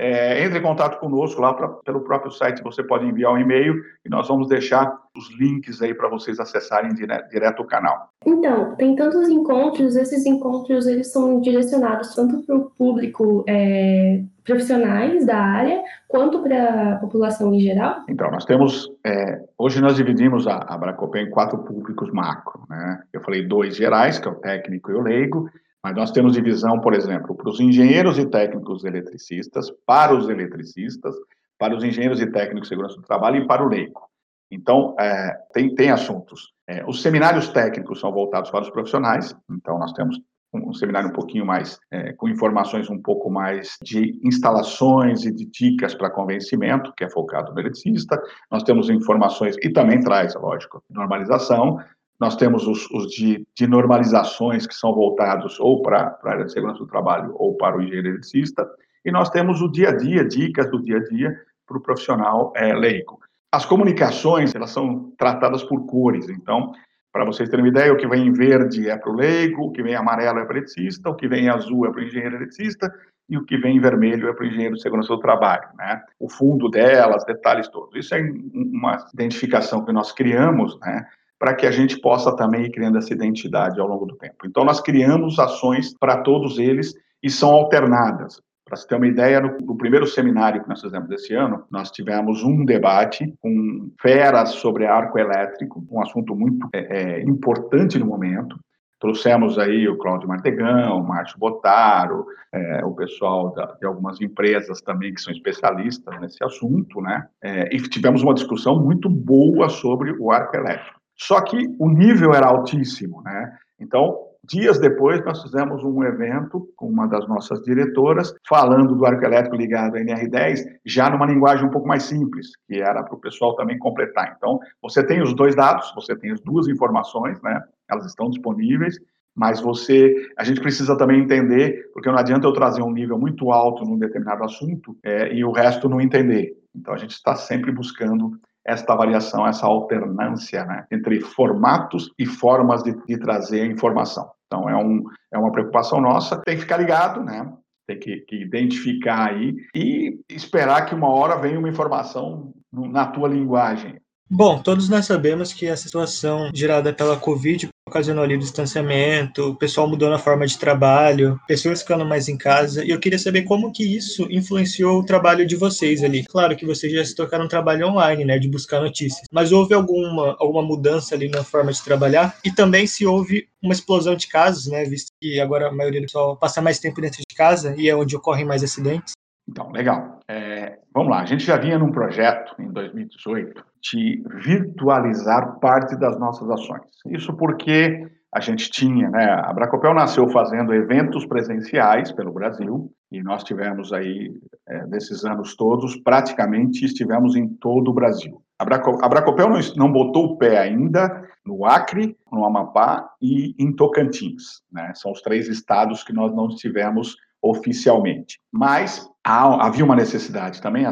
É, 0.00 0.44
entre 0.44 0.60
em 0.60 0.62
contato 0.62 1.00
conosco 1.00 1.40
lá 1.40 1.52
pra, 1.52 1.66
pelo 1.68 2.02
próprio 2.02 2.30
site, 2.30 2.62
você 2.62 2.84
pode 2.84 3.04
enviar 3.04 3.32
um 3.32 3.38
e-mail 3.38 3.82
e 4.06 4.08
nós 4.08 4.28
vamos 4.28 4.46
deixar 4.46 4.96
os 5.16 5.28
links 5.36 5.82
aí 5.82 5.92
para 5.92 6.08
vocês 6.08 6.38
acessarem 6.38 6.94
dire, 6.94 7.20
direto 7.28 7.62
o 7.62 7.66
canal. 7.66 8.08
Então, 8.24 8.76
tem 8.76 8.94
tantos 8.94 9.28
encontros, 9.28 9.96
esses 9.96 10.24
encontros 10.24 10.86
eles 10.86 11.10
são 11.10 11.40
direcionados 11.40 12.14
tanto 12.14 12.46
para 12.46 12.54
o 12.54 12.70
público 12.70 13.44
é, 13.48 14.22
profissionais 14.44 15.26
da 15.26 15.36
área, 15.36 15.82
quanto 16.06 16.44
para 16.44 16.92
a 16.92 16.96
população 16.98 17.52
em 17.52 17.58
geral? 17.58 17.96
Então, 18.08 18.30
nós 18.30 18.44
temos, 18.44 18.88
é, 19.04 19.42
hoje 19.58 19.80
nós 19.80 19.96
dividimos 19.96 20.46
a, 20.46 20.58
a 20.58 20.78
Bracopé 20.78 21.22
em 21.22 21.30
quatro 21.30 21.58
públicos 21.58 22.08
macro, 22.12 22.62
né? 22.70 23.02
Eu 23.12 23.20
falei 23.20 23.44
dois 23.44 23.74
gerais, 23.74 24.20
que 24.20 24.28
é 24.28 24.30
o 24.30 24.36
técnico 24.36 24.92
e 24.92 24.94
o 24.94 25.02
leigo, 25.02 25.50
mas 25.82 25.94
nós 25.94 26.10
temos 26.10 26.32
divisão, 26.32 26.80
por 26.80 26.94
exemplo, 26.94 27.34
para 27.34 27.48
os 27.48 27.60
engenheiros 27.60 28.18
e 28.18 28.26
técnicos 28.26 28.84
eletricistas, 28.84 29.70
para 29.86 30.14
os 30.14 30.28
eletricistas, 30.28 31.14
para 31.58 31.76
os 31.76 31.84
engenheiros 31.84 32.20
e 32.20 32.26
técnicos 32.26 32.62
de 32.62 32.68
segurança 32.68 32.96
do 32.96 33.02
trabalho 33.02 33.42
e 33.42 33.46
para 33.46 33.64
o 33.64 33.68
leigo. 33.68 34.08
Então, 34.50 34.94
é, 34.98 35.36
tem, 35.52 35.74
tem 35.74 35.90
assuntos. 35.90 36.52
É, 36.66 36.84
os 36.86 37.02
seminários 37.02 37.48
técnicos 37.48 38.00
são 38.00 38.12
voltados 38.12 38.50
para 38.50 38.62
os 38.62 38.70
profissionais, 38.70 39.34
então 39.50 39.78
nós 39.78 39.92
temos 39.92 40.18
um, 40.52 40.70
um 40.70 40.72
seminário 40.72 41.10
um 41.10 41.12
pouquinho 41.12 41.44
mais, 41.44 41.78
é, 41.90 42.12
com 42.14 42.28
informações 42.28 42.88
um 42.88 43.00
pouco 43.00 43.30
mais 43.30 43.76
de 43.82 44.18
instalações 44.24 45.24
e 45.24 45.32
de 45.32 45.44
dicas 45.44 45.94
para 45.94 46.10
convencimento, 46.10 46.92
que 46.96 47.04
é 47.04 47.10
focado 47.10 47.52
no 47.52 47.60
eletricista. 47.60 48.20
Nós 48.50 48.62
temos 48.62 48.88
informações, 48.88 49.56
e 49.62 49.70
também 49.70 50.00
traz, 50.00 50.34
lógico, 50.34 50.82
normalização, 50.90 51.78
nós 52.18 52.36
temos 52.36 52.66
os, 52.66 52.90
os 52.90 53.10
de, 53.10 53.46
de, 53.54 53.66
normalizações 53.66 54.66
que 54.66 54.74
são 54.74 54.92
voltados 54.92 55.58
ou 55.60 55.82
para 55.82 56.18
a 56.22 56.28
área 56.28 56.44
de 56.44 56.52
segurança 56.52 56.80
do 56.80 56.86
trabalho 56.86 57.32
ou 57.36 57.56
para 57.56 57.76
o 57.76 57.82
engenheiro 57.82 58.08
eletricista, 58.08 58.68
e 59.04 59.12
nós 59.12 59.30
temos 59.30 59.62
o 59.62 59.68
dia 59.70 59.90
a 59.90 59.96
dia, 59.96 60.24
dicas 60.24 60.70
do 60.70 60.82
dia 60.82 60.98
a 60.98 61.04
dia 61.04 61.40
para 61.66 61.78
o 61.78 61.80
profissional 61.80 62.52
é, 62.56 62.74
leigo. 62.74 63.20
As 63.52 63.64
comunicações, 63.64 64.54
elas 64.54 64.70
são 64.70 65.12
tratadas 65.16 65.62
por 65.62 65.86
cores, 65.86 66.28
então, 66.28 66.72
para 67.12 67.24
vocês 67.24 67.48
terem 67.48 67.64
uma 67.64 67.70
ideia, 67.70 67.92
o 67.92 67.96
que 67.96 68.06
vem 68.06 68.26
em 68.26 68.32
verde 68.32 68.88
é 68.90 68.96
para 68.96 69.10
o 69.10 69.14
leigo, 69.14 69.66
o 69.66 69.72
que 69.72 69.82
vem 69.82 69.92
em 69.92 69.96
amarelo 69.96 70.40
é 70.40 70.44
para 70.44 70.54
o 70.54 70.58
eletricista, 70.58 71.08
o 71.08 71.14
que 71.14 71.28
vem 71.28 71.44
em 71.44 71.48
azul 71.48 71.86
é 71.86 71.90
para 71.90 72.00
o 72.00 72.04
engenheiro 72.04 72.36
eletricista, 72.36 72.92
e 73.28 73.36
o 73.36 73.44
que 73.44 73.58
vem 73.58 73.76
em 73.76 73.80
vermelho 73.80 74.28
é 74.28 74.32
para 74.32 74.44
o 74.44 74.46
engenheiro 74.46 74.74
de 74.74 74.82
segurança 74.82 75.08
do 75.08 75.20
trabalho, 75.20 75.68
né? 75.76 76.02
O 76.18 76.30
fundo 76.30 76.68
delas, 76.70 77.24
detalhes 77.24 77.68
todos. 77.68 77.94
Isso 77.94 78.14
é 78.14 78.20
uma 78.54 79.06
identificação 79.12 79.84
que 79.84 79.92
nós 79.92 80.12
criamos, 80.12 80.78
né? 80.80 81.06
Para 81.38 81.54
que 81.54 81.66
a 81.66 81.70
gente 81.70 82.00
possa 82.00 82.34
também 82.34 82.64
ir 82.64 82.70
criando 82.70 82.98
essa 82.98 83.12
identidade 83.12 83.80
ao 83.80 83.86
longo 83.86 84.06
do 84.06 84.16
tempo. 84.16 84.46
Então, 84.46 84.64
nós 84.64 84.80
criamos 84.80 85.38
ações 85.38 85.94
para 85.98 86.18
todos 86.22 86.58
eles 86.58 86.94
e 87.22 87.30
são 87.30 87.50
alternadas. 87.50 88.40
Para 88.64 88.76
você 88.76 88.86
ter 88.86 88.96
uma 88.96 89.06
ideia, 89.06 89.40
no, 89.40 89.56
no, 89.58 89.76
primeiro 89.76 90.06
seminário 90.06 90.62
que 90.62 90.68
nós 90.68 90.80
fizemos 90.80 91.10
esse 91.10 91.32
ano, 91.34 91.64
nós 91.70 91.90
tivemos 91.90 92.42
um 92.42 92.66
debate 92.66 93.32
com 93.40 93.90
feras 94.00 94.50
sobre 94.50 94.86
arco 94.86 95.18
elétrico, 95.18 95.82
um 95.90 96.02
assunto 96.02 96.36
muito 96.36 96.68
é, 96.74 96.80
é, 96.80 97.22
importante 97.22 97.98
no 97.98 98.04
momento. 98.04 98.58
Trouxemos 99.00 99.58
aí 99.58 99.88
o 99.88 99.96
Cláudio 99.96 100.28
Martegão, 100.28 101.00
o 101.00 101.06
Márcio 101.06 101.38
Botaro, 101.38 102.26
é, 102.52 102.84
o 102.84 102.92
pessoal 102.94 103.54
da, 103.54 103.66
de 103.66 103.86
algumas 103.86 104.20
empresas 104.20 104.82
também 104.82 105.14
que 105.14 105.20
são 105.20 105.32
especialistas 105.32 106.20
nesse 106.20 106.42
assunto, 106.44 107.00
né? 107.00 107.26
É, 107.42 107.74
e 107.74 107.80
tivemos 107.80 108.22
uma 108.22 108.34
discussão 108.34 108.82
muito 108.82 109.08
boa 109.08 109.68
sobre 109.68 110.10
o 110.12 110.30
arco 110.30 110.56
elétrico. 110.56 110.97
Só 111.18 111.40
que 111.40 111.56
o 111.78 111.88
nível 111.88 112.32
era 112.32 112.46
altíssimo, 112.46 113.22
né? 113.22 113.56
Então, 113.80 114.16
dias 114.44 114.78
depois, 114.78 115.24
nós 115.24 115.42
fizemos 115.42 115.84
um 115.84 116.02
evento 116.02 116.68
com 116.76 116.88
uma 116.88 117.06
das 117.06 117.26
nossas 117.28 117.60
diretoras, 117.62 118.34
falando 118.48 118.94
do 118.94 119.04
arco 119.04 119.24
elétrico 119.24 119.56
ligado 119.56 119.96
à 119.96 120.00
NR10, 120.00 120.64
já 120.84 121.10
numa 121.10 121.26
linguagem 121.26 121.66
um 121.66 121.70
pouco 121.70 121.86
mais 121.86 122.04
simples, 122.04 122.48
que 122.66 122.80
era 122.80 123.02
para 123.02 123.14
o 123.14 123.20
pessoal 123.20 123.54
também 123.56 123.78
completar. 123.78 124.34
Então, 124.36 124.58
você 124.80 125.04
tem 125.04 125.20
os 125.20 125.34
dois 125.34 125.54
dados, 125.54 125.92
você 125.94 126.16
tem 126.16 126.30
as 126.30 126.40
duas 126.40 126.68
informações, 126.68 127.40
né? 127.42 127.60
Elas 127.90 128.06
estão 128.06 128.30
disponíveis, 128.30 128.96
mas 129.34 129.60
você, 129.60 130.14
a 130.36 130.44
gente 130.44 130.60
precisa 130.60 130.96
também 130.96 131.20
entender, 131.20 131.90
porque 131.92 132.08
não 132.08 132.18
adianta 132.18 132.46
eu 132.46 132.52
trazer 132.52 132.82
um 132.82 132.92
nível 132.92 133.18
muito 133.18 133.52
alto 133.52 133.84
num 133.84 133.98
determinado 133.98 134.44
assunto 134.44 134.96
é, 135.02 135.32
e 135.32 135.44
o 135.44 135.52
resto 135.52 135.88
não 135.88 136.00
entender. 136.00 136.56
Então, 136.74 136.94
a 136.94 136.98
gente 136.98 137.12
está 137.12 137.34
sempre 137.34 137.70
buscando 137.70 138.38
esta 138.68 138.94
variação, 138.94 139.46
essa 139.46 139.66
alternância 139.66 140.64
né, 140.66 140.86
entre 140.92 141.20
formatos 141.20 142.12
e 142.18 142.26
formas 142.26 142.82
de, 142.82 142.94
de 143.06 143.18
trazer 143.18 143.62
a 143.62 143.66
informação. 143.66 144.30
Então, 144.46 144.68
é, 144.68 144.76
um, 144.76 145.02
é 145.32 145.38
uma 145.38 145.50
preocupação 145.50 146.00
nossa. 146.00 146.40
Tem 146.44 146.54
que 146.54 146.62
ficar 146.62 146.76
ligado, 146.76 147.24
né? 147.24 147.50
Tem 147.86 147.98
que, 147.98 148.18
que, 148.28 148.36
identificar 148.36 149.30
aí 149.30 149.56
e 149.74 150.20
esperar 150.28 150.84
que 150.84 150.94
uma 150.94 151.08
hora 151.08 151.40
venha 151.40 151.58
uma 151.58 151.68
informação 151.68 152.52
na 152.70 153.06
tua 153.06 153.28
linguagem. 153.28 153.98
Bom, 154.30 154.60
todos 154.60 154.90
nós 154.90 155.06
sabemos 155.06 155.54
que 155.54 155.66
a 155.68 155.76
situação 155.76 156.50
gerada 156.52 156.92
pela 156.92 157.16
Covid 157.16 157.68
ocasionou 157.88 158.22
ali 158.22 158.34
o 158.34 158.38
distanciamento, 158.38 159.50
o 159.50 159.54
pessoal 159.54 159.88
mudou 159.88 160.08
na 160.08 160.18
forma 160.18 160.46
de 160.46 160.58
trabalho, 160.58 161.38
pessoas 161.48 161.82
ficando 161.82 162.04
mais 162.04 162.28
em 162.28 162.36
casa, 162.36 162.84
e 162.84 162.90
eu 162.90 163.00
queria 163.00 163.18
saber 163.18 163.42
como 163.42 163.72
que 163.72 163.84
isso 163.84 164.26
influenciou 164.30 165.00
o 165.00 165.04
trabalho 165.04 165.46
de 165.46 165.56
vocês 165.56 166.04
ali. 166.04 166.24
Claro 166.24 166.56
que 166.56 166.66
vocês 166.66 166.92
já 166.92 167.04
se 167.04 167.14
tocaram 167.14 167.46
um 167.46 167.48
trabalho 167.48 167.88
online, 167.88 168.24
né, 168.24 168.38
de 168.38 168.48
buscar 168.48 168.80
notícias, 168.80 169.26
mas 169.32 169.52
houve 169.52 169.74
alguma, 169.74 170.36
alguma 170.38 170.62
mudança 170.62 171.14
ali 171.14 171.28
na 171.28 171.42
forma 171.42 171.72
de 171.72 171.82
trabalhar? 171.82 172.38
E 172.44 172.52
também 172.52 172.86
se 172.86 173.06
houve 173.06 173.48
uma 173.62 173.72
explosão 173.72 174.14
de 174.14 174.28
casos, 174.28 174.66
né, 174.66 174.84
visto 174.84 175.08
que 175.20 175.40
agora 175.40 175.68
a 175.68 175.72
maioria 175.72 176.00
do 176.00 176.04
pessoal 176.04 176.36
passa 176.36 176.62
mais 176.62 176.78
tempo 176.78 177.00
dentro 177.00 177.18
de 177.18 177.36
casa 177.36 177.74
e 177.76 177.88
é 177.88 177.96
onde 177.96 178.16
ocorrem 178.16 178.44
mais 178.44 178.62
acidentes? 178.62 179.17
Então, 179.48 179.70
legal. 179.72 180.20
É, 180.28 180.78
vamos 180.92 181.10
lá, 181.10 181.22
a 181.22 181.24
gente 181.24 181.44
já 181.44 181.56
vinha 181.56 181.78
num 181.78 181.90
projeto 181.90 182.54
em 182.60 182.70
2018 182.70 183.64
de 183.80 184.22
virtualizar 184.42 185.58
parte 185.58 185.96
das 185.96 186.18
nossas 186.18 186.50
ações. 186.50 186.82
Isso 187.06 187.34
porque 187.34 188.06
a 188.30 188.40
gente 188.40 188.70
tinha, 188.70 189.08
né, 189.08 189.24
a 189.24 189.50
Bracopel 189.54 189.94
nasceu 189.94 190.28
fazendo 190.28 190.74
eventos 190.74 191.24
presenciais 191.24 192.12
pelo 192.12 192.32
Brasil, 192.32 192.92
e 193.10 193.22
nós 193.22 193.42
tivemos 193.42 193.90
aí, 193.90 194.30
é, 194.68 194.86
nesses 194.86 195.24
anos 195.24 195.56
todos, 195.56 195.96
praticamente 195.96 196.84
estivemos 196.84 197.34
em 197.34 197.48
todo 197.48 197.90
o 197.90 197.94
Brasil. 197.94 198.42
A, 198.58 198.66
Braco, 198.66 199.02
a 199.02 199.08
Bracopel 199.08 199.48
não, 199.48 199.60
não 199.76 199.90
botou 199.90 200.26
o 200.26 200.36
pé 200.36 200.58
ainda 200.58 201.26
no 201.46 201.64
Acre, 201.64 202.18
no 202.30 202.44
Amapá 202.44 203.08
e 203.22 203.54
em 203.58 203.74
Tocantins, 203.74 204.62
né, 204.70 204.92
são 204.94 205.10
os 205.10 205.22
três 205.22 205.48
estados 205.48 206.04
que 206.04 206.12
nós 206.12 206.34
não 206.34 206.48
estivemos 206.48 207.16
oficialmente. 207.42 208.40
Mas 208.52 209.08
há, 209.24 209.66
havia 209.66 209.84
uma 209.84 209.96
necessidade 209.96 210.60
também, 210.60 210.84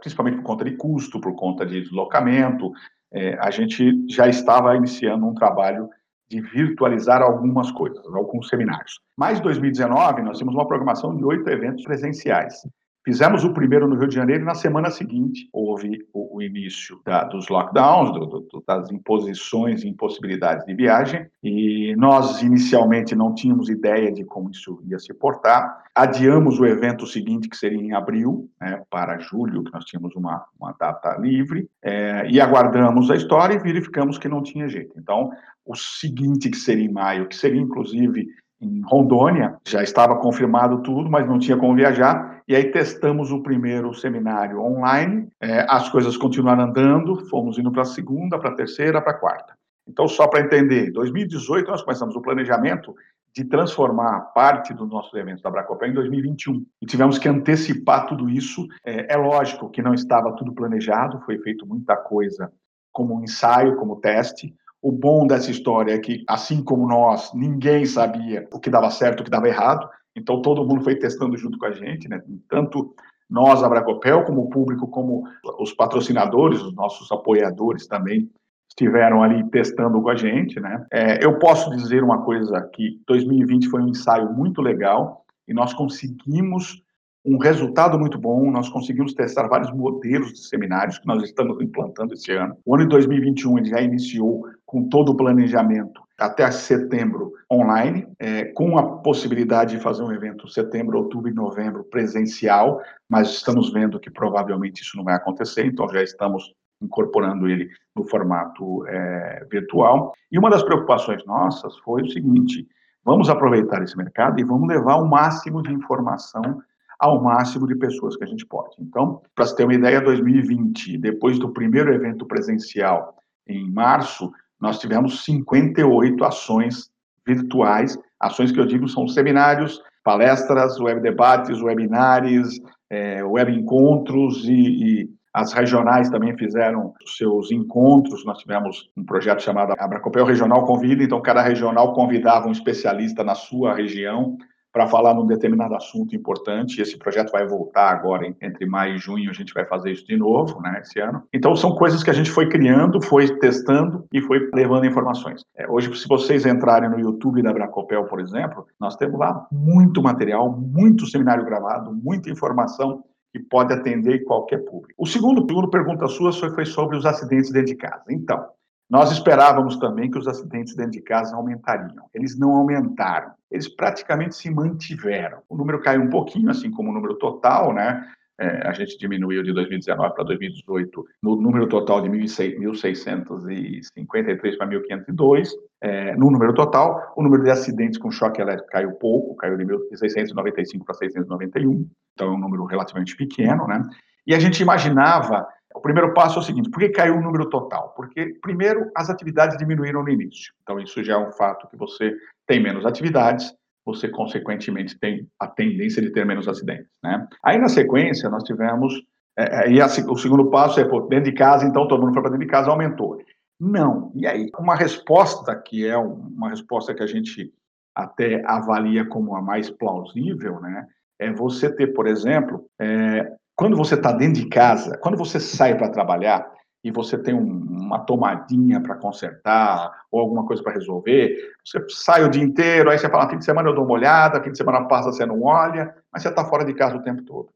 principalmente 0.00 0.36
por 0.36 0.44
conta 0.44 0.64
de 0.64 0.76
custo, 0.76 1.20
por 1.20 1.34
conta 1.34 1.64
de 1.64 1.82
deslocamento, 1.82 2.72
é, 3.12 3.38
a 3.38 3.50
gente 3.50 4.06
já 4.10 4.28
estava 4.28 4.76
iniciando 4.76 5.26
um 5.26 5.34
trabalho 5.34 5.88
de 6.28 6.40
virtualizar 6.40 7.22
algumas 7.22 7.70
coisas, 7.70 8.04
alguns 8.06 8.48
seminários. 8.48 9.00
Mas 9.16 9.40
2019 9.40 10.22
nós 10.22 10.38
tínhamos 10.38 10.54
uma 10.54 10.66
programação 10.66 11.16
de 11.16 11.24
oito 11.24 11.48
eventos 11.48 11.84
presenciais. 11.84 12.62
Fizemos 13.04 13.44
o 13.44 13.52
primeiro 13.52 13.86
no 13.86 13.96
Rio 13.96 14.08
de 14.08 14.14
Janeiro 14.14 14.42
e 14.42 14.46
na 14.46 14.54
semana 14.54 14.90
seguinte 14.90 15.46
houve 15.52 16.06
o, 16.12 16.38
o 16.38 16.42
início 16.42 17.00
da, 17.04 17.24
dos 17.24 17.48
lockdowns, 17.48 18.12
do, 18.12 18.26
do, 18.26 18.64
das 18.66 18.90
imposições 18.90 19.84
e 19.84 19.88
impossibilidades 19.88 20.64
de 20.64 20.74
viagem, 20.74 21.26
e 21.42 21.94
nós 21.96 22.42
inicialmente 22.42 23.14
não 23.14 23.34
tínhamos 23.34 23.68
ideia 23.68 24.10
de 24.10 24.24
como 24.24 24.50
isso 24.50 24.80
ia 24.86 24.98
se 24.98 25.12
portar. 25.12 25.84
Adiamos 25.94 26.58
o 26.58 26.64
evento 26.64 27.06
seguinte, 27.06 27.48
que 27.48 27.56
seria 27.56 27.78
em 27.78 27.92
abril, 27.92 28.48
né, 28.58 28.82
para 28.90 29.18
julho, 29.18 29.62
que 29.62 29.72
nós 29.72 29.84
tínhamos 29.84 30.16
uma, 30.16 30.44
uma 30.58 30.72
data 30.72 31.16
livre, 31.18 31.68
é, 31.82 32.26
e 32.28 32.40
aguardamos 32.40 33.10
a 33.10 33.16
história 33.16 33.54
e 33.54 33.58
verificamos 33.58 34.16
que 34.16 34.28
não 34.28 34.42
tinha 34.42 34.66
jeito. 34.66 34.94
Então, 34.98 35.30
o 35.64 35.74
seguinte, 35.76 36.48
que 36.50 36.56
seria 36.56 36.84
em 36.84 36.92
maio, 36.92 37.28
que 37.28 37.36
seria 37.36 37.60
inclusive 37.60 38.26
em 38.60 38.80
Rondônia, 38.82 39.56
já 39.66 39.82
estava 39.82 40.16
confirmado 40.16 40.82
tudo, 40.82 41.10
mas 41.10 41.26
não 41.26 41.38
tinha 41.38 41.56
como 41.56 41.74
viajar. 41.74 42.33
E 42.46 42.54
aí 42.54 42.70
testamos 42.70 43.30
o 43.30 43.42
primeiro 43.42 43.94
seminário 43.94 44.60
online, 44.60 45.28
é, 45.40 45.66
as 45.68 45.88
coisas 45.88 46.16
continuaram 46.16 46.64
andando, 46.64 47.24
fomos 47.28 47.58
indo 47.58 47.72
para 47.72 47.82
a 47.82 47.86
segunda, 47.86 48.38
para 48.38 48.50
a 48.50 48.54
terceira, 48.54 49.00
para 49.00 49.12
a 49.12 49.18
quarta. 49.18 49.54
Então, 49.86 50.06
só 50.06 50.26
para 50.26 50.40
entender, 50.40 50.88
em 50.88 50.92
2018 50.92 51.70
nós 51.70 51.82
começamos 51.82 52.14
o 52.16 52.20
planejamento 52.20 52.94
de 53.34 53.44
transformar 53.44 54.20
parte 54.34 54.72
dos 54.72 54.88
nossos 54.88 55.12
eventos 55.14 55.42
da 55.42 55.50
Bracopel 55.50 55.90
em 55.90 55.94
2021. 55.94 56.64
E 56.80 56.86
tivemos 56.86 57.18
que 57.18 57.28
antecipar 57.28 58.06
tudo 58.06 58.30
isso. 58.30 58.66
É, 58.84 59.14
é 59.14 59.16
lógico 59.16 59.70
que 59.70 59.82
não 59.82 59.92
estava 59.92 60.34
tudo 60.36 60.54
planejado, 60.54 61.20
foi 61.26 61.38
feito 61.38 61.66
muita 61.66 61.96
coisa 61.96 62.52
como 62.92 63.16
um 63.16 63.24
ensaio, 63.24 63.76
como 63.76 64.00
teste, 64.00 64.54
o 64.84 64.92
bom 64.92 65.26
dessa 65.26 65.50
história 65.50 65.94
é 65.94 65.98
que, 65.98 66.22
assim 66.28 66.62
como 66.62 66.86
nós, 66.86 67.32
ninguém 67.32 67.86
sabia 67.86 68.46
o 68.52 68.60
que 68.60 68.68
dava 68.68 68.90
certo, 68.90 69.20
o 69.20 69.24
que 69.24 69.30
dava 69.30 69.48
errado. 69.48 69.88
Então, 70.16 70.40
todo 70.42 70.64
mundo 70.64 70.84
foi 70.84 70.96
testando 70.96 71.36
junto 71.36 71.58
com 71.58 71.66
a 71.66 71.72
gente, 71.72 72.08
né? 72.08 72.22
Tanto 72.48 72.94
nós, 73.28 73.62
a 73.62 73.68
Bracopel, 73.68 74.24
como 74.24 74.42
o 74.42 74.48
público, 74.48 74.86
como 74.86 75.24
os 75.58 75.72
patrocinadores, 75.72 76.62
os 76.62 76.74
nossos 76.74 77.10
apoiadores 77.10 77.86
também 77.86 78.30
estiveram 78.68 79.22
ali 79.22 79.42
testando 79.50 80.00
com 80.02 80.08
a 80.08 80.16
gente, 80.16 80.58
né? 80.60 80.84
É, 80.92 81.24
eu 81.24 81.38
posso 81.38 81.70
dizer 81.70 82.02
uma 82.02 82.22
coisa 82.22 82.60
que 82.72 83.00
2020 83.06 83.68
foi 83.68 83.80
um 83.80 83.88
ensaio 83.88 84.32
muito 84.32 84.60
legal 84.60 85.24
e 85.46 85.54
nós 85.54 85.72
conseguimos 85.72 86.82
um 87.24 87.38
resultado 87.38 87.98
muito 87.98 88.18
bom. 88.18 88.50
Nós 88.50 88.68
conseguimos 88.68 89.14
testar 89.14 89.48
vários 89.48 89.72
modelos 89.72 90.32
de 90.32 90.46
seminários 90.46 90.98
que 90.98 91.06
nós 91.06 91.22
estamos 91.22 91.60
implantando 91.60 92.14
esse 92.14 92.32
ano. 92.32 92.56
O 92.64 92.74
ano 92.74 92.84
de 92.84 92.90
2021 92.90 93.58
ele 93.58 93.70
já 93.70 93.80
iniciou 93.80 94.44
com 94.66 94.88
todo 94.88 95.12
o 95.12 95.16
planejamento 95.16 96.03
até 96.18 96.48
setembro 96.50 97.32
online, 97.50 98.06
é, 98.18 98.44
com 98.44 98.78
a 98.78 98.98
possibilidade 98.98 99.76
de 99.76 99.82
fazer 99.82 100.02
um 100.02 100.12
evento 100.12 100.48
setembro, 100.48 100.98
outubro 100.98 101.30
e 101.30 101.34
novembro 101.34 101.84
presencial, 101.84 102.80
mas 103.08 103.30
estamos 103.30 103.72
vendo 103.72 103.98
que 103.98 104.10
provavelmente 104.10 104.82
isso 104.82 104.96
não 104.96 105.04
vai 105.04 105.14
acontecer, 105.14 105.66
então 105.66 105.88
já 105.88 106.02
estamos 106.02 106.54
incorporando 106.80 107.48
ele 107.48 107.68
no 107.94 108.04
formato 108.04 108.86
é, 108.86 109.46
virtual. 109.50 110.12
E 110.30 110.38
uma 110.38 110.50
das 110.50 110.62
preocupações 110.62 111.24
nossas 111.24 111.76
foi 111.78 112.02
o 112.02 112.10
seguinte: 112.10 112.66
vamos 113.04 113.28
aproveitar 113.28 113.82
esse 113.82 113.96
mercado 113.96 114.38
e 114.40 114.44
vamos 114.44 114.68
levar 114.68 114.96
o 114.96 115.08
máximo 115.08 115.62
de 115.62 115.72
informação 115.72 116.62
ao 116.98 117.20
máximo 117.22 117.66
de 117.66 117.74
pessoas 117.74 118.16
que 118.16 118.24
a 118.24 118.26
gente 118.26 118.46
pode. 118.46 118.76
Então, 118.78 119.20
para 119.34 119.44
você 119.44 119.56
ter 119.56 119.64
uma 119.64 119.74
ideia, 119.74 120.00
2020, 120.00 120.96
depois 120.98 121.38
do 121.38 121.52
primeiro 121.52 121.92
evento 121.92 122.24
presencial 122.24 123.16
em 123.46 123.70
março, 123.70 124.32
nós 124.64 124.78
tivemos 124.78 125.24
58 125.26 126.24
ações 126.24 126.90
virtuais, 127.26 127.98
ações 128.18 128.50
que 128.50 128.58
eu 128.58 128.64
digo 128.64 128.88
são 128.88 129.06
seminários, 129.06 129.78
palestras, 130.02 130.80
web 130.80 131.02
debates, 131.02 131.60
webinários, 131.60 132.58
é, 132.88 133.22
web 133.22 133.52
encontros 133.52 134.48
e, 134.48 134.52
e 134.52 135.10
as 135.34 135.52
regionais 135.52 136.08
também 136.08 136.34
fizeram 136.38 136.94
seus 137.04 137.50
encontros. 137.50 138.24
Nós 138.24 138.38
tivemos 138.38 138.88
um 138.96 139.04
projeto 139.04 139.42
chamado 139.42 139.74
Abracopel 139.78 140.24
Regional 140.24 140.64
Convida, 140.64 141.04
então 141.04 141.20
cada 141.20 141.42
regional 141.42 141.92
convidava 141.92 142.48
um 142.48 142.52
especialista 142.52 143.22
na 143.22 143.34
sua 143.34 143.74
região 143.74 144.38
para 144.74 144.88
falar 144.88 145.14
num 145.14 145.24
determinado 145.24 145.76
assunto 145.76 146.16
importante. 146.16 146.82
Esse 146.82 146.98
projeto 146.98 147.30
vai 147.30 147.46
voltar 147.46 147.90
agora 147.90 148.26
entre 148.26 148.66
maio 148.66 148.96
e 148.96 148.98
junho, 148.98 149.30
a 149.30 149.32
gente 149.32 149.54
vai 149.54 149.64
fazer 149.64 149.92
isso 149.92 150.04
de 150.04 150.16
novo, 150.16 150.60
né, 150.60 150.80
esse 150.82 150.98
ano. 150.98 151.22
Então 151.32 151.54
são 151.54 151.76
coisas 151.76 152.02
que 152.02 152.10
a 152.10 152.12
gente 152.12 152.28
foi 152.28 152.48
criando, 152.48 153.00
foi 153.00 153.38
testando 153.38 154.04
e 154.12 154.20
foi 154.20 154.50
levando 154.52 154.84
informações. 154.84 155.44
É, 155.56 155.70
hoje, 155.70 155.94
se 155.94 156.08
vocês 156.08 156.44
entrarem 156.44 156.90
no 156.90 156.98
YouTube 156.98 157.40
da 157.40 157.52
Bracopel, 157.52 158.04
por 158.06 158.18
exemplo, 158.18 158.66
nós 158.80 158.96
temos 158.96 159.16
lá 159.16 159.46
muito 159.52 160.02
material, 160.02 160.50
muito 160.50 161.06
seminário 161.06 161.44
gravado, 161.44 161.94
muita 161.94 162.28
informação 162.28 163.04
que 163.32 163.38
pode 163.38 163.72
atender 163.72 164.24
qualquer 164.24 164.58
público. 164.64 164.94
O 164.98 165.06
segundo, 165.06 165.46
segundo 165.48 165.70
pergunta 165.70 166.08
sua 166.08 166.32
foi 166.32 166.64
sobre 166.64 166.96
os 166.96 167.06
acidentes 167.06 167.52
dentro 167.52 167.68
de 167.68 167.76
casa. 167.76 168.04
Então, 168.10 168.44
nós 168.88 169.10
esperávamos 169.10 169.76
também 169.78 170.08
que 170.10 170.18
os 170.18 170.28
acidentes 170.28 170.76
dentro 170.76 170.92
de 170.92 171.00
casa 171.00 171.34
aumentariam. 171.34 172.04
Eles 172.12 172.38
não 172.38 172.54
aumentaram, 172.54 173.32
eles 173.50 173.66
praticamente 173.68 174.36
se 174.36 174.50
mantiveram. 174.50 175.38
O 175.48 175.56
número 175.56 175.80
caiu 175.80 176.02
um 176.02 176.10
pouquinho, 176.10 176.50
assim 176.50 176.70
como 176.70 176.90
o 176.90 176.92
número 176.92 177.14
total, 177.14 177.72
né? 177.72 178.06
É, 178.36 178.66
a 178.66 178.72
gente 178.72 178.98
diminuiu 178.98 179.44
de 179.44 179.52
2019 179.52 180.12
para 180.12 180.24
2018 180.24 181.06
no 181.22 181.36
número 181.36 181.68
total 181.68 182.02
de 182.02 182.08
1.653 182.08 184.58
para 184.58 184.66
1.502. 184.66 185.50
É, 185.80 186.16
no 186.16 186.32
número 186.32 186.52
total, 186.52 187.12
o 187.16 187.22
número 187.22 187.44
de 187.44 187.50
acidentes 187.50 187.96
com 187.96 188.10
choque 188.10 188.42
elétrico 188.42 188.72
caiu 188.72 188.90
pouco, 188.92 189.36
caiu 189.36 189.56
de 189.56 189.64
1.695 189.64 190.84
para 190.84 190.94
691, 190.94 191.88
então 192.12 192.26
é 192.26 192.30
um 192.30 192.38
número 192.38 192.64
relativamente 192.64 193.16
pequeno, 193.16 193.68
né? 193.68 193.80
E 194.26 194.34
a 194.34 194.40
gente 194.40 194.60
imaginava 194.60 195.46
o 195.74 195.80
primeiro 195.80 196.14
passo 196.14 196.38
é 196.38 196.42
o 196.42 196.44
seguinte: 196.44 196.70
por 196.70 196.78
que 196.78 196.88
caiu 196.90 197.16
o 197.16 197.20
número 197.20 197.50
total? 197.50 197.92
Porque, 197.96 198.38
primeiro, 198.40 198.90
as 198.96 199.10
atividades 199.10 199.58
diminuíram 199.58 200.02
no 200.02 200.08
início. 200.08 200.54
Então, 200.62 200.78
isso 200.78 201.02
já 201.02 201.14
é 201.14 201.18
um 201.18 201.32
fato 201.32 201.68
que 201.68 201.76
você 201.76 202.14
tem 202.46 202.62
menos 202.62 202.86
atividades, 202.86 203.52
você, 203.84 204.08
consequentemente, 204.08 204.98
tem 204.98 205.28
a 205.38 205.48
tendência 205.48 206.00
de 206.00 206.10
ter 206.10 206.24
menos 206.24 206.46
acidentes. 206.46 206.86
Né? 207.02 207.26
Aí, 207.44 207.58
na 207.58 207.68
sequência, 207.68 208.30
nós 208.30 208.44
tivemos. 208.44 208.94
É, 209.36 209.64
é 209.64 209.72
e 209.72 209.80
a, 209.80 209.86
o 209.86 210.16
segundo 210.16 210.48
passo 210.48 210.78
é, 210.78 210.84
pô, 210.84 211.00
dentro 211.02 211.30
de 211.30 211.36
casa, 211.36 211.66
então 211.66 211.88
todo 211.88 212.00
mundo 212.00 212.14
foi 212.14 212.22
para 212.22 212.30
dentro 212.30 212.46
de 212.46 212.50
casa, 212.50 212.70
aumentou. 212.70 213.18
Não. 213.58 214.12
E 214.14 214.26
aí, 214.26 214.50
uma 214.58 214.76
resposta 214.76 215.54
que 215.56 215.86
é 215.86 215.96
uma 215.96 216.50
resposta 216.50 216.94
que 216.94 217.02
a 217.02 217.06
gente 217.06 217.52
até 217.94 218.42
avalia 218.46 219.04
como 219.06 219.36
a 219.36 219.42
mais 219.42 219.70
plausível, 219.70 220.60
né? 220.60 220.86
É 221.18 221.32
você 221.32 221.72
ter, 221.72 221.88
por 221.88 222.08
exemplo, 222.08 222.66
é, 222.80 223.32
quando 223.56 223.76
você 223.76 223.94
está 223.94 224.12
dentro 224.12 224.42
de 224.42 224.48
casa, 224.48 224.98
quando 224.98 225.16
você 225.16 225.38
sai 225.38 225.76
para 225.76 225.88
trabalhar 225.88 226.52
e 226.82 226.90
você 226.90 227.16
tem 227.16 227.34
um, 227.34 227.40
uma 227.40 228.00
tomadinha 228.00 228.80
para 228.80 228.96
consertar 228.96 229.90
ou 230.10 230.20
alguma 230.20 230.44
coisa 230.44 230.62
para 230.62 230.72
resolver, 230.72 231.36
você 231.64 231.82
sai 231.88 232.24
o 232.24 232.28
dia 232.28 232.42
inteiro, 232.42 232.90
aí 232.90 232.98
você 232.98 233.08
fala, 233.08 233.28
fim 233.28 233.38
de 233.38 233.44
semana 233.44 233.68
eu 233.68 233.74
dou 233.74 233.84
uma 233.84 233.94
olhada, 233.94 234.42
fim 234.42 234.50
de 234.50 234.58
semana 234.58 234.86
passa, 234.86 235.12
você 235.12 235.24
não 235.24 235.42
olha, 235.42 235.94
mas 236.12 236.22
você 236.22 236.28
está 236.28 236.44
fora 236.44 236.64
de 236.64 236.74
casa 236.74 236.96
o 236.96 237.02
tempo 237.02 237.22
todo. 237.22 237.48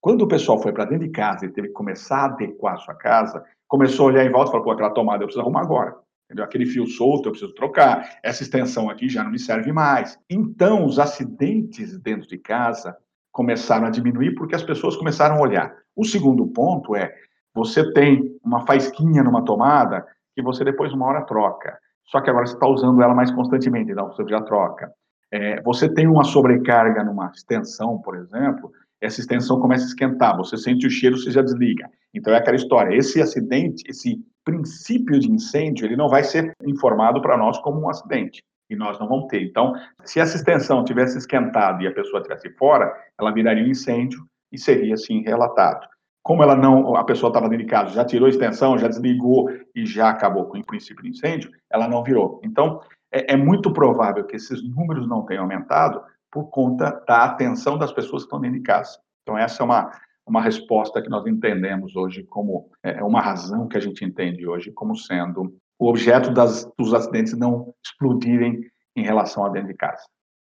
Quando 0.00 0.22
o 0.22 0.28
pessoal 0.28 0.60
foi 0.62 0.72
para 0.72 0.84
dentro 0.84 1.06
de 1.06 1.12
casa 1.12 1.46
e 1.46 1.48
teve 1.48 1.68
que 1.68 1.74
começar 1.74 2.18
a 2.18 2.24
adequar 2.26 2.74
a 2.74 2.78
sua 2.78 2.94
casa, 2.94 3.42
começou 3.66 4.06
a 4.06 4.12
olhar 4.12 4.24
em 4.24 4.30
volta 4.30 4.50
e 4.50 4.52
falou, 4.52 4.64
pô, 4.64 4.70
aquela 4.70 4.90
tomada 4.90 5.24
eu 5.24 5.26
preciso 5.26 5.42
arrumar 5.42 5.62
agora. 5.62 5.96
Entendeu? 6.26 6.44
Aquele 6.44 6.66
fio 6.66 6.86
solto 6.86 7.28
eu 7.28 7.32
preciso 7.32 7.54
trocar, 7.54 8.18
essa 8.22 8.42
extensão 8.42 8.90
aqui 8.90 9.08
já 9.08 9.24
não 9.24 9.30
me 9.30 9.38
serve 9.38 9.72
mais. 9.72 10.18
Então, 10.30 10.84
os 10.84 10.98
acidentes 10.98 11.98
dentro 11.98 12.28
de 12.28 12.38
casa 12.38 12.96
começaram 13.36 13.86
a 13.86 13.90
diminuir 13.90 14.34
porque 14.34 14.54
as 14.54 14.62
pessoas 14.62 14.96
começaram 14.96 15.36
a 15.36 15.40
olhar. 15.40 15.76
O 15.94 16.04
segundo 16.04 16.46
ponto 16.46 16.96
é, 16.96 17.12
você 17.54 17.92
tem 17.92 18.34
uma 18.42 18.64
faisquinha 18.64 19.22
numa 19.22 19.44
tomada 19.44 20.06
que 20.34 20.40
você 20.40 20.64
depois 20.64 20.90
uma 20.94 21.04
hora 21.04 21.20
troca. 21.20 21.78
Só 22.06 22.22
que 22.22 22.30
agora 22.30 22.46
você 22.46 22.54
está 22.54 22.66
usando 22.66 23.02
ela 23.02 23.14
mais 23.14 23.30
constantemente, 23.30 23.92
então 23.92 24.08
você 24.08 24.26
já 24.26 24.40
troca. 24.40 24.90
É, 25.30 25.60
você 25.60 25.86
tem 25.86 26.06
uma 26.06 26.24
sobrecarga 26.24 27.04
numa 27.04 27.30
extensão, 27.34 27.98
por 27.98 28.16
exemplo, 28.16 28.72
essa 29.02 29.20
extensão 29.20 29.60
começa 29.60 29.84
a 29.84 29.88
esquentar, 29.88 30.34
você 30.34 30.56
sente 30.56 30.86
o 30.86 30.90
cheiro, 30.90 31.18
você 31.18 31.30
já 31.30 31.42
desliga. 31.42 31.90
Então 32.14 32.32
é 32.32 32.38
aquela 32.38 32.56
história. 32.56 32.96
Esse 32.96 33.20
acidente, 33.20 33.84
esse 33.86 34.18
princípio 34.42 35.18
de 35.18 35.30
incêndio, 35.30 35.84
ele 35.84 35.96
não 35.96 36.08
vai 36.08 36.24
ser 36.24 36.56
informado 36.64 37.20
para 37.20 37.36
nós 37.36 37.58
como 37.58 37.82
um 37.82 37.90
acidente. 37.90 38.42
E 38.68 38.76
nós 38.76 38.98
não 38.98 39.08
vamos 39.08 39.26
ter. 39.28 39.42
Então, 39.42 39.74
se 40.04 40.20
essa 40.20 40.36
extensão 40.36 40.84
tivesse 40.84 41.18
esquentado 41.18 41.82
e 41.82 41.86
a 41.86 41.92
pessoa 41.92 42.22
tivesse 42.22 42.50
fora, 42.50 42.92
ela 43.18 43.32
viraria 43.32 43.64
um 43.64 43.68
incêndio 43.68 44.26
e 44.50 44.58
seria 44.58 44.94
assim 44.94 45.22
relatado. 45.22 45.86
Como 46.22 46.42
ela 46.42 46.56
não, 46.56 46.96
a 46.96 47.04
pessoa 47.04 47.30
estava 47.30 47.48
dentro 47.48 47.64
de 47.64 47.70
casa, 47.70 47.94
já 47.94 48.04
tirou 48.04 48.26
a 48.26 48.30
extensão, 48.30 48.76
já 48.76 48.88
desligou 48.88 49.48
e 49.74 49.86
já 49.86 50.10
acabou 50.10 50.46
com 50.46 50.58
o 50.58 50.66
princípio 50.66 51.04
de 51.04 51.10
incêndio, 51.10 51.50
ela 51.70 51.86
não 51.86 52.02
virou. 52.02 52.40
Então, 52.42 52.80
é, 53.12 53.34
é 53.34 53.36
muito 53.36 53.72
provável 53.72 54.24
que 54.24 54.34
esses 54.34 54.62
números 54.62 55.08
não 55.08 55.24
tenham 55.24 55.44
aumentado 55.44 56.02
por 56.30 56.50
conta 56.50 57.02
da 57.06 57.24
atenção 57.24 57.78
das 57.78 57.92
pessoas 57.92 58.22
que 58.22 58.26
estão 58.26 58.40
dentro 58.40 58.58
de 58.58 58.64
casa. 58.64 58.98
Então, 59.22 59.38
essa 59.38 59.62
é 59.62 59.64
uma, 59.64 59.90
uma 60.26 60.42
resposta 60.42 61.00
que 61.00 61.08
nós 61.08 61.26
entendemos 61.26 61.94
hoje 61.94 62.24
como 62.24 62.68
é, 62.82 62.98
é 62.98 63.04
uma 63.04 63.20
razão 63.20 63.68
que 63.68 63.76
a 63.76 63.80
gente 63.80 64.04
entende 64.04 64.46
hoje 64.46 64.72
como 64.72 64.96
sendo 64.96 65.56
o 65.78 65.88
objeto 65.88 66.30
das, 66.30 66.68
dos 66.78 66.94
acidentes 66.94 67.36
não 67.36 67.72
explodirem 67.84 68.60
em 68.96 69.02
relação 69.02 69.44
a 69.44 69.48
dentro 69.48 69.68
de 69.68 69.74
casa. 69.74 70.02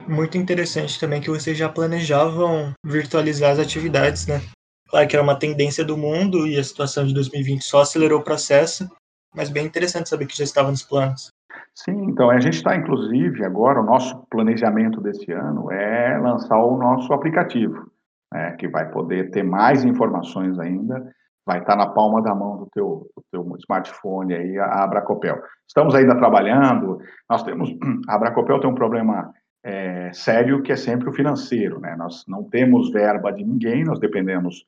Muito 0.07 0.37
interessante 0.37 0.99
também 0.99 1.21
que 1.21 1.29
vocês 1.29 1.57
já 1.57 1.69
planejavam 1.69 2.73
virtualizar 2.83 3.51
as 3.51 3.59
atividades, 3.59 4.25
né? 4.25 4.41
Claro 4.89 5.07
que 5.07 5.15
era 5.15 5.23
uma 5.23 5.37
tendência 5.37 5.85
do 5.85 5.95
mundo 5.95 6.47
e 6.47 6.57
a 6.57 6.63
situação 6.63 7.05
de 7.05 7.13
2020 7.13 7.61
só 7.61 7.81
acelerou 7.81 8.19
o 8.19 8.23
processo, 8.23 8.89
mas 9.33 9.49
bem 9.49 9.65
interessante 9.65 10.09
saber 10.09 10.25
que 10.25 10.37
já 10.37 10.43
estava 10.43 10.69
nos 10.69 10.83
planos. 10.83 11.29
Sim, 11.73 12.09
então 12.09 12.29
a 12.29 12.39
gente 12.39 12.55
está, 12.55 12.75
inclusive, 12.75 13.45
agora, 13.45 13.79
o 13.79 13.85
nosso 13.85 14.17
planejamento 14.29 14.99
desse 14.99 15.31
ano 15.31 15.71
é 15.71 16.17
lançar 16.17 16.57
o 16.57 16.77
nosso 16.77 17.13
aplicativo, 17.13 17.89
né, 18.33 18.51
que 18.59 18.67
vai 18.67 18.89
poder 18.91 19.31
ter 19.31 19.43
mais 19.43 19.85
informações 19.85 20.59
ainda 20.59 21.13
vai 21.45 21.59
estar 21.59 21.75
na 21.75 21.87
palma 21.87 22.21
da 22.21 22.35
mão 22.35 22.57
do 22.57 22.67
teu, 22.67 23.09
do 23.15 23.23
teu 23.31 23.57
smartphone 23.57 24.33
aí, 24.33 24.57
a 24.59 24.83
Abracopel. 24.83 25.41
Estamos 25.67 25.95
ainda 25.95 26.15
trabalhando, 26.15 26.99
nós 27.29 27.43
temos, 27.43 27.69
a 28.07 28.15
Abracopel 28.15 28.59
tem 28.59 28.69
um 28.69 28.75
problema 28.75 29.33
é, 29.63 30.11
sério 30.13 30.61
que 30.61 30.71
é 30.71 30.75
sempre 30.75 31.09
o 31.09 31.13
financeiro, 31.13 31.79
né? 31.79 31.95
Nós 31.95 32.23
não 32.27 32.43
temos 32.43 32.91
verba 32.91 33.31
de 33.31 33.43
ninguém, 33.43 33.83
nós 33.83 33.99
dependemos 33.99 34.65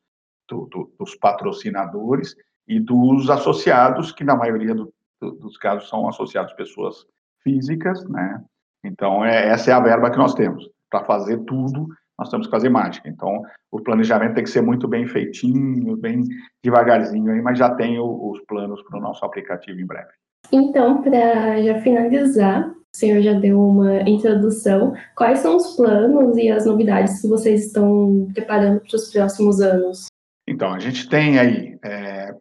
do, 0.49 0.67
do, 0.67 0.93
dos 0.99 1.15
patrocinadores 1.15 2.35
e 2.67 2.79
dos 2.79 3.29
associados, 3.29 4.11
que 4.11 4.23
na 4.23 4.35
maioria 4.35 4.73
do, 4.73 4.93
dos 5.21 5.57
casos 5.57 5.89
são 5.89 6.07
associados 6.07 6.53
pessoas 6.53 7.05
físicas, 7.41 8.03
né? 8.07 8.43
Então, 8.83 9.23
é, 9.23 9.47
essa 9.47 9.71
é 9.71 9.73
a 9.73 9.79
verba 9.79 10.11
que 10.11 10.17
nós 10.17 10.33
temos 10.33 10.69
para 10.89 11.05
fazer 11.05 11.37
tudo 11.45 11.87
nós 12.19 12.29
temos 12.29 12.47
que 12.47 12.51
fazer 12.51 12.69
mágica. 12.69 13.09
Então, 13.09 13.41
o 13.71 13.81
planejamento 13.81 14.35
tem 14.35 14.43
que 14.43 14.49
ser 14.49 14.61
muito 14.61 14.87
bem 14.87 15.07
feitinho, 15.07 15.97
bem 15.97 16.23
devagarzinho 16.63 17.31
aí, 17.31 17.41
mas 17.41 17.57
já 17.57 17.73
tenho 17.73 18.03
os 18.03 18.39
planos 18.41 18.81
para 18.83 18.99
o 18.99 19.01
nosso 19.01 19.25
aplicativo 19.25 19.79
em 19.79 19.85
breve. 19.85 20.11
Então, 20.51 21.01
para 21.01 21.61
já 21.63 21.81
finalizar, 21.81 22.69
o 22.69 22.97
senhor 22.97 23.21
já 23.21 23.33
deu 23.33 23.59
uma 23.59 24.01
introdução. 24.01 24.93
Quais 25.15 25.39
são 25.39 25.57
os 25.57 25.75
planos 25.75 26.37
e 26.37 26.51
as 26.51 26.65
novidades 26.65 27.21
que 27.21 27.27
vocês 27.27 27.65
estão 27.65 28.27
preparando 28.33 28.81
para 28.81 28.95
os 28.95 29.11
próximos 29.11 29.59
anos? 29.61 30.05
Então, 30.47 30.73
a 30.73 30.79
gente 30.79 31.09
tem 31.09 31.39
aí 31.39 31.79
é, 31.83 32.35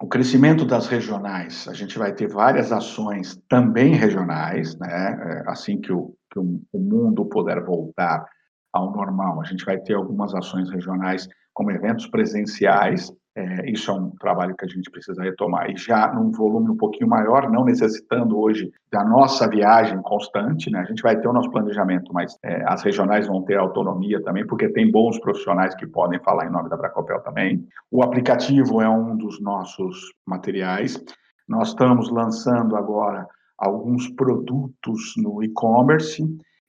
o 0.00 0.06
crescimento 0.06 0.66
das 0.66 0.86
regionais. 0.88 1.66
A 1.68 1.72
gente 1.72 1.98
vai 1.98 2.12
ter 2.12 2.28
várias 2.28 2.72
ações 2.72 3.40
também 3.48 3.94
regionais, 3.94 4.76
né? 4.76 5.44
É, 5.46 5.50
assim 5.50 5.80
que 5.80 5.92
o, 5.92 6.14
que 6.30 6.38
o 6.38 6.78
mundo 6.78 7.24
puder 7.24 7.64
voltar 7.64 8.26
ao 8.72 8.92
normal. 8.92 9.40
A 9.40 9.44
gente 9.44 9.64
vai 9.64 9.78
ter 9.78 9.94
algumas 9.94 10.34
ações 10.34 10.70
regionais, 10.70 11.28
como 11.52 11.70
eventos 11.70 12.06
presenciais, 12.06 13.12
é, 13.38 13.70
isso 13.70 13.88
é 13.88 13.94
um 13.94 14.10
trabalho 14.10 14.56
que 14.56 14.64
a 14.64 14.68
gente 14.68 14.90
precisa 14.90 15.22
retomar, 15.22 15.70
e 15.70 15.76
já 15.76 16.12
num 16.12 16.32
volume 16.32 16.70
um 16.70 16.76
pouquinho 16.76 17.08
maior, 17.08 17.48
não 17.48 17.64
necessitando 17.64 18.36
hoje 18.36 18.68
da 18.90 19.04
nossa 19.04 19.48
viagem 19.48 20.02
constante, 20.02 20.68
né? 20.72 20.80
A 20.80 20.84
gente 20.84 21.02
vai 21.02 21.16
ter 21.16 21.28
o 21.28 21.32
nosso 21.32 21.48
planejamento, 21.50 22.12
mas 22.12 22.36
é, 22.42 22.64
as 22.66 22.82
regionais 22.82 23.28
vão 23.28 23.42
ter 23.42 23.56
autonomia 23.56 24.20
também, 24.24 24.44
porque 24.44 24.68
tem 24.68 24.90
bons 24.90 25.20
profissionais 25.20 25.72
que 25.76 25.86
podem 25.86 26.18
falar 26.20 26.46
em 26.46 26.50
nome 26.50 26.68
da 26.68 26.76
Bracopel 26.76 27.20
também. 27.20 27.64
O 27.92 28.02
aplicativo 28.02 28.82
é 28.82 28.88
um 28.88 29.16
dos 29.16 29.40
nossos 29.40 30.12
materiais. 30.26 31.00
Nós 31.48 31.68
estamos 31.68 32.10
lançando 32.10 32.74
agora 32.74 33.24
alguns 33.56 34.08
produtos 34.08 35.14
no 35.16 35.44
e-commerce, 35.44 36.24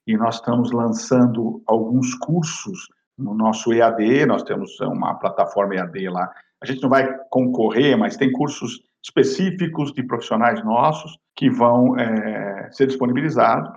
e 0.06 0.16
nós 0.16 0.36
estamos 0.36 0.72
lançando 0.72 1.62
alguns 1.66 2.14
cursos 2.14 2.88
no 3.18 3.34
nosso 3.34 3.72
EAD, 3.72 4.26
nós 4.26 4.42
temos 4.42 4.78
uma 4.80 5.14
plataforma 5.14 5.74
EAD 5.74 6.08
lá. 6.08 6.30
A 6.62 6.66
gente 6.66 6.82
não 6.82 6.88
vai 6.88 7.06
concorrer, 7.30 7.96
mas 7.96 8.16
tem 8.16 8.32
cursos 8.32 8.82
específicos 9.02 9.92
de 9.92 10.02
profissionais 10.02 10.62
nossos 10.64 11.18
que 11.34 11.50
vão 11.50 11.98
é, 11.98 12.68
ser 12.72 12.86
disponibilizados. 12.86 13.70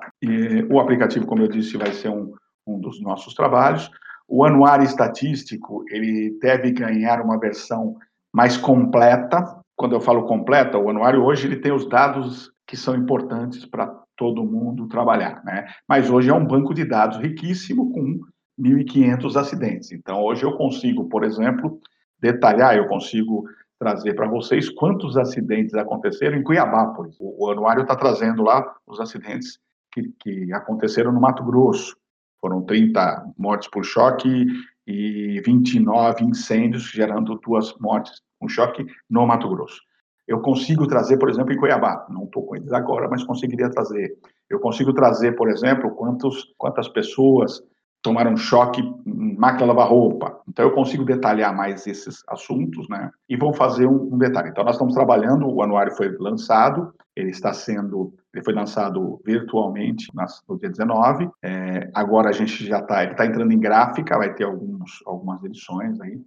O 0.69 0.79
aplicativo, 0.79 1.25
como 1.25 1.41
eu 1.41 1.47
disse, 1.47 1.77
vai 1.77 1.93
ser 1.93 2.09
um, 2.09 2.33
um 2.67 2.79
dos 2.79 3.01
nossos 3.01 3.33
trabalhos. 3.33 3.89
O 4.27 4.43
anuário 4.43 4.85
estatístico, 4.85 5.83
ele 5.89 6.37
deve 6.41 6.71
ganhar 6.71 7.21
uma 7.21 7.39
versão 7.39 7.95
mais 8.33 8.57
completa. 8.57 9.59
Quando 9.75 9.95
eu 9.95 10.01
falo 10.01 10.25
completa, 10.25 10.77
o 10.77 10.89
anuário 10.89 11.23
hoje 11.23 11.47
ele 11.47 11.57
tem 11.57 11.71
os 11.71 11.87
dados 11.87 12.51
que 12.67 12.75
são 12.75 12.95
importantes 12.95 13.65
para 13.65 14.02
todo 14.15 14.45
mundo 14.45 14.87
trabalhar, 14.87 15.43
né? 15.43 15.67
Mas 15.87 16.09
hoje 16.09 16.29
é 16.29 16.33
um 16.33 16.45
banco 16.45 16.73
de 16.73 16.85
dados 16.85 17.17
riquíssimo 17.17 17.91
com 17.91 18.19
1.500 18.59 19.35
acidentes. 19.35 19.91
Então, 19.91 20.21
hoje 20.21 20.43
eu 20.43 20.55
consigo, 20.55 21.09
por 21.09 21.23
exemplo, 21.23 21.79
detalhar, 22.19 22.75
eu 22.75 22.87
consigo 22.87 23.45
trazer 23.79 24.13
para 24.13 24.27
vocês 24.27 24.69
quantos 24.69 25.17
acidentes 25.17 25.73
aconteceram 25.73 26.37
em 26.37 26.43
Cuiabá, 26.43 26.87
por 26.87 27.07
exemplo. 27.07 27.35
O 27.37 27.51
anuário 27.51 27.81
está 27.81 27.95
trazendo 27.95 28.43
lá 28.43 28.63
os 28.87 28.99
acidentes 28.99 29.59
que, 29.91 30.13
que, 30.19 30.53
aconteceram 30.53 31.11
no 31.11 31.19
Mato 31.19 31.43
Grosso. 31.43 31.95
Foram 32.39 32.61
30 32.61 33.33
mortes 33.37 33.69
por 33.69 33.83
choque 33.83 34.45
e 34.87 35.41
29 35.45 36.23
incêndios, 36.23 36.83
gerando 36.83 37.39
duas 37.39 37.73
mortes 37.79 38.21
com 38.39 38.47
choque 38.47 38.85
no 39.09 39.25
Mato 39.25 39.49
Grosso. 39.49 39.81
Eu 40.27 40.39
consigo 40.39 40.87
trazer, 40.87 41.17
por 41.17 41.29
exemplo, 41.29 41.53
em 41.53 41.57
Cuiabá, 41.57 42.05
não 42.09 42.23
estou 42.23 42.45
com 42.45 42.55
eles 42.55 42.71
agora, 42.71 43.09
mas 43.09 43.23
conseguiria 43.23 43.69
trazer. 43.69 44.17
Eu 44.49 44.59
consigo 44.59 44.93
trazer, 44.93 45.33
por 45.35 45.49
exemplo, 45.49 45.91
quantos, 45.91 46.53
quantas 46.57 46.87
pessoas 46.87 47.61
tomaram 48.01 48.35
choque 48.35 48.81
em 49.05 49.35
máquina 49.37 49.67
lavar 49.67 49.87
roupa. 49.87 50.41
Então, 50.47 50.65
eu 50.65 50.71
consigo 50.71 51.05
detalhar 51.05 51.55
mais 51.55 51.87
esses 51.87 52.21
assuntos, 52.27 52.87
né? 52.89 53.09
E 53.29 53.37
vou 53.37 53.53
fazer 53.53 53.87
um, 53.87 54.13
um, 54.13 54.17
detalhe. 54.17 54.49
Então, 54.49 54.63
nós 54.63 54.75
estamos 54.75 54.93
trabalhando, 54.93 55.49
o 55.49 55.61
anuário 55.63 55.95
foi 55.95 56.09
lançado, 56.19 56.93
ele 57.15 57.29
está 57.29 57.53
sendo, 57.53 58.13
ele 58.33 58.43
foi 58.43 58.53
lançado 58.53 59.21
virtualmente 59.25 60.07
nas, 60.13 60.41
no 60.47 60.59
dia 60.59 60.69
19. 60.69 61.29
É, 61.41 61.89
agora 61.93 62.29
a 62.29 62.33
gente 62.33 62.65
já 62.65 62.79
está, 62.79 63.03
ele 63.03 63.13
está 63.13 63.25
entrando 63.25 63.53
em 63.53 63.59
gráfica, 63.59 64.17
vai 64.17 64.33
ter 64.33 64.43
alguns, 64.43 65.01
algumas 65.05 65.41
edições 65.43 65.99
aí 66.01 66.19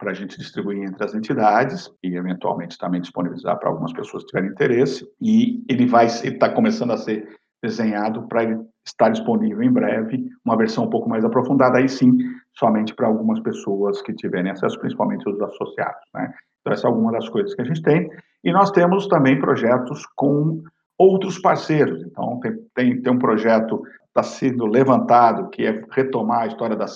para 0.00 0.12
a 0.12 0.14
gente 0.14 0.38
distribuir 0.38 0.82
entre 0.82 1.04
as 1.04 1.14
entidades 1.14 1.92
e 2.02 2.16
eventualmente 2.16 2.78
também 2.78 3.02
disponibilizar 3.02 3.58
para 3.58 3.68
algumas 3.68 3.92
pessoas 3.92 4.24
que 4.24 4.30
tiverem 4.30 4.50
interesse. 4.50 5.06
E 5.20 5.62
ele 5.68 5.86
vai 5.86 6.06
está 6.06 6.48
começando 6.48 6.92
a 6.92 6.96
ser 6.96 7.28
desenhado 7.62 8.26
para 8.26 8.42
ele 8.44 8.58
estar 8.84 9.10
disponível 9.10 9.62
em 9.62 9.70
breve, 9.70 10.26
uma 10.42 10.56
versão 10.56 10.84
um 10.84 10.90
pouco 10.90 11.08
mais 11.08 11.22
aprofundada, 11.22 11.78
aí 11.78 11.88
sim, 11.88 12.16
somente 12.56 12.94
para 12.94 13.06
algumas 13.06 13.38
pessoas 13.40 14.00
que 14.00 14.14
tiverem 14.14 14.50
acesso, 14.50 14.80
principalmente 14.80 15.28
os 15.28 15.38
associados. 15.40 16.02
Né? 16.14 16.32
Então, 16.60 16.72
essa 16.72 16.86
é 16.86 16.90
alguma 16.90 17.12
das 17.12 17.28
coisas 17.28 17.54
que 17.54 17.60
a 17.60 17.64
gente 17.64 17.82
tem. 17.82 18.10
E 18.42 18.50
nós 18.52 18.70
temos 18.70 19.06
também 19.06 19.38
projetos 19.38 20.06
com 20.16 20.62
outros 21.00 21.38
parceiros. 21.38 22.02
Então, 22.02 22.38
tem, 22.40 22.52
tem, 22.74 23.02
tem 23.02 23.12
um 23.12 23.18
projeto 23.18 23.82
está 24.10 24.24
sendo 24.24 24.66
levantado, 24.66 25.48
que 25.50 25.64
é 25.64 25.84
retomar 25.92 26.40
a 26.40 26.46
história 26.48 26.76
da 26.76 26.86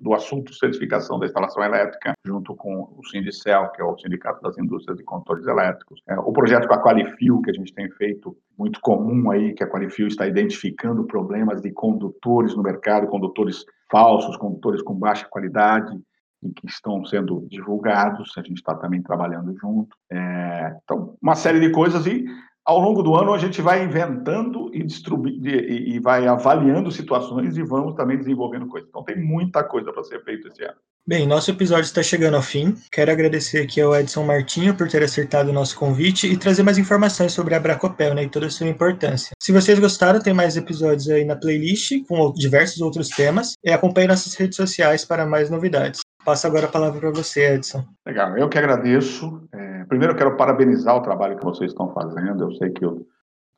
do 0.00 0.12
assunto 0.12 0.52
certificação 0.52 1.20
da 1.20 1.26
instalação 1.26 1.62
elétrica, 1.62 2.12
junto 2.26 2.54
com 2.56 2.92
o 2.96 3.00
Sindicel, 3.08 3.70
que 3.70 3.80
é 3.80 3.84
o 3.84 3.96
Sindicato 3.96 4.42
das 4.42 4.58
Indústrias 4.58 4.98
de 4.98 5.04
Condutores 5.04 5.46
Elétricos. 5.46 6.02
É, 6.08 6.18
o 6.18 6.32
projeto 6.32 6.66
com 6.66 6.74
a 6.74 6.82
Qualifil, 6.82 7.40
que 7.42 7.50
a 7.50 7.54
gente 7.54 7.72
tem 7.72 7.88
feito, 7.92 8.36
muito 8.58 8.80
comum 8.80 9.30
aí, 9.30 9.54
que 9.54 9.62
a 9.62 9.70
Qualifil 9.70 10.08
está 10.08 10.26
identificando 10.26 11.04
problemas 11.04 11.62
de 11.62 11.70
condutores 11.70 12.56
no 12.56 12.62
mercado, 12.62 13.06
condutores 13.06 13.64
falsos, 13.88 14.36
condutores 14.36 14.82
com 14.82 14.94
baixa 14.94 15.28
qualidade, 15.30 15.96
e 16.42 16.52
que 16.52 16.66
estão 16.66 17.04
sendo 17.06 17.46
divulgados, 17.48 18.36
a 18.36 18.42
gente 18.42 18.58
está 18.58 18.74
também 18.74 19.00
trabalhando 19.00 19.56
junto. 19.58 19.96
É, 20.10 20.76
então, 20.82 21.16
uma 21.22 21.36
série 21.36 21.60
de 21.60 21.70
coisas 21.70 22.04
e 22.04 22.26
ao 22.64 22.78
longo 22.78 23.02
do 23.02 23.14
ano 23.14 23.34
a 23.34 23.38
gente 23.38 23.60
vai 23.60 23.84
inventando 23.84 24.70
e, 24.72 24.80
e, 24.82 25.96
e 25.96 25.98
vai 26.00 26.26
avaliando 26.26 26.90
situações 26.90 27.56
e 27.56 27.62
vamos 27.62 27.94
também 27.94 28.16
desenvolvendo 28.16 28.66
coisas. 28.66 28.88
Então 28.88 29.04
tem 29.04 29.20
muita 29.20 29.62
coisa 29.62 29.92
para 29.92 30.02
ser 30.02 30.22
feita 30.24 30.48
esse 30.48 30.64
ano. 30.64 30.76
Bem, 31.06 31.26
nosso 31.26 31.50
episódio 31.50 31.84
está 31.84 32.02
chegando 32.02 32.34
ao 32.34 32.42
fim. 32.42 32.74
Quero 32.90 33.12
agradecer 33.12 33.60
aqui 33.60 33.78
ao 33.78 33.94
Edson 33.94 34.24
Martinho 34.24 34.74
por 34.74 34.88
ter 34.88 35.02
acertado 35.02 35.50
o 35.50 35.52
nosso 35.52 35.78
convite 35.78 36.26
e 36.26 36.34
trazer 36.34 36.62
mais 36.62 36.78
informações 36.78 37.30
sobre 37.32 37.54
a 37.54 37.60
Bracopel 37.60 38.14
né, 38.14 38.24
e 38.24 38.28
toda 38.30 38.46
a 38.46 38.50
sua 38.50 38.66
importância. 38.66 39.36
Se 39.38 39.52
vocês 39.52 39.78
gostaram, 39.78 40.18
tem 40.18 40.32
mais 40.32 40.56
episódios 40.56 41.10
aí 41.10 41.22
na 41.22 41.36
playlist 41.36 41.92
com 42.08 42.32
diversos 42.32 42.80
outros 42.80 43.10
temas 43.10 43.52
e 43.62 43.70
acompanhe 43.70 44.08
nossas 44.08 44.34
redes 44.34 44.56
sociais 44.56 45.04
para 45.04 45.26
mais 45.26 45.50
novidades. 45.50 46.00
Passo 46.24 46.46
agora 46.46 46.64
a 46.64 46.70
palavra 46.70 46.98
para 46.98 47.10
você, 47.10 47.52
Edson. 47.52 47.84
Legal, 48.06 48.38
eu 48.38 48.48
que 48.48 48.56
agradeço. 48.56 49.46
É, 49.52 49.73
primeiro, 49.88 50.16
quero 50.16 50.36
parabenizar 50.36 50.96
o 50.96 51.02
trabalho 51.02 51.36
que 51.36 51.44
vocês 51.44 51.70
estão 51.70 51.92
fazendo. 51.92 52.44
Eu 52.44 52.52
sei 52.52 52.70
que 52.70 52.84
o 52.84 53.06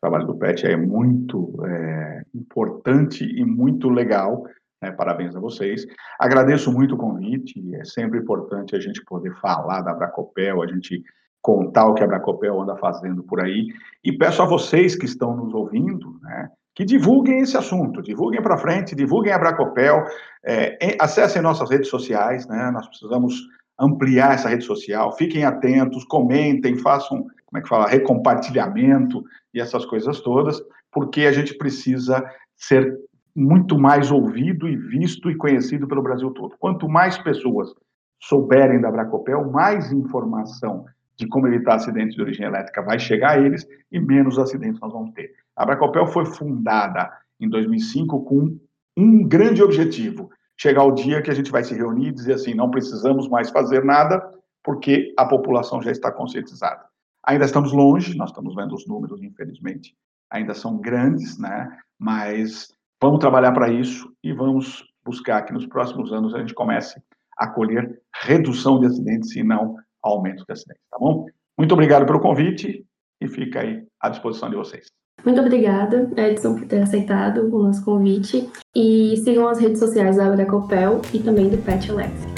trabalho 0.01 0.27
do 0.27 0.37
PET 0.37 0.67
é 0.67 0.77
muito 0.77 1.55
é, 1.65 2.23
importante 2.35 3.25
e 3.25 3.45
muito 3.45 3.89
legal. 3.89 4.45
Né? 4.83 4.91
Parabéns 4.93 5.35
a 5.35 5.41
vocês. 5.41 5.87
Agradeço 6.19 6.73
muito 6.73 6.95
o 6.95 6.99
convite. 6.99 7.63
É 7.75 7.85
sempre 7.85 8.19
importante 8.19 8.77
a 8.77 8.81
gente 8.81 9.05
poder 9.05 9.35
falar 9.41 9.83
da 9.83 9.95
Bracopel, 9.95 10.63
a 10.63 10.67
gente 10.67 11.03
contar 11.47 11.87
o 11.87 11.95
que 11.95 12.03
a 12.03 12.07
Bracopel 12.09 12.61
anda 12.61 12.77
fazendo 12.77 13.23
por 13.23 13.41
aí. 13.41 13.69
E 14.03 14.13
peço 14.13 14.43
a 14.43 14.47
vocês 14.47 14.97
que 14.97 15.05
estão 15.07 15.37
nos 15.37 15.55
ouvindo, 15.55 16.19
né, 16.21 16.49
que 16.75 16.85
divulguem 16.85 17.39
esse 17.39 17.57
assunto, 17.57 18.03
divulguem 18.03 18.43
para 18.43 18.59
frente, 18.59 18.97
divulguem 18.97 19.33
a 19.33 19.39
Bracopel, 19.39 20.05
é, 20.45 20.97
acessem 21.01 21.41
nossas 21.41 21.71
redes 21.71 21.89
sociais, 21.89 22.49
né, 22.49 22.69
nós 22.73 22.89
precisamos 22.89 23.41
ampliar 23.79 24.35
essa 24.35 24.49
rede 24.49 24.65
social, 24.65 25.17
fiquem 25.17 25.45
atentos, 25.45 26.05
comentem, 26.05 26.77
façam, 26.77 27.27
como 27.45 27.59
é 27.59 27.61
que 27.61 27.69
fala, 27.69 27.87
recompartilhamento 27.87 29.23
e 29.53 29.61
essas 29.61 29.85
coisas 29.85 30.21
todas, 30.21 30.63
porque 30.91 31.23
a 31.27 31.33
gente 31.33 31.55
precisa 31.55 32.25
ser 32.57 32.99
muito 33.35 33.79
mais 33.79 34.11
ouvido 34.11 34.67
e 34.67 34.77
visto 34.77 35.31
e 35.31 35.37
conhecido 35.37 35.87
pelo 35.87 36.03
Brasil 36.03 36.31
todo. 36.31 36.57
Quanto 36.59 36.89
mais 36.89 37.19
pessoas 37.19 37.75
souberem 38.19 38.81
da 38.81 38.91
Bracopel, 38.91 39.51
mais 39.51 39.93
informação 39.93 40.87
de 41.17 41.27
como 41.27 41.47
evitar 41.47 41.75
acidentes 41.75 42.15
de 42.15 42.23
origem 42.23 42.47
elétrica 42.47 42.83
vai 42.83 42.99
chegar 42.99 43.33
a 43.33 43.39
eles 43.39 43.67
e 43.91 43.99
menos 43.99 44.39
acidentes 44.39 44.81
nós 44.81 44.93
vamos 44.93 45.13
ter. 45.13 45.33
A 45.55 45.65
Bracopel 45.65 46.07
foi 46.07 46.25
fundada 46.25 47.11
em 47.39 47.49
2005 47.49 48.25
com 48.25 48.59
um 48.97 49.23
grande 49.27 49.63
objetivo, 49.63 50.31
chegar 50.59 50.85
o 50.85 50.93
dia 50.93 51.23
que 51.23 51.31
a 51.31 51.35
gente 51.35 51.51
vai 51.51 51.63
se 51.63 51.75
reunir 51.75 52.09
e 52.09 52.13
dizer 52.13 52.35
assim, 52.35 52.55
não 52.55 52.71
precisamos 52.71 53.29
mais 53.29 53.51
fazer 53.51 53.85
nada, 53.85 54.23
porque 54.65 55.15
a 55.17 55.25
população 55.25 55.83
já 55.83 55.91
está 55.91 56.11
conscientizada. 56.11 56.85
Ainda 57.25 57.45
estamos 57.45 57.73
longe, 57.73 58.17
nós 58.17 58.31
estamos 58.31 58.55
vendo 58.55 58.75
os 58.75 58.87
números, 58.87 59.23
infelizmente, 59.23 59.95
ainda 60.31 60.55
são 60.55 60.79
grandes, 60.79 61.39
né? 61.39 61.77
Mas 61.99 62.69
vamos 63.01 63.21
trabalhar 63.21 63.53
para 63.53 63.69
isso 63.69 64.13
e 64.23 64.33
vamos 64.33 64.85
buscar 65.05 65.43
que 65.43 65.53
nos 65.53 65.67
próximos 65.67 66.13
anos 66.13 66.35
a 66.35 66.39
gente 66.39 66.55
comece 66.55 67.01
a 67.37 67.47
colher 67.47 68.01
redução 68.23 68.81
de 68.81 68.87
acidentes 68.87 69.35
e 69.37 69.43
não 69.43 69.77
aumento 70.03 70.45
de 70.45 70.53
acidentes, 70.53 70.83
tá 70.91 70.99
bom? 70.99 71.27
Muito 71.59 71.73
obrigado 71.73 72.07
pelo 72.07 72.21
convite 72.21 72.85
e 73.21 73.29
fica 73.29 73.61
aí 73.61 73.87
à 74.01 74.09
disposição 74.09 74.49
de 74.51 74.57
vocês. 74.57 74.91
Muito 75.25 75.41
obrigada, 75.41 76.09
Edson, 76.17 76.55
por 76.55 76.67
ter 76.67 76.83
aceitado 76.83 77.49
o 77.53 77.63
nosso 77.63 77.85
convite. 77.85 78.49
E 78.75 79.17
sigam 79.25 79.49
as 79.49 79.59
redes 79.59 79.79
sociais 79.79 80.17
da 80.17 80.27
Abracopel 80.27 81.01
e 81.13 81.19
também 81.19 81.49
do 81.49 81.59
Pet 81.59 81.91
Electric. 81.91 82.36